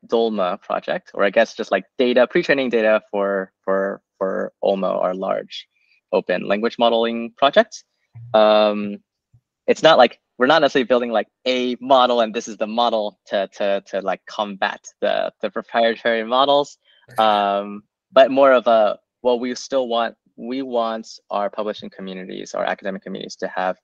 Dolma 0.05 0.61
project, 0.61 1.11
or 1.13 1.23
I 1.23 1.29
guess 1.29 1.55
just 1.55 1.71
like 1.71 1.85
data 1.97 2.27
pre-training 2.27 2.69
data 2.69 3.01
for 3.09 3.51
for 3.63 4.01
for 4.17 4.53
Olmo, 4.63 5.01
our 5.01 5.13
large 5.13 5.67
open 6.11 6.47
language 6.47 6.77
modeling 6.77 7.31
project. 7.37 7.83
Um, 8.33 8.97
it's 9.67 9.83
not 9.83 9.97
like 9.97 10.19
we're 10.37 10.47
not 10.47 10.61
necessarily 10.61 10.85
building 10.87 11.11
like 11.11 11.27
a 11.45 11.75
model 11.81 12.21
and 12.21 12.33
this 12.33 12.47
is 12.47 12.57
the 12.57 12.67
model 12.67 13.19
to 13.27 13.47
to 13.57 13.81
to 13.87 14.01
like 14.01 14.25
combat 14.25 14.85
the 15.01 15.31
the 15.41 15.49
proprietary 15.49 16.23
models, 16.23 16.77
um, 17.17 17.83
but 18.11 18.31
more 18.31 18.53
of 18.53 18.67
a 18.67 18.99
well, 19.21 19.39
we 19.39 19.53
still 19.55 19.87
want 19.87 20.15
we 20.39 20.61
want 20.61 21.19
our 21.29 21.49
publishing 21.49 21.89
communities, 21.89 22.53
our 22.53 22.63
academic 22.63 23.03
communities 23.03 23.35
to 23.35 23.47
have 23.49 23.77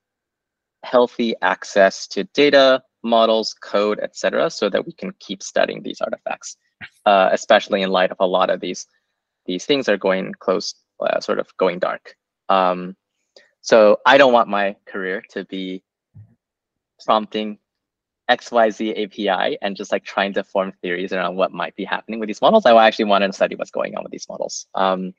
healthy 0.83 1.35
access 1.41 2.07
to 2.07 2.23
data, 2.33 2.81
models, 3.03 3.53
code, 3.61 3.99
etc., 3.99 4.49
so 4.49 4.69
that 4.69 4.85
we 4.85 4.93
can 4.93 5.11
keep 5.19 5.43
studying 5.43 5.83
these 5.83 5.99
artifacts, 5.99 6.55
uh, 7.05 7.27
especially 7.33 7.81
in 7.81 7.89
light 7.89 8.09
of 8.09 8.17
a 8.21 8.25
lot 8.25 8.49
of 8.49 8.61
these 8.61 8.87
these 9.45 9.65
things 9.65 9.89
are 9.89 9.97
going 9.97 10.33
close, 10.39 10.73
uh, 11.01 11.19
sort 11.19 11.39
of 11.39 11.55
going 11.57 11.77
dark. 11.77 12.15
Um, 12.49 12.95
so 13.61 13.99
I 14.05 14.17
don't 14.17 14.33
want 14.33 14.47
my 14.47 14.75
career 14.85 15.23
to 15.31 15.43
be 15.45 15.83
prompting 17.03 17.59
XYZ 18.31 19.03
API 19.03 19.57
and 19.61 19.75
just 19.75 19.91
like 19.91 20.03
trying 20.03 20.33
to 20.33 20.43
form 20.43 20.71
theories 20.81 21.13
around 21.13 21.35
what 21.35 21.51
might 21.51 21.75
be 21.75 21.83
happening 21.83 22.19
with 22.19 22.27
these 22.27 22.41
models. 22.41 22.65
I 22.65 22.87
actually 22.87 23.05
want 23.05 23.23
to 23.23 23.33
study 23.33 23.55
what's 23.55 23.71
going 23.71 23.95
on 23.95 24.03
with 24.03 24.11
these 24.11 24.27
models. 24.27 24.65
Um, 24.73 25.13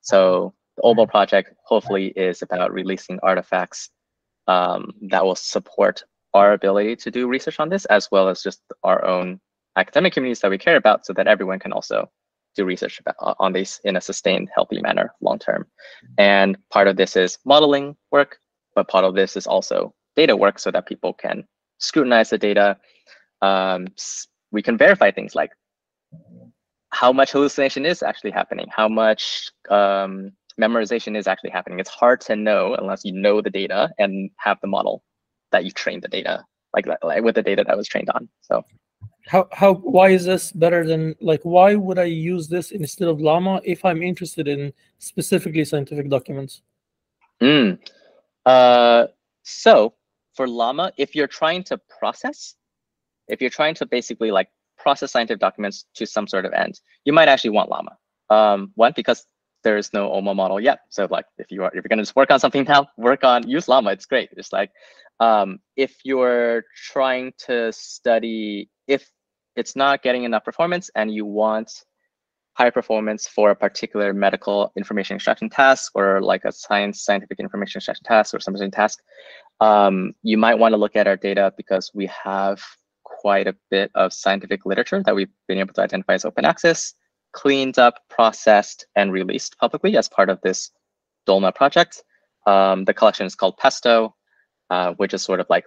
so 0.00 0.54
the 0.78 0.86
Olmo 0.86 1.08
project 1.08 1.54
hopefully 1.64 2.08
is 2.08 2.42
about 2.42 2.72
releasing 2.72 3.18
artifacts 3.22 3.90
um, 4.46 4.92
that 5.10 5.24
will 5.24 5.34
support 5.34 6.04
our 6.34 6.52
ability 6.52 6.94
to 6.96 7.10
do 7.10 7.26
research 7.26 7.58
on 7.58 7.68
this, 7.68 7.84
as 7.86 8.08
well 8.12 8.28
as 8.28 8.42
just 8.42 8.60
our 8.84 9.04
own 9.04 9.40
academic 9.76 10.12
communities 10.12 10.40
that 10.40 10.50
we 10.50 10.58
care 10.58 10.76
about, 10.76 11.04
so 11.04 11.12
that 11.12 11.26
everyone 11.26 11.58
can 11.58 11.72
also 11.72 12.08
do 12.54 12.64
research 12.64 13.00
about, 13.00 13.36
on 13.38 13.52
these 13.52 13.80
in 13.84 13.96
a 13.96 14.00
sustained, 14.00 14.48
healthy 14.54 14.80
manner 14.80 15.12
long 15.20 15.38
term. 15.38 15.66
And 16.16 16.56
part 16.70 16.88
of 16.88 16.96
this 16.96 17.16
is 17.16 17.38
modeling 17.44 17.96
work, 18.12 18.38
but 18.74 18.88
part 18.88 19.04
of 19.04 19.14
this 19.14 19.36
is 19.36 19.46
also 19.46 19.94
data 20.16 20.36
work, 20.36 20.58
so 20.58 20.70
that 20.70 20.86
people 20.86 21.12
can 21.12 21.44
scrutinize 21.78 22.30
the 22.30 22.38
data. 22.38 22.76
Um, 23.42 23.88
we 24.52 24.62
can 24.62 24.76
verify 24.76 25.10
things 25.10 25.34
like 25.34 25.50
how 26.90 27.12
much 27.12 27.32
hallucination 27.32 27.84
is 27.84 28.02
actually 28.02 28.30
happening, 28.30 28.66
how 28.74 28.88
much 28.88 29.50
um, 29.70 30.32
memorization 30.58 31.16
is 31.16 31.26
actually 31.26 31.50
happening. 31.50 31.78
It's 31.78 31.90
hard 31.90 32.20
to 32.22 32.36
know 32.36 32.74
unless 32.74 33.04
you 33.04 33.12
know 33.12 33.40
the 33.40 33.50
data 33.50 33.90
and 33.98 34.30
have 34.36 34.58
the 34.60 34.66
model 34.66 35.02
that 35.52 35.64
you 35.64 35.70
trained 35.70 36.02
the 36.02 36.08
data, 36.08 36.44
like, 36.74 36.86
like 37.02 37.22
with 37.22 37.34
the 37.34 37.42
data 37.42 37.64
that 37.66 37.76
was 37.76 37.88
trained 37.88 38.10
on. 38.10 38.28
So 38.40 38.64
how 39.26 39.46
how 39.52 39.74
why 39.74 40.08
is 40.08 40.24
this 40.24 40.52
better 40.52 40.86
than 40.86 41.14
like 41.20 41.40
why 41.42 41.74
would 41.74 41.98
I 41.98 42.04
use 42.04 42.48
this 42.48 42.70
instead 42.70 43.08
of 43.08 43.20
Llama 43.20 43.60
if 43.64 43.84
I'm 43.84 44.02
interested 44.02 44.48
in 44.48 44.72
specifically 44.98 45.64
scientific 45.64 46.08
documents? 46.08 46.62
Mm. 47.40 47.78
Uh, 48.46 49.06
so 49.42 49.94
for 50.34 50.48
Llama, 50.48 50.92
if 50.96 51.14
you're 51.14 51.28
trying 51.28 51.62
to 51.64 51.78
process, 51.98 52.54
if 53.28 53.40
you're 53.40 53.50
trying 53.50 53.74
to 53.74 53.86
basically 53.86 54.30
like 54.30 54.48
process 54.78 55.12
scientific 55.12 55.40
documents 55.40 55.84
to 55.94 56.06
some 56.06 56.26
sort 56.26 56.46
of 56.46 56.52
end, 56.52 56.80
you 57.04 57.12
might 57.12 57.28
actually 57.28 57.50
want 57.50 57.68
Llama. 57.70 57.96
Um, 58.30 58.72
one 58.74 58.92
because 58.96 59.26
there 59.64 59.76
is 59.76 59.92
no 59.92 60.08
Olmo 60.10 60.34
model 60.34 60.60
yet. 60.60 60.80
So 60.88 61.06
like 61.10 61.26
if 61.38 61.50
you 61.50 61.62
are 61.64 61.68
if 61.68 61.74
you're 61.74 61.88
gonna 61.88 62.02
just 62.02 62.16
work 62.16 62.30
on 62.30 62.40
something 62.40 62.64
now, 62.64 62.88
work 62.96 63.24
on 63.24 63.48
use 63.48 63.68
Llama. 63.68 63.90
It's 63.92 64.06
great. 64.06 64.30
It's 64.36 64.52
like 64.52 64.70
um, 65.20 65.58
if 65.76 65.96
you're 66.04 66.64
trying 66.92 67.32
to 67.46 67.72
study 67.72 68.70
if 68.86 69.10
it's 69.56 69.74
not 69.74 70.02
getting 70.02 70.24
enough 70.24 70.44
performance 70.44 70.90
and 70.94 71.12
you 71.12 71.24
want 71.24 71.84
high 72.54 72.70
performance 72.70 73.28
for 73.28 73.50
a 73.50 73.56
particular 73.56 74.12
medical 74.12 74.72
information 74.76 75.16
extraction 75.16 75.48
task 75.48 75.92
or 75.94 76.20
like 76.20 76.44
a 76.44 76.50
science 76.52 77.04
scientific 77.04 77.38
information 77.38 77.78
extraction 77.78 78.04
task 78.04 78.34
or 78.34 78.40
something 78.40 78.70
task, 78.70 79.00
um, 79.60 80.12
you 80.22 80.36
might 80.36 80.58
want 80.58 80.72
to 80.72 80.76
look 80.76 80.96
at 80.96 81.06
our 81.06 81.16
data 81.16 81.52
because 81.56 81.90
we 81.94 82.06
have 82.06 82.60
quite 83.04 83.46
a 83.46 83.56
bit 83.70 83.90
of 83.94 84.12
scientific 84.12 84.66
literature 84.66 85.02
that 85.04 85.14
we've 85.14 85.30
been 85.46 85.58
able 85.58 85.72
to 85.72 85.82
identify 85.82 86.14
as 86.14 86.24
open 86.24 86.44
access 86.44 86.94
cleaned 87.32 87.78
up, 87.78 88.00
processed, 88.08 88.86
and 88.96 89.12
released 89.12 89.56
publicly 89.58 89.96
as 89.96 90.08
part 90.08 90.30
of 90.30 90.40
this 90.42 90.70
Dolma 91.26 91.54
project. 91.54 92.02
Um, 92.46 92.84
the 92.84 92.94
collection 92.94 93.26
is 93.26 93.34
called 93.34 93.58
peS2o, 93.58 94.12
uh, 94.70 94.92
which 94.94 95.14
is 95.14 95.22
sort 95.22 95.40
of 95.40 95.46
like 95.50 95.66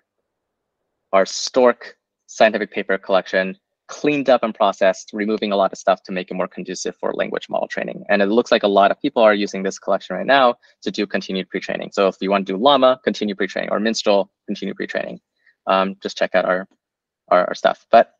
our 1.14 1.26
S2ORC 1.26 1.94
scientific 2.28 2.72
paper 2.72 2.98
collection, 2.98 3.58
cleaned 3.88 4.30
up 4.30 4.42
and 4.42 4.56
processed, 4.56 5.12
removing 5.12 5.52
a 5.52 5.56
lot 5.56 5.72
of 5.74 5.78
stuff 5.78 6.02
to 6.04 6.14
make 6.14 6.32
it 6.32 6.34
more 6.34 6.48
conducive 6.48 6.96
for 6.96 7.14
language 7.14 7.48
model 7.50 7.68
training. 7.68 8.06
And 8.10 8.22
it 8.22 8.28
looks 8.28 8.52
like 8.52 8.64
a 8.64 8.68
lot 8.68 8.90
of 8.90 9.00
people 9.02 9.22
are 9.22 9.34
using 9.34 9.64
this 9.64 9.78
collection 9.78 10.16
right 10.16 10.26
now 10.26 10.56
to 10.84 10.92
do 10.92 11.06
continued 11.06 11.50
pre-training. 11.50 11.92
So 11.92 12.08
if 12.08 12.16
you 12.22 12.32
want 12.32 12.48
to 12.48 12.54
do 12.54 12.58
Llama, 12.58 13.02
continue 13.04 13.36
pre-training, 13.36 13.70
or 13.70 13.80
Mistral, 13.80 14.32
continue 14.48 14.74
pre-training. 14.74 15.20
Um, 15.68 15.98
just 16.02 16.18
check 16.18 16.34
out 16.36 16.46
our, 16.46 16.68
our, 17.28 17.48
our 17.50 17.54
stuff. 17.54 17.86
But 17.92 18.14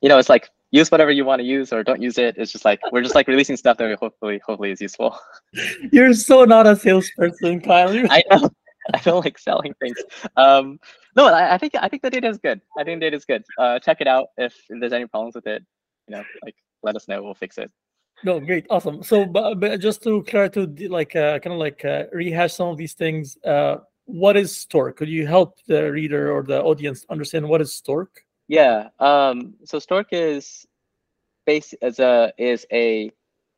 you 0.00 0.08
know, 0.08 0.18
it's 0.18 0.28
like 0.28 0.48
use 0.70 0.90
whatever 0.90 1.10
you 1.10 1.24
want 1.24 1.40
to 1.40 1.44
use 1.44 1.72
or 1.72 1.82
don't 1.82 2.00
use 2.00 2.18
it. 2.18 2.36
It's 2.38 2.52
just 2.52 2.64
like 2.64 2.80
we're 2.92 3.02
just 3.02 3.14
like 3.14 3.28
releasing 3.28 3.56
stuff 3.56 3.76
that 3.78 3.88
we 3.88 3.94
hopefully 3.94 4.40
hopefully 4.44 4.70
is 4.70 4.80
useful. 4.80 5.18
You're 5.92 6.14
so 6.14 6.44
not 6.44 6.66
a 6.66 6.76
salesperson, 6.76 7.60
Kyle. 7.60 7.90
I 8.10 8.22
know. 8.30 8.50
I 8.94 8.98
don't 9.00 9.24
like 9.24 9.38
selling 9.38 9.74
things. 9.80 9.98
Um, 10.36 10.80
no, 11.14 11.26
I, 11.26 11.54
I, 11.54 11.58
think 11.58 11.74
I 11.78 11.88
think 11.88 12.02
the 12.02 12.10
data 12.10 12.28
is 12.28 12.38
good. 12.38 12.60
I 12.78 12.84
think 12.84 13.00
data 13.00 13.16
is 13.16 13.24
good. 13.24 13.44
Uh, 13.58 13.78
check 13.78 14.00
it 14.00 14.08
out. 14.08 14.28
If, 14.38 14.54
if 14.68 14.80
there's 14.80 14.92
any 14.92 15.06
problems 15.06 15.34
with 15.34 15.46
it, 15.46 15.64
you 16.08 16.16
know, 16.16 16.24
like 16.42 16.56
let 16.82 16.96
us 16.96 17.06
know. 17.06 17.22
We'll 17.22 17.34
fix 17.34 17.58
it. 17.58 17.70
No, 18.24 18.40
great, 18.40 18.66
awesome. 18.68 19.02
So, 19.02 19.24
but, 19.26 19.60
but 19.60 19.80
just 19.80 20.02
to 20.04 20.22
try 20.24 20.48
to 20.48 20.66
like 20.88 21.14
uh, 21.14 21.38
kind 21.38 21.54
of 21.54 21.58
like 21.58 21.84
uh, 21.84 22.04
rehash 22.12 22.54
some 22.54 22.68
of 22.68 22.78
these 22.78 22.94
things. 22.94 23.38
Uh, 23.44 23.76
what 24.06 24.36
is 24.36 24.66
S2ORC? 24.68 24.96
Could 24.96 25.08
you 25.08 25.26
help 25.26 25.58
the 25.68 25.90
reader 25.92 26.32
or 26.32 26.42
the 26.42 26.60
audience 26.62 27.06
understand 27.10 27.48
what 27.48 27.60
is 27.60 27.80
S2ORC? 27.86 28.08
Yeah. 28.50 28.88
Um, 28.98 29.54
so 29.64 29.78
S2ORC 29.78 30.06
is 30.10 30.66
base 31.46 31.72
as 31.82 32.00
a 32.00 32.32
is 32.36 32.66
a 32.72 33.12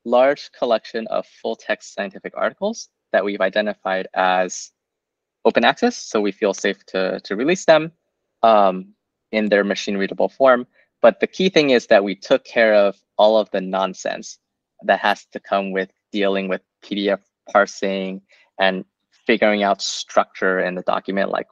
large 0.04 0.52
collection 0.52 1.06
of 1.06 1.24
full 1.26 1.56
text 1.56 1.94
scientific 1.94 2.34
articles 2.36 2.90
that 3.10 3.24
we've 3.24 3.40
identified 3.40 4.06
as 4.12 4.70
open 5.46 5.64
access, 5.64 5.96
so 5.96 6.20
we 6.20 6.30
feel 6.30 6.52
safe 6.52 6.84
to, 6.88 7.18
to 7.20 7.36
release 7.36 7.64
them 7.64 7.90
um, 8.42 8.88
in 9.30 9.48
their 9.48 9.64
machine 9.64 9.96
readable 9.96 10.28
form. 10.28 10.66
But 11.00 11.20
the 11.20 11.26
key 11.26 11.48
thing 11.48 11.70
is 11.70 11.86
that 11.86 12.04
we 12.04 12.14
took 12.14 12.44
care 12.44 12.74
of 12.74 12.94
all 13.16 13.38
of 13.38 13.50
the 13.50 13.62
nonsense 13.62 14.38
that 14.82 15.00
has 15.00 15.24
to 15.32 15.40
come 15.40 15.72
with 15.72 15.90
dealing 16.12 16.48
with 16.48 16.60
PDF 16.84 17.20
parsing 17.50 18.20
and 18.58 18.84
figuring 19.26 19.62
out 19.62 19.80
structure 19.80 20.60
in 20.60 20.74
the 20.74 20.82
document, 20.82 21.30
like 21.30 21.46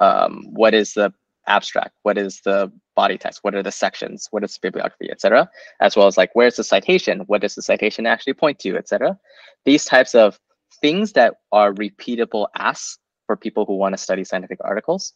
um, 0.00 0.46
what 0.54 0.72
is 0.72 0.94
the 0.94 1.12
abstract, 1.46 1.94
what 2.02 2.18
is 2.18 2.40
the 2.44 2.70
body 2.94 3.18
text, 3.18 3.40
what 3.42 3.54
are 3.54 3.62
the 3.62 3.72
sections, 3.72 4.28
what 4.30 4.44
is 4.44 4.54
the 4.54 4.58
bibliography, 4.62 5.10
etc., 5.10 5.48
as 5.80 5.96
well 5.96 6.06
as 6.06 6.16
like 6.16 6.30
where's 6.34 6.56
the 6.56 6.64
citation, 6.64 7.20
what 7.26 7.40
does 7.40 7.54
the 7.54 7.62
citation 7.62 8.06
actually 8.06 8.34
point 8.34 8.58
to, 8.60 8.76
etc. 8.76 9.18
These 9.64 9.84
types 9.84 10.14
of 10.14 10.38
things 10.80 11.12
that 11.12 11.34
are 11.52 11.72
repeatable 11.72 12.48
asks 12.56 12.98
for 13.26 13.36
people 13.36 13.64
who 13.64 13.76
want 13.76 13.94
to 13.94 14.02
study 14.02 14.24
scientific 14.24 14.58
articles. 14.62 15.14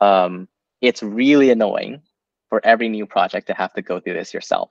Um, 0.00 0.48
it's 0.80 1.02
really 1.02 1.50
annoying 1.50 2.02
for 2.48 2.60
every 2.64 2.88
new 2.88 3.06
project 3.06 3.46
to 3.48 3.54
have 3.54 3.72
to 3.74 3.82
go 3.82 4.00
through 4.00 4.14
this 4.14 4.34
yourself. 4.34 4.70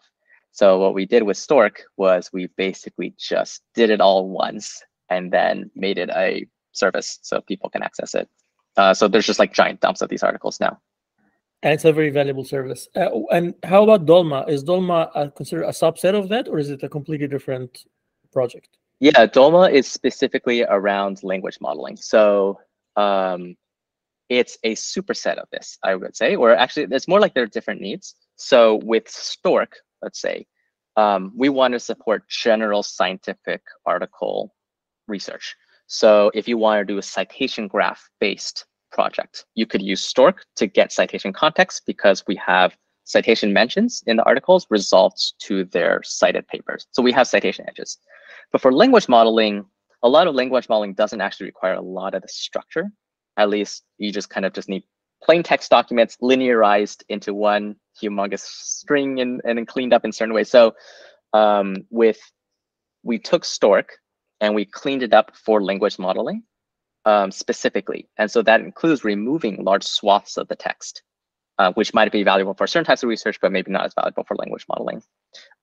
So 0.51 0.79
what 0.79 0.93
we 0.93 1.05
did 1.05 1.23
with 1.23 1.37
S2ORC 1.37 1.77
was 1.97 2.29
we 2.31 2.47
basically 2.57 3.15
just 3.17 3.61
did 3.73 3.89
it 3.89 4.01
all 4.01 4.29
once 4.29 4.83
and 5.09 5.31
then 5.31 5.71
made 5.75 5.97
it 5.97 6.09
a 6.09 6.45
service 6.71 7.19
so 7.23 7.41
people 7.41 7.69
can 7.69 7.83
access 7.83 8.13
it. 8.13 8.29
Uh, 8.77 8.93
so 8.93 9.07
there's 9.07 9.25
just 9.25 9.39
like 9.39 9.53
giant 9.53 9.81
dumps 9.81 10.01
of 10.01 10.09
these 10.09 10.23
articles 10.23 10.59
now. 10.59 10.79
And 11.61 11.73
it's 11.73 11.85
a 11.85 11.93
very 11.93 12.09
valuable 12.09 12.43
service. 12.43 12.87
Uh, 12.95 13.09
and 13.31 13.53
how 13.63 13.83
about 13.83 14.05
Dolma? 14.05 14.49
Is 14.49 14.63
Dolma 14.63 15.09
uh, 15.15 15.29
considered 15.29 15.63
a 15.63 15.69
subset 15.69 16.13
of 16.13 16.27
that, 16.29 16.47
or 16.47 16.59
is 16.59 16.69
it 16.69 16.83
a 16.83 16.89
completely 16.89 17.27
different 17.27 17.85
project? 18.33 18.77
Yeah, 18.99 19.25
Dolma 19.27 19.71
is 19.71 19.87
specifically 19.87 20.63
around 20.63 21.23
language 21.23 21.59
modeling. 21.61 21.95
So 21.95 22.59
um, 22.95 23.55
it's 24.29 24.57
a 24.63 24.75
superset 24.75 25.37
of 25.37 25.47
this, 25.51 25.77
I 25.83 25.95
would 25.95 26.15
say, 26.15 26.35
or 26.35 26.53
actually, 26.53 26.87
it's 26.91 27.07
more 27.07 27.19
like 27.19 27.33
there 27.33 27.43
are 27.43 27.47
different 27.47 27.81
needs. 27.81 28.15
So 28.35 28.81
with 28.83 29.05
S2ORC, 29.05 29.73
let's 30.01 30.19
say, 30.19 30.47
um, 30.95 31.31
we 31.35 31.49
want 31.49 31.73
to 31.73 31.79
support 31.79 32.27
general 32.29 32.83
scientific 32.83 33.61
article 33.85 34.53
research. 35.07 35.55
So 35.87 36.31
if 36.33 36.47
you 36.47 36.57
want 36.57 36.81
to 36.81 36.93
do 36.93 36.97
a 36.97 37.03
citation 37.03 37.67
graph 37.67 38.09
based 38.19 38.65
project, 38.91 39.45
you 39.55 39.65
could 39.65 39.81
use 39.81 40.01
S2ORC 40.13 40.37
to 40.57 40.67
get 40.67 40.91
citation 40.91 41.33
context 41.33 41.83
because 41.85 42.23
we 42.27 42.35
have 42.35 42.75
citation 43.05 43.51
mentions 43.51 44.03
in 44.07 44.17
the 44.17 44.23
articles 44.23 44.65
results 44.69 45.33
to 45.39 45.65
their 45.65 46.01
cited 46.03 46.47
papers. 46.47 46.87
So 46.91 47.03
we 47.03 47.11
have 47.11 47.27
citation 47.27 47.65
edges. 47.67 47.97
But 48.51 48.61
for 48.61 48.71
language 48.71 49.09
modeling, 49.09 49.65
a 50.03 50.09
lot 50.09 50.27
of 50.27 50.35
language 50.35 50.69
modeling 50.69 50.93
doesn't 50.93 51.21
actually 51.21 51.47
require 51.47 51.73
a 51.73 51.81
lot 51.81 52.13
of 52.13 52.21
the 52.21 52.27
structure. 52.27 52.91
At 53.37 53.49
least 53.49 53.83
you 53.97 54.11
just 54.11 54.29
kind 54.29 54.45
of 54.45 54.53
just 54.53 54.69
need 54.69 54.83
plain 55.23 55.43
text 55.43 55.71
documents 55.71 56.17
linearized 56.21 57.03
into 57.09 57.33
one 57.33 57.75
humongous 58.01 58.41
string 58.41 59.19
and, 59.21 59.41
and 59.45 59.67
cleaned 59.67 59.93
up 59.93 60.05
in 60.05 60.11
certain 60.11 60.33
ways. 60.33 60.49
So 60.49 60.75
um, 61.33 61.75
with 61.89 62.19
we 63.03 63.19
took 63.19 63.43
S2ORC 63.43 63.85
and 64.43 64.53
we 64.53 64.65
cleaned 64.65 65.03
it 65.03 65.13
up 65.13 65.31
for 65.33 65.63
language 65.63 65.97
modeling 65.97 66.43
um, 67.05 67.31
specifically. 67.31 68.09
And 68.17 68.29
so 68.29 68.41
that 68.41 68.59
includes 68.59 69.05
removing 69.05 69.63
large 69.63 69.85
swaths 69.85 70.35
of 70.35 70.49
the 70.49 70.55
text, 70.57 71.01
uh, 71.59 71.71
which 71.73 71.93
might 71.93 72.11
be 72.11 72.23
valuable 72.23 72.53
for 72.53 72.67
certain 72.67 72.85
types 72.85 73.03
of 73.03 73.09
research, 73.09 73.39
but 73.41 73.53
maybe 73.53 73.71
not 73.71 73.85
as 73.85 73.93
valuable 73.93 74.25
for 74.25 74.35
language 74.35 74.65
modeling. 74.67 75.01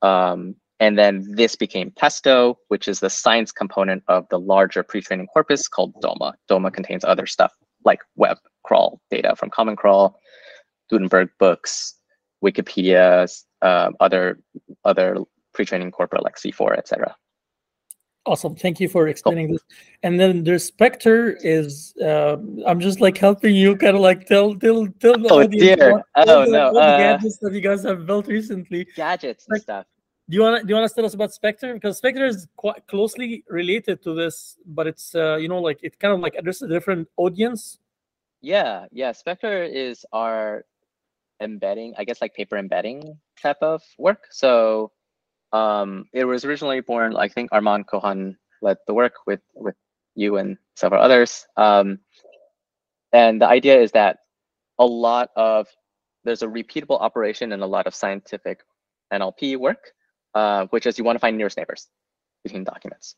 Um, 0.00 0.56
and 0.80 0.98
then 0.98 1.26
this 1.28 1.56
became 1.56 1.90
peS2o, 1.90 2.56
which 2.68 2.88
is 2.88 3.00
the 3.00 3.10
science 3.10 3.52
component 3.52 4.02
of 4.08 4.26
the 4.30 4.40
larger 4.40 4.82
pre-training 4.82 5.26
corpus 5.26 5.68
called 5.68 5.92
Dolma. 6.02 6.32
Dolma 6.50 6.72
contains 6.72 7.04
other 7.04 7.26
stuff 7.26 7.52
like 7.84 8.00
web 8.16 8.38
crawl 8.64 9.02
data 9.10 9.36
from 9.36 9.50
Common 9.50 9.76
Crawl, 9.76 10.18
Gutenberg 10.90 11.28
books, 11.38 11.94
Wikipedia, 12.42 13.30
uh, 13.60 13.90
other 14.00 14.40
other 14.86 15.18
pre-training 15.52 15.90
corpora 15.90 16.22
like 16.22 16.36
C4, 16.36 16.78
etc. 16.78 17.14
Awesome. 18.26 18.54
Thank 18.54 18.80
you 18.80 18.88
for 18.88 19.08
explaining 19.08 19.48
cool. 19.48 19.54
this. 19.54 19.78
And 20.02 20.20
then 20.20 20.44
the 20.44 20.58
SPECTER 20.58 21.38
is 21.42 21.94
uh, 22.02 22.36
I'm 22.66 22.78
just 22.78 23.00
like 23.00 23.16
helping 23.16 23.54
you 23.54 23.76
kind 23.76 23.96
of 23.96 24.02
like 24.02 24.26
tell 24.26 24.54
tell 24.54 24.86
tell 25.00 25.18
the 25.18 25.28
oh, 25.30 25.40
audience 25.40 25.78
dear. 25.78 25.92
what, 25.92 26.04
oh 26.16 26.44
the, 26.44 26.50
no. 26.50 26.72
what 26.72 26.82
uh, 26.82 26.98
gadgets 26.98 27.38
that 27.38 27.54
you 27.54 27.62
guys 27.62 27.82
have 27.84 28.06
built 28.06 28.26
recently. 28.26 28.86
Gadgets 28.94 29.46
and 29.48 29.62
stuff. 29.62 29.86
Do 30.28 30.36
you 30.36 30.42
want 30.42 30.60
to 30.60 30.66
do 30.66 30.70
you 30.70 30.78
want 30.78 30.88
to 30.88 30.94
tell 30.94 31.06
us 31.06 31.14
about 31.14 31.32
SPECTER 31.32 31.72
because 31.74 31.96
SPECTER 31.96 32.26
is 32.26 32.46
quite 32.56 32.86
closely 32.88 33.42
related 33.48 34.02
to 34.02 34.14
this, 34.14 34.58
but 34.66 34.86
it's 34.86 35.14
uh, 35.14 35.36
you 35.36 35.48
know 35.48 35.58
like 35.58 35.80
it 35.82 35.98
kind 35.98 36.12
of 36.12 36.20
like 36.20 36.34
addresses 36.34 36.62
a 36.62 36.68
different 36.68 37.08
audience. 37.16 37.78
Yeah, 38.42 38.84
yeah. 38.92 39.12
SPECTER 39.12 39.64
is 39.64 40.04
our 40.12 40.66
embedding, 41.40 41.94
I 41.96 42.04
guess 42.04 42.20
like 42.20 42.34
paper 42.34 42.58
embedding 42.58 43.18
type 43.40 43.58
of 43.62 43.82
work. 43.98 44.26
So 44.30 44.92
um, 45.52 46.06
it 46.12 46.24
was 46.24 46.44
originally 46.44 46.80
born, 46.80 47.16
I 47.16 47.28
think 47.28 47.50
Arman 47.50 47.86
Cohan 47.86 48.36
led 48.62 48.78
the 48.86 48.94
work 48.94 49.14
with, 49.26 49.40
with 49.54 49.74
you 50.14 50.36
and 50.36 50.58
several 50.76 51.02
others. 51.02 51.46
Um, 51.56 51.98
and 53.12 53.40
the 53.40 53.48
idea 53.48 53.80
is 53.80 53.92
that 53.92 54.18
a 54.78 54.86
lot 54.86 55.30
of, 55.36 55.66
there's 56.24 56.42
a 56.42 56.46
repeatable 56.46 57.00
operation 57.00 57.52
in 57.52 57.60
a 57.60 57.66
lot 57.66 57.86
of 57.86 57.94
scientific 57.94 58.60
NLP 59.12 59.56
work, 59.56 59.92
uh, 60.34 60.66
which 60.70 60.86
is 60.86 60.98
you 60.98 61.04
want 61.04 61.16
to 61.16 61.20
find 61.20 61.36
nearest 61.36 61.56
neighbors 61.56 61.88
between 62.44 62.64
documents. 62.64 63.16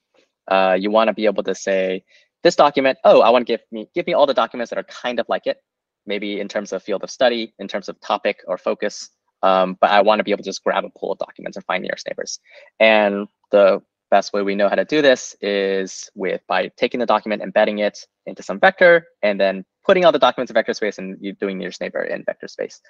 Uh, 0.49 0.77
you 0.79 0.91
want 0.91 1.09
to 1.09 1.15
be 1.15 1.27
able 1.27 1.43
to 1.43 1.55
say, 1.55 2.05
this 2.43 2.57
document, 2.57 2.99
oh, 3.05 3.21
I 3.21 3.31
want 3.31 3.47
to 3.47 3.53
give 3.53 3.61
me 3.71 3.89
give 3.95 4.07
me 4.07 4.15
all 4.15 4.27
the 4.27 4.35
documents 4.35 4.71
that 4.71 4.79
are 4.79 4.85
kind 4.85 5.21
of 5.21 5.29
like 5.29 5.47
it, 5.47 5.59
maybe 6.07 6.41
in 6.41 6.49
terms 6.49 6.73
of 6.73 6.83
field 6.83 7.05
of 7.05 7.11
study, 7.11 7.55
in 7.59 7.69
terms 7.69 7.89
of 7.89 8.01
topic 8.01 8.41
or 8.47 8.59
focus. 8.59 9.11
Um, 9.43 9.77
but 9.81 9.91
I 9.91 10.01
want 10.03 10.21
to 10.21 10.25
be 10.25 10.31
able 10.31 10.45
to 10.45 10.49
just 10.49 10.63
grab 10.63 10.85
a 10.85 10.91
pool 10.91 11.13
of 11.13 11.19
documents 11.19 11.57
and 11.57 11.65
find 11.65 11.83
nearest 11.83 12.07
neighbors. 12.09 12.39
And 12.79 13.27
the 13.51 13.83
best 14.11 14.33
way 14.33 14.43
we 14.43 14.55
know 14.55 14.69
how 14.69 14.75
to 14.75 14.85
do 14.85 15.03
this 15.03 15.35
is 15.41 16.11
with 16.15 16.43
by 16.47 16.69
taking 16.77 17.01
the 17.01 17.07
document, 17.07 17.43
embedding 17.43 17.79
it 17.79 18.07
into 18.27 18.43
some 18.43 18.61
vector, 18.61 19.07
and 19.23 19.41
then 19.41 19.65
putting 19.85 20.05
all 20.05 20.13
the 20.13 20.19
documents 20.19 20.51
in 20.51 20.55
vector 20.55 20.75
space 20.75 20.99
and 20.99 21.17
you 21.21 21.33
doing 21.33 21.59
nearest 21.59 21.81
neighbor 21.81 22.03
in 22.05 22.23
vector 22.25 22.47
space. 22.47 22.81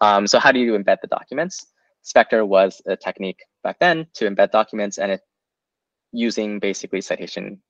Um, 0.00 0.26
so 0.26 0.38
how 0.38 0.52
do 0.52 0.58
you 0.58 0.72
embed 0.72 1.00
the 1.00 1.06
documents? 1.06 1.66
SPECTER 2.02 2.44
was 2.44 2.82
a 2.86 2.96
technique 2.96 3.44
back 3.62 3.78
then 3.78 4.06
to 4.14 4.28
embed 4.28 4.50
documents 4.50 4.98
and 4.98 5.12
it 5.12 5.20
using 6.12 6.58
basically 6.58 7.00
citation 7.00 7.62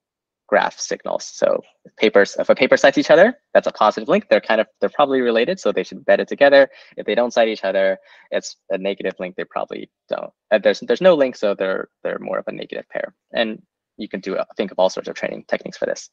graph 0.52 0.78
signals. 0.78 1.24
So 1.24 1.62
if 1.86 1.96
papers, 1.96 2.36
if 2.38 2.50
a 2.50 2.54
paper 2.54 2.76
cites 2.76 2.98
each 2.98 3.10
other, 3.10 3.38
that's 3.54 3.66
a 3.66 3.72
positive 3.72 4.06
link. 4.06 4.26
They're 4.28 4.38
kind 4.50 4.60
of, 4.60 4.66
they're 4.80 4.90
probably 4.90 5.22
related, 5.22 5.58
so 5.58 5.72
they 5.72 5.82
should 5.82 6.04
embed 6.04 6.18
it 6.18 6.28
together. 6.28 6.68
If 6.98 7.06
they 7.06 7.14
don't 7.14 7.32
cite 7.32 7.48
each 7.48 7.64
other, 7.64 7.96
it's 8.30 8.56
a 8.68 8.76
negative 8.76 9.14
link. 9.18 9.34
They 9.34 9.44
probably 9.44 9.90
don't. 10.10 10.30
Uh, 10.50 10.58
there's 10.62 10.80
there's 10.80 11.00
no 11.00 11.14
link, 11.14 11.36
so 11.36 11.54
they're 11.54 11.88
they're 12.02 12.18
more 12.18 12.38
of 12.38 12.44
a 12.48 12.52
negative 12.52 12.86
pair. 12.90 13.14
And 13.32 13.62
you 13.96 14.08
can 14.10 14.20
do 14.20 14.36
think 14.58 14.70
of 14.72 14.78
all 14.78 14.90
sorts 14.90 15.08
of 15.08 15.14
training 15.14 15.46
techniques 15.48 15.78
for 15.78 15.86
this. 15.86 16.10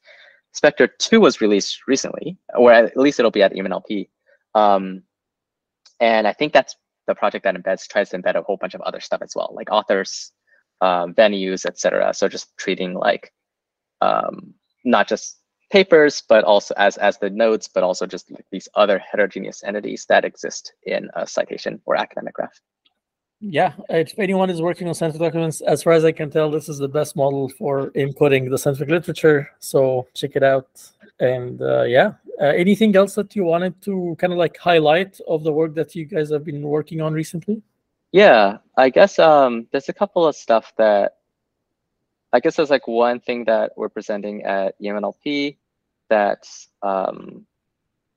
SPECTER 0.52 0.86
2 0.86 1.20
was 1.20 1.42
released 1.42 1.86
recently, 1.86 2.38
or 2.56 2.72
at 2.72 2.96
least 2.96 3.18
it'll 3.18 3.30
be 3.30 3.42
at 3.42 3.52
EMNLP. 3.52 4.08
Um, 4.54 5.02
and 6.00 6.26
I 6.26 6.32
think 6.32 6.54
that's 6.54 6.76
the 7.06 7.14
project 7.14 7.44
that 7.44 7.56
embeds 7.56 7.86
tries 7.86 8.08
to 8.10 8.18
embed 8.18 8.36
a 8.36 8.42
whole 8.42 8.56
bunch 8.56 8.72
of 8.74 8.80
other 8.80 9.00
stuff 9.00 9.20
as 9.20 9.34
well, 9.36 9.52
like 9.54 9.70
authors, 9.70 10.32
um, 10.80 11.12
venues, 11.12 11.66
etc. 11.66 12.14
So 12.14 12.26
just 12.26 12.56
treating 12.56 12.94
like 12.94 13.30
um, 14.00 14.54
not 14.84 15.08
just 15.08 15.38
papers, 15.70 16.22
but 16.28 16.44
also 16.44 16.74
as 16.76 16.96
as 16.98 17.18
the 17.18 17.30
nodes, 17.30 17.68
but 17.68 17.82
also 17.82 18.06
just 18.06 18.30
like 18.30 18.46
these 18.50 18.68
other 18.74 18.98
heterogeneous 18.98 19.62
entities 19.62 20.06
that 20.06 20.24
exist 20.24 20.72
in 20.84 21.10
a 21.14 21.26
citation 21.26 21.80
or 21.86 21.96
academic 21.96 22.34
graph. 22.34 22.60
Yeah, 23.42 23.72
if 23.88 24.18
anyone 24.18 24.50
is 24.50 24.60
working 24.60 24.86
on 24.86 24.94
scientific 24.94 25.28
documents, 25.28 25.62
as 25.62 25.82
far 25.82 25.94
as 25.94 26.04
I 26.04 26.12
can 26.12 26.30
tell, 26.30 26.50
this 26.50 26.68
is 26.68 26.76
the 26.76 26.88
best 26.88 27.16
model 27.16 27.48
for 27.48 27.90
inputting 27.92 28.50
the 28.50 28.58
scientific 28.58 28.90
literature. 28.90 29.50
So 29.60 30.06
check 30.12 30.36
it 30.36 30.42
out. 30.42 30.68
And 31.20 31.60
uh, 31.62 31.82
yeah, 31.82 32.12
uh, 32.38 32.46
anything 32.46 32.94
else 32.96 33.14
that 33.14 33.34
you 33.34 33.44
wanted 33.44 33.80
to 33.82 34.14
kind 34.18 34.34
of 34.34 34.38
like 34.38 34.58
highlight 34.58 35.20
of 35.26 35.42
the 35.42 35.52
work 35.52 35.74
that 35.74 35.94
you 35.94 36.04
guys 36.04 36.30
have 36.30 36.44
been 36.44 36.60
working 36.62 37.00
on 37.00 37.14
recently? 37.14 37.62
Yeah, 38.12 38.58
I 38.76 38.90
guess 38.90 39.18
um, 39.18 39.68
there's 39.72 39.88
a 39.88 39.94
couple 39.94 40.26
of 40.26 40.36
stuff 40.36 40.72
that 40.76 41.16
I 42.32 42.40
guess 42.40 42.56
there's 42.56 42.70
like 42.70 42.86
one 42.86 43.20
thing 43.20 43.44
that 43.44 43.72
we're 43.76 43.88
presenting 43.88 44.44
at 44.44 44.80
EMNLP 44.80 45.56
that 46.08 46.46
um, 46.82 47.46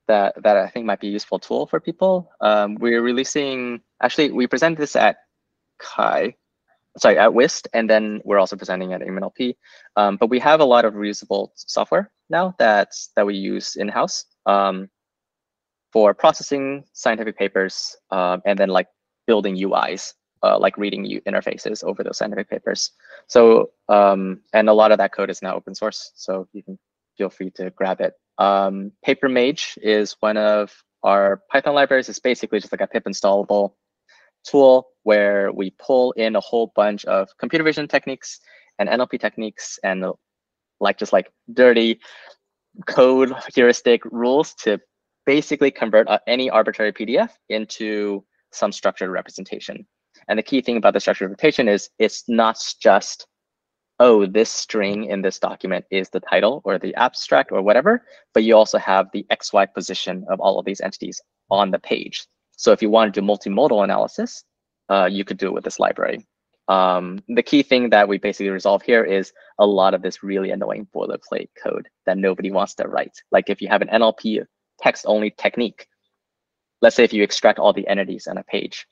that 0.08 0.36
that 0.44 0.58
I 0.58 0.68
think 0.68 0.86
might 0.86 1.00
be 1.00 1.08
a 1.08 1.12
useful 1.12 1.40
tool 1.40 1.66
for 1.68 1.80
people. 1.80 2.32
Um, 2.42 2.76
we're 2.76 3.02
releasing 3.02 3.82
actually 4.02 4.32
we 4.32 4.48
presented 4.48 4.80
this 4.80 4.96
at 4.96 5.18
CHI, 5.82 6.36
sorry 6.98 7.18
at 7.18 7.32
UIST, 7.32 7.68
and 7.74 7.90
then 7.90 8.22
we're 8.24 8.40
also 8.40 8.56
presenting 8.56 8.94
at 8.94 9.02
EMNLP. 9.02 9.56
Um, 9.96 10.18
but 10.18 10.30
we 10.30 10.40
have 10.40 10.60
a 10.60 10.66
lot 10.66 10.86
of 10.86 10.94
reusable 10.94 11.50
software 11.56 12.12
now 12.30 12.56
that 12.60 12.90
that 13.16 13.26
we 13.26 13.36
use 13.36 13.76
in 13.76 13.88
house 13.88 14.26
um, 14.46 14.90
for 15.92 16.14
processing 16.14 16.84
scientific 16.94 17.38
papers 17.38 17.96
um, 18.12 18.42
and 18.46 18.60
then 18.60 18.70
like 18.70 18.88
building 19.26 19.56
UIs 19.56 20.14
uh, 20.44 20.60
like 20.60 20.78
reading 20.78 21.22
interfaces 21.26 21.84
over 21.84 22.04
those 22.04 22.18
scientific 22.18 22.50
papers. 22.50 22.92
So, 23.28 23.72
um, 23.90 24.42
and 24.54 24.70
a 24.70 24.74
lot 24.74 24.92
of 24.92 24.98
that 24.98 25.14
code 25.14 25.30
is 25.30 25.42
now 25.42 25.56
open 25.56 25.74
source, 25.74 26.12
so 26.16 26.48
you 26.54 26.64
can 26.64 26.78
feel 27.18 27.30
free 27.30 27.52
to 27.52 27.70
grab 27.72 28.02
it 28.02 28.14
Um, 28.38 28.92
PaperMage 29.06 29.78
is 29.82 30.16
one 30.20 30.38
of 30.38 30.74
our 31.04 31.42
Python 31.52 31.76
libraries. 31.76 32.10
It's 32.10 32.20
basically 32.20 32.60
just 32.60 32.74
like 32.74 32.82
a 32.82 32.88
pip 32.88 33.06
installable 33.06 33.74
tool 34.44 34.88
where 35.04 35.52
we 35.52 35.72
pull 35.72 36.12
in 36.14 36.36
a 36.36 36.40
whole 36.40 36.72
bunch 36.76 37.06
of 37.06 37.30
computer 37.38 37.64
vision 37.64 37.88
techniques 37.88 38.40
and 38.80 38.90
NLP 38.90 39.20
techniques 39.20 39.80
and 39.84 40.06
like 40.80 40.98
just 40.98 41.14
like 41.14 41.32
dirty 41.54 42.00
code 42.88 43.34
heuristic 43.56 44.04
rules 44.06 44.54
to 44.56 44.80
basically 45.26 45.72
convert 45.72 46.08
any 46.28 46.50
arbitrary 46.50 46.92
PDF 46.92 47.30
into 47.50 48.24
some 48.52 48.72
structured 48.72 49.10
representation. 49.10 49.86
And 50.28 50.38
the 50.38 50.44
key 50.44 50.62
thing 50.62 50.78
about 50.78 50.94
the 50.94 51.00
structured 51.00 51.30
representation 51.30 51.68
is 51.68 51.90
it's 52.00 52.24
not 52.28 52.58
just, 52.80 53.28
oh, 54.00 54.26
this 54.26 54.50
string 54.50 55.06
in 55.06 55.22
this 55.22 55.40
document 55.40 55.86
is 55.92 56.10
the 56.10 56.20
title 56.20 56.62
or 56.64 56.78
the 56.78 56.96
abstract 56.96 57.52
or 57.52 57.62
whatever, 57.62 58.06
but 58.34 58.44
you 58.44 58.56
also 58.56 58.78
have 58.78 59.08
the 59.12 59.26
XY 59.32 59.74
position 59.74 60.26
of 60.30 60.40
all 60.40 60.60
of 60.60 60.66
these 60.66 60.82
entities 60.82 61.22
on 61.50 61.72
the 61.72 61.80
page. 61.80 62.26
So 62.56 62.72
if 62.72 62.82
you 62.82 62.90
want 62.90 63.14
to 63.14 63.22
do 63.22 63.26
multimodal 63.26 63.84
analysis, 63.84 64.44
uh, 64.90 65.10
you 65.12 65.24
could 65.24 65.38
do 65.38 65.48
it 65.48 65.54
with 65.54 65.64
this 65.64 65.80
library. 65.80 66.26
Um, 66.70 67.20
the 67.28 67.44
key 67.44 67.62
thing 67.62 67.90
that 67.90 68.08
we 68.08 68.18
basically 68.18 68.50
resolve 68.50 68.84
here 68.84 69.04
is 69.04 69.34
a 69.60 69.66
lot 69.66 69.94
of 69.94 70.02
this 70.02 70.24
really 70.24 70.52
annoying 70.52 70.88
boilerplate 70.96 71.50
code 71.62 71.90
that 72.06 72.18
nobody 72.18 72.52
wants 72.52 72.76
to 72.76 72.88
write. 72.88 73.22
Like 73.32 73.50
if 73.50 73.62
you 73.62 73.68
have 73.68 73.82
an 73.82 73.90
NLP 73.90 74.46
text-only 74.80 75.32
technique, 75.32 75.88
let's 76.82 76.96
say 76.96 77.04
if 77.04 77.12
you 77.12 77.24
extract 77.24 77.60
all 77.60 77.74
the 77.74 77.88
entities 77.88 78.28
on 78.28 78.38
a 78.38 78.44
page 78.44 78.88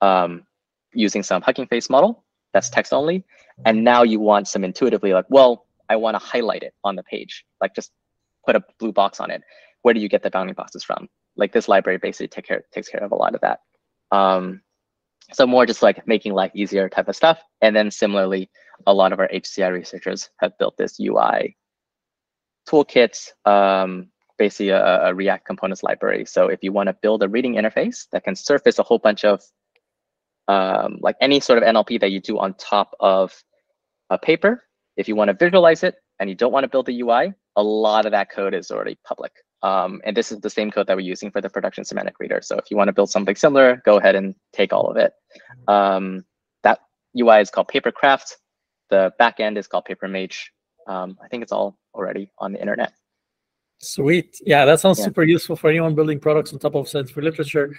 um, 0.00 0.44
using 0.92 1.22
some 1.22 1.42
Hugging 1.42 1.66
Face 1.66 1.90
model, 1.90 2.24
that's 2.52 2.70
text 2.70 2.92
only, 2.92 3.24
and 3.64 3.84
now 3.84 4.02
you 4.02 4.20
want 4.20 4.48
some 4.48 4.64
intuitively 4.64 5.12
like, 5.12 5.26
well, 5.28 5.66
I 5.88 5.96
want 5.96 6.14
to 6.14 6.24
highlight 6.24 6.62
it 6.62 6.74
on 6.84 6.96
the 6.96 7.02
page, 7.02 7.44
like 7.60 7.74
just 7.74 7.92
put 8.44 8.56
a 8.56 8.64
blue 8.78 8.92
box 8.92 9.20
on 9.20 9.30
it. 9.30 9.42
Where 9.82 9.94
do 9.94 10.00
you 10.00 10.08
get 10.08 10.22
the 10.22 10.30
bounding 10.30 10.54
boxes 10.54 10.84
from? 10.84 11.08
Like 11.36 11.52
this 11.52 11.68
library 11.68 11.98
basically 11.98 12.28
take 12.28 12.46
care, 12.46 12.64
takes 12.72 12.88
care 12.88 13.02
of 13.02 13.12
a 13.12 13.16
lot 13.16 13.34
of 13.34 13.40
that. 13.40 13.60
Um, 14.10 14.62
so 15.32 15.46
more 15.46 15.66
just 15.66 15.82
like 15.82 16.06
making 16.06 16.32
life 16.32 16.50
easier 16.54 16.88
type 16.88 17.08
of 17.08 17.16
stuff. 17.16 17.40
And 17.60 17.74
then 17.74 17.90
similarly, 17.90 18.50
a 18.86 18.94
lot 18.94 19.12
of 19.12 19.20
our 19.20 19.28
HCI 19.28 19.72
researchers 19.72 20.30
have 20.38 20.56
built 20.58 20.76
this 20.76 20.98
UI 20.98 21.56
toolkit, 22.68 23.28
um, 23.44 24.08
basically 24.38 24.70
a, 24.70 25.06
a, 25.06 25.14
React 25.14 25.46
components 25.46 25.82
library. 25.82 26.24
So 26.24 26.48
if 26.48 26.60
you 26.62 26.72
want 26.72 26.88
to 26.88 26.96
build 27.02 27.22
a 27.22 27.28
reading 27.28 27.54
interface 27.54 28.06
that 28.12 28.24
can 28.24 28.34
surface 28.34 28.78
a 28.78 28.82
whole 28.82 28.98
bunch 28.98 29.24
of 29.24 29.42
um, 30.50 30.98
like 31.00 31.14
any 31.20 31.38
sort 31.38 31.62
of 31.62 31.64
NLP 31.64 32.00
that 32.00 32.10
you 32.10 32.20
do 32.20 32.36
on 32.38 32.54
top 32.54 32.96
of 32.98 33.32
a 34.10 34.18
paper, 34.18 34.64
if 34.96 35.06
you 35.06 35.14
want 35.14 35.28
to 35.28 35.34
visualize 35.34 35.84
it 35.84 35.94
and 36.18 36.28
you 36.28 36.34
don't 36.34 36.50
want 36.50 36.64
to 36.64 36.68
build 36.68 36.86
the 36.86 37.00
UI, 37.02 37.32
a 37.54 37.62
lot 37.62 38.04
of 38.04 38.10
that 38.10 38.30
code 38.30 38.52
is 38.52 38.72
already 38.72 38.98
public. 39.04 39.32
Um, 39.62 40.00
and 40.04 40.16
this 40.16 40.32
is 40.32 40.40
the 40.40 40.50
same 40.50 40.72
code 40.72 40.88
that 40.88 40.96
we're 40.96 41.12
using 41.14 41.30
for 41.30 41.40
the 41.40 41.48
production 41.48 41.84
semantic 41.84 42.18
reader. 42.18 42.40
So 42.42 42.56
if 42.56 42.64
you 42.68 42.76
want 42.76 42.88
to 42.88 42.92
build 42.92 43.10
something 43.10 43.36
similar, 43.36 43.80
go 43.84 43.98
ahead 43.98 44.16
and 44.16 44.34
take 44.52 44.72
all 44.72 44.90
of 44.90 44.96
it. 44.96 45.12
Um, 45.68 46.24
that 46.64 46.80
UI 47.16 47.40
is 47.40 47.50
called 47.50 47.68
Papercraft. 47.68 48.32
The 48.88 49.12
backend 49.20 49.56
is 49.56 49.68
called 49.68 49.86
PaperMage. 49.88 50.36
Um, 50.88 51.16
I 51.22 51.28
think 51.28 51.44
it's 51.44 51.52
all 51.52 51.78
already 51.94 52.32
on 52.38 52.52
the 52.54 52.60
internet. 52.60 52.92
Sweet. 53.78 54.40
Yeah, 54.44 54.64
that 54.64 54.80
sounds 54.80 54.98
yeah. 54.98 55.04
super 55.04 55.22
useful 55.22 55.54
for 55.54 55.70
anyone 55.70 55.94
building 55.94 56.18
products 56.18 56.52
on 56.52 56.58
top 56.58 56.74
of 56.74 56.88
scientific 56.88 57.22
literature. 57.22 57.76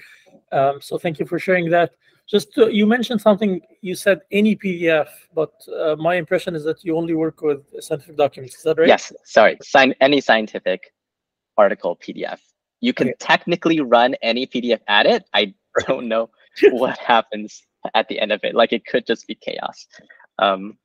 Um, 0.53 0.79
so 0.79 0.97
thank 0.97 1.19
you 1.19 1.25
for 1.25 1.37
sharing 1.37 1.69
that. 1.71 1.91
Just 2.31 2.53
to, 2.53 2.73
you 2.73 2.87
mentioned 2.87 3.19
something. 3.19 3.59
You 3.81 3.93
said 3.93 4.21
any 4.31 4.55
PDF, 4.55 5.09
but 5.35 5.51
uh, 5.77 5.97
my 5.97 6.15
impression 6.15 6.55
is 6.55 6.63
that 6.63 6.83
you 6.83 6.95
only 6.95 7.13
work 7.13 7.41
with 7.41 7.61
scientific 7.81 8.15
documents. 8.15 8.55
Is 8.55 8.63
that 8.63 8.77
right? 8.77 8.87
Yes. 8.87 9.11
Sorry. 9.25 9.57
Sign 9.61 9.93
any 9.99 10.21
scientific 10.21 10.93
article 11.57 11.97
PDF. 11.97 12.39
You 12.79 12.93
can 12.93 13.09
okay. 13.09 13.17
technically 13.19 13.81
run 13.81 14.15
any 14.21 14.47
PDF 14.47 14.79
at 14.87 15.05
it. 15.05 15.25
I 15.33 15.53
don't 15.87 16.07
know 16.07 16.29
what 16.71 16.97
happens 16.97 17.61
at 17.93 18.07
the 18.07 18.17
end 18.17 18.31
of 18.31 18.39
it. 18.43 18.55
Like 18.55 18.71
it 18.71 18.85
could 18.85 19.05
just 19.05 19.27
be 19.27 19.35
chaos. 19.35 19.85
Um, 20.39 20.77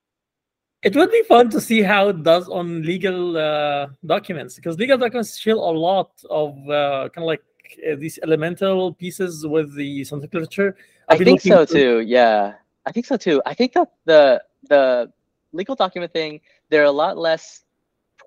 it 0.83 0.97
would 0.97 1.13
be 1.13 1.23
fun 1.23 1.49
to 1.51 1.61
see 1.61 1.81
how 1.81 2.09
it 2.09 2.23
does 2.23 2.49
on 2.49 2.83
legal 2.83 3.37
uh, 3.37 3.87
documents 4.05 4.57
because 4.57 4.79
legal 4.79 4.99
documents 4.99 5.39
share 5.39 5.55
a 5.55 5.59
lot 5.59 6.11
of 6.29 6.51
uh, 6.69 7.09
kind 7.15 7.25
of 7.25 7.25
like 7.25 7.43
uh, 7.87 7.97
these 7.97 8.19
elemental 8.23 8.93
pieces 8.93 9.47
with 9.47 9.75
the 9.75 10.05
literature. 10.11 10.77
i 11.09 11.17
think 11.17 11.41
so 11.41 11.65
too. 11.65 12.01
Yeah, 12.01 12.55
I 12.87 12.93
think 12.93 13.07
so 13.07 13.17
too. 13.17 13.43
I 13.47 13.55
think 13.55 13.73
that 13.75 13.89
the 14.05 14.43
the 14.69 15.13
legal 15.53 15.75
document 15.75 16.13
thing, 16.13 16.41
they're 16.71 16.85
a 16.85 16.91
lot 16.91 17.17
less 17.17 17.65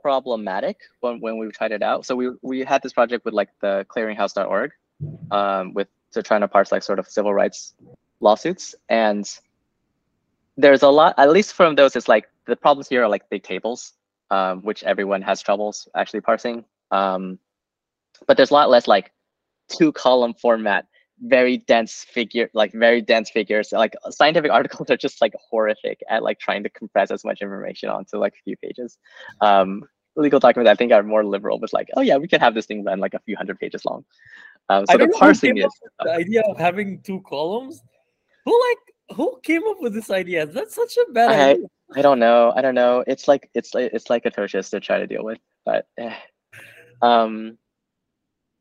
problematic 0.01 0.77
when, 1.01 1.19
when 1.19 1.37
we 1.37 1.49
tried 1.49 1.71
it 1.71 1.81
out. 1.81 2.05
So 2.05 2.15
we 2.15 2.31
we 2.41 2.59
had 2.61 2.81
this 2.81 2.93
project 2.93 3.25
with 3.25 3.33
like 3.33 3.49
the 3.61 3.85
clearinghouse.org 3.89 4.71
um, 5.31 5.73
with 5.73 5.87
to 6.11 6.23
trying 6.23 6.41
to 6.41 6.47
parse 6.47 6.71
like 6.71 6.83
sort 6.83 6.99
of 6.99 7.07
civil 7.07 7.33
rights 7.33 7.73
lawsuits. 8.19 8.75
And 8.89 9.29
there's 10.57 10.83
a 10.83 10.89
lot, 10.89 11.15
at 11.17 11.29
least 11.29 11.53
from 11.53 11.75
those, 11.75 11.95
it's 11.95 12.07
like 12.07 12.25
the 12.45 12.55
problems 12.55 12.89
here 12.89 13.03
are 13.03 13.09
like 13.09 13.29
big 13.29 13.43
tables, 13.43 13.93
um, 14.31 14.61
which 14.61 14.83
everyone 14.83 15.21
has 15.21 15.41
troubles 15.41 15.87
actually 15.95 16.21
parsing. 16.21 16.65
Um, 16.91 17.39
but 18.27 18.37
there's 18.37 18.51
a 18.51 18.53
lot 18.53 18.69
less 18.69 18.87
like 18.87 19.11
two 19.69 19.91
column 19.91 20.33
format 20.33 20.85
very 21.21 21.57
dense 21.57 22.05
figure 22.09 22.49
like 22.53 22.71
very 22.73 23.01
dense 23.01 23.29
figures. 23.29 23.71
Like 23.71 23.93
scientific 24.09 24.51
articles 24.57 24.89
are 24.89 24.97
just 24.97 25.21
like 25.21 25.33
horrific 25.49 25.99
at 26.09 26.23
like 26.23 26.39
trying 26.39 26.63
to 26.63 26.69
compress 26.69 27.11
as 27.11 27.25
much 27.25 27.41
information 27.41 27.89
onto 27.89 28.17
like 28.17 28.33
a 28.33 28.43
few 28.43 28.57
pages. 28.57 28.97
Um 29.41 29.83
legal 30.15 30.39
documents 30.39 30.69
i 30.69 30.75
think 30.75 30.91
are 30.91 31.03
more 31.03 31.23
liberal 31.23 31.59
with 31.59 31.71
like 31.71 31.87
oh 31.95 32.01
yeah 32.01 32.17
we 32.17 32.27
can 32.27 32.41
have 32.41 32.53
this 32.53 32.65
thing 32.65 32.83
run 32.83 32.99
like 32.99 33.13
a 33.13 33.19
few 33.19 33.35
hundred 33.35 33.59
pages 33.59 33.85
long. 33.85 34.03
Um 34.69 34.85
so 34.85 34.97
the 34.97 35.07
parsing 35.09 35.57
is 35.57 35.71
the 36.03 36.11
idea 36.11 36.41
of 36.49 36.57
having 36.57 37.01
two 37.01 37.21
columns. 37.21 37.81
Who 38.45 38.61
like 38.69 39.17
who 39.17 39.39
came 39.43 39.61
up 39.67 39.77
with 39.79 39.93
this 39.93 40.09
idea? 40.09 40.45
That's 40.45 40.75
such 40.75 40.97
a 40.97 41.11
bad 41.11 41.31
I, 41.31 41.49
idea. 41.51 41.65
I 41.95 42.01
don't 42.01 42.19
know. 42.19 42.53
I 42.55 42.61
don't 42.61 42.75
know. 42.75 43.03
It's 43.07 43.27
like 43.27 43.49
it's 43.53 43.73
like 43.73 43.91
it's 43.93 44.09
like 44.09 44.25
atrocious 44.25 44.69
to 44.71 44.79
try 44.79 44.99
to 44.99 45.07
deal 45.07 45.23
with 45.23 45.39
but 45.69 45.85
eh. 45.97 46.15
um 47.01 47.57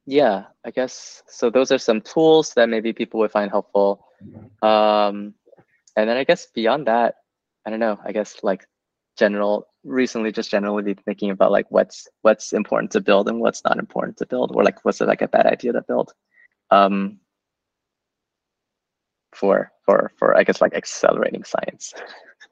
yeah, 0.08 0.44
I 0.64 0.70
guess 0.70 1.22
so. 1.28 1.50
Those 1.50 1.70
are 1.70 1.76
some 1.76 2.00
tools 2.00 2.54
that 2.54 2.70
maybe 2.70 2.94
people 2.94 3.20
would 3.20 3.30
find 3.30 3.50
helpful. 3.50 4.06
Um, 4.62 5.34
and 5.96 6.08
then 6.08 6.16
I 6.16 6.24
guess 6.24 6.46
beyond 6.46 6.86
that, 6.86 7.16
I 7.66 7.70
don't 7.70 7.78
know. 7.78 7.98
I 8.02 8.12
guess 8.12 8.36
like 8.42 8.66
general 9.18 9.68
recently, 9.84 10.32
just 10.32 10.50
generally 10.50 10.94
thinking 10.94 11.30
about 11.30 11.52
like 11.52 11.66
what's 11.68 12.08
what's 12.22 12.54
important 12.54 12.90
to 12.92 13.02
build 13.02 13.28
and 13.28 13.38
what's 13.40 13.62
not 13.64 13.78
important 13.78 14.16
to 14.16 14.26
build, 14.26 14.52
or 14.54 14.64
like 14.64 14.82
what's 14.82 15.02
like 15.02 15.20
a 15.20 15.28
bad 15.28 15.44
idea 15.44 15.72
to 15.74 15.82
build. 15.82 16.14
Um, 16.70 17.20
for 19.34 19.70
for 19.84 20.10
for 20.16 20.38
I 20.38 20.42
guess 20.42 20.62
like 20.62 20.72
accelerating 20.72 21.44
science. 21.44 21.92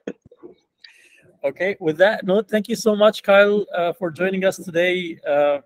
okay, 1.45 1.75
with 1.81 1.97
that 1.97 2.27
note, 2.27 2.51
thank 2.51 2.69
you 2.69 2.77
so 2.77 2.95
much, 2.95 3.23
Kyle, 3.23 3.65
uh, 3.75 3.95
for 3.95 4.11
joining 4.11 4.45
us 4.45 4.57
today. 4.59 5.19
Uh, 5.27 5.61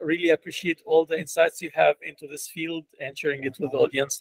really 0.00 0.30
appreciate 0.30 0.82
all 0.84 1.04
the 1.04 1.18
insights 1.18 1.60
you 1.62 1.70
have 1.74 1.96
into 2.02 2.26
this 2.26 2.48
field 2.48 2.84
and 3.00 3.16
sharing 3.16 3.44
it 3.44 3.56
with 3.58 3.70
the 3.72 3.78
audience. 3.78 4.20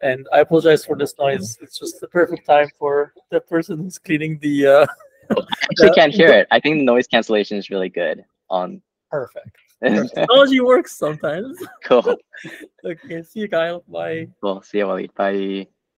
And 0.00 0.26
I 0.32 0.40
apologize 0.40 0.84
for 0.84 0.96
this 0.96 1.14
noise. 1.18 1.56
It's 1.60 1.78
just 1.78 2.00
the 2.00 2.08
perfect 2.08 2.46
time 2.46 2.68
for 2.78 3.14
the 3.30 3.40
person 3.40 3.78
who's 3.78 3.98
cleaning 3.98 4.38
the. 4.40 4.66
Uh, 4.66 4.86
I 5.36 5.42
actually 5.70 5.90
can't 5.94 6.12
hear 6.12 6.28
it. 6.28 6.46
I 6.50 6.60
think 6.60 6.78
the 6.78 6.84
noise 6.84 7.06
cancellation 7.06 7.56
is 7.56 7.70
really 7.70 7.88
good 7.88 8.24
on. 8.50 8.82
Perfect. 9.10 9.56
Technology 10.14 10.60
works 10.60 10.96
sometimes. 10.96 11.58
Cool. 11.84 12.16
okay. 12.84 13.22
See 13.22 13.40
you, 13.40 13.48
Kyle. 13.48 13.84
Bye. 13.88 14.28
Cool. 14.40 14.62
See 14.62 14.78
you, 14.78 14.86
Wally. 14.86 15.10
Bye. 15.16 15.66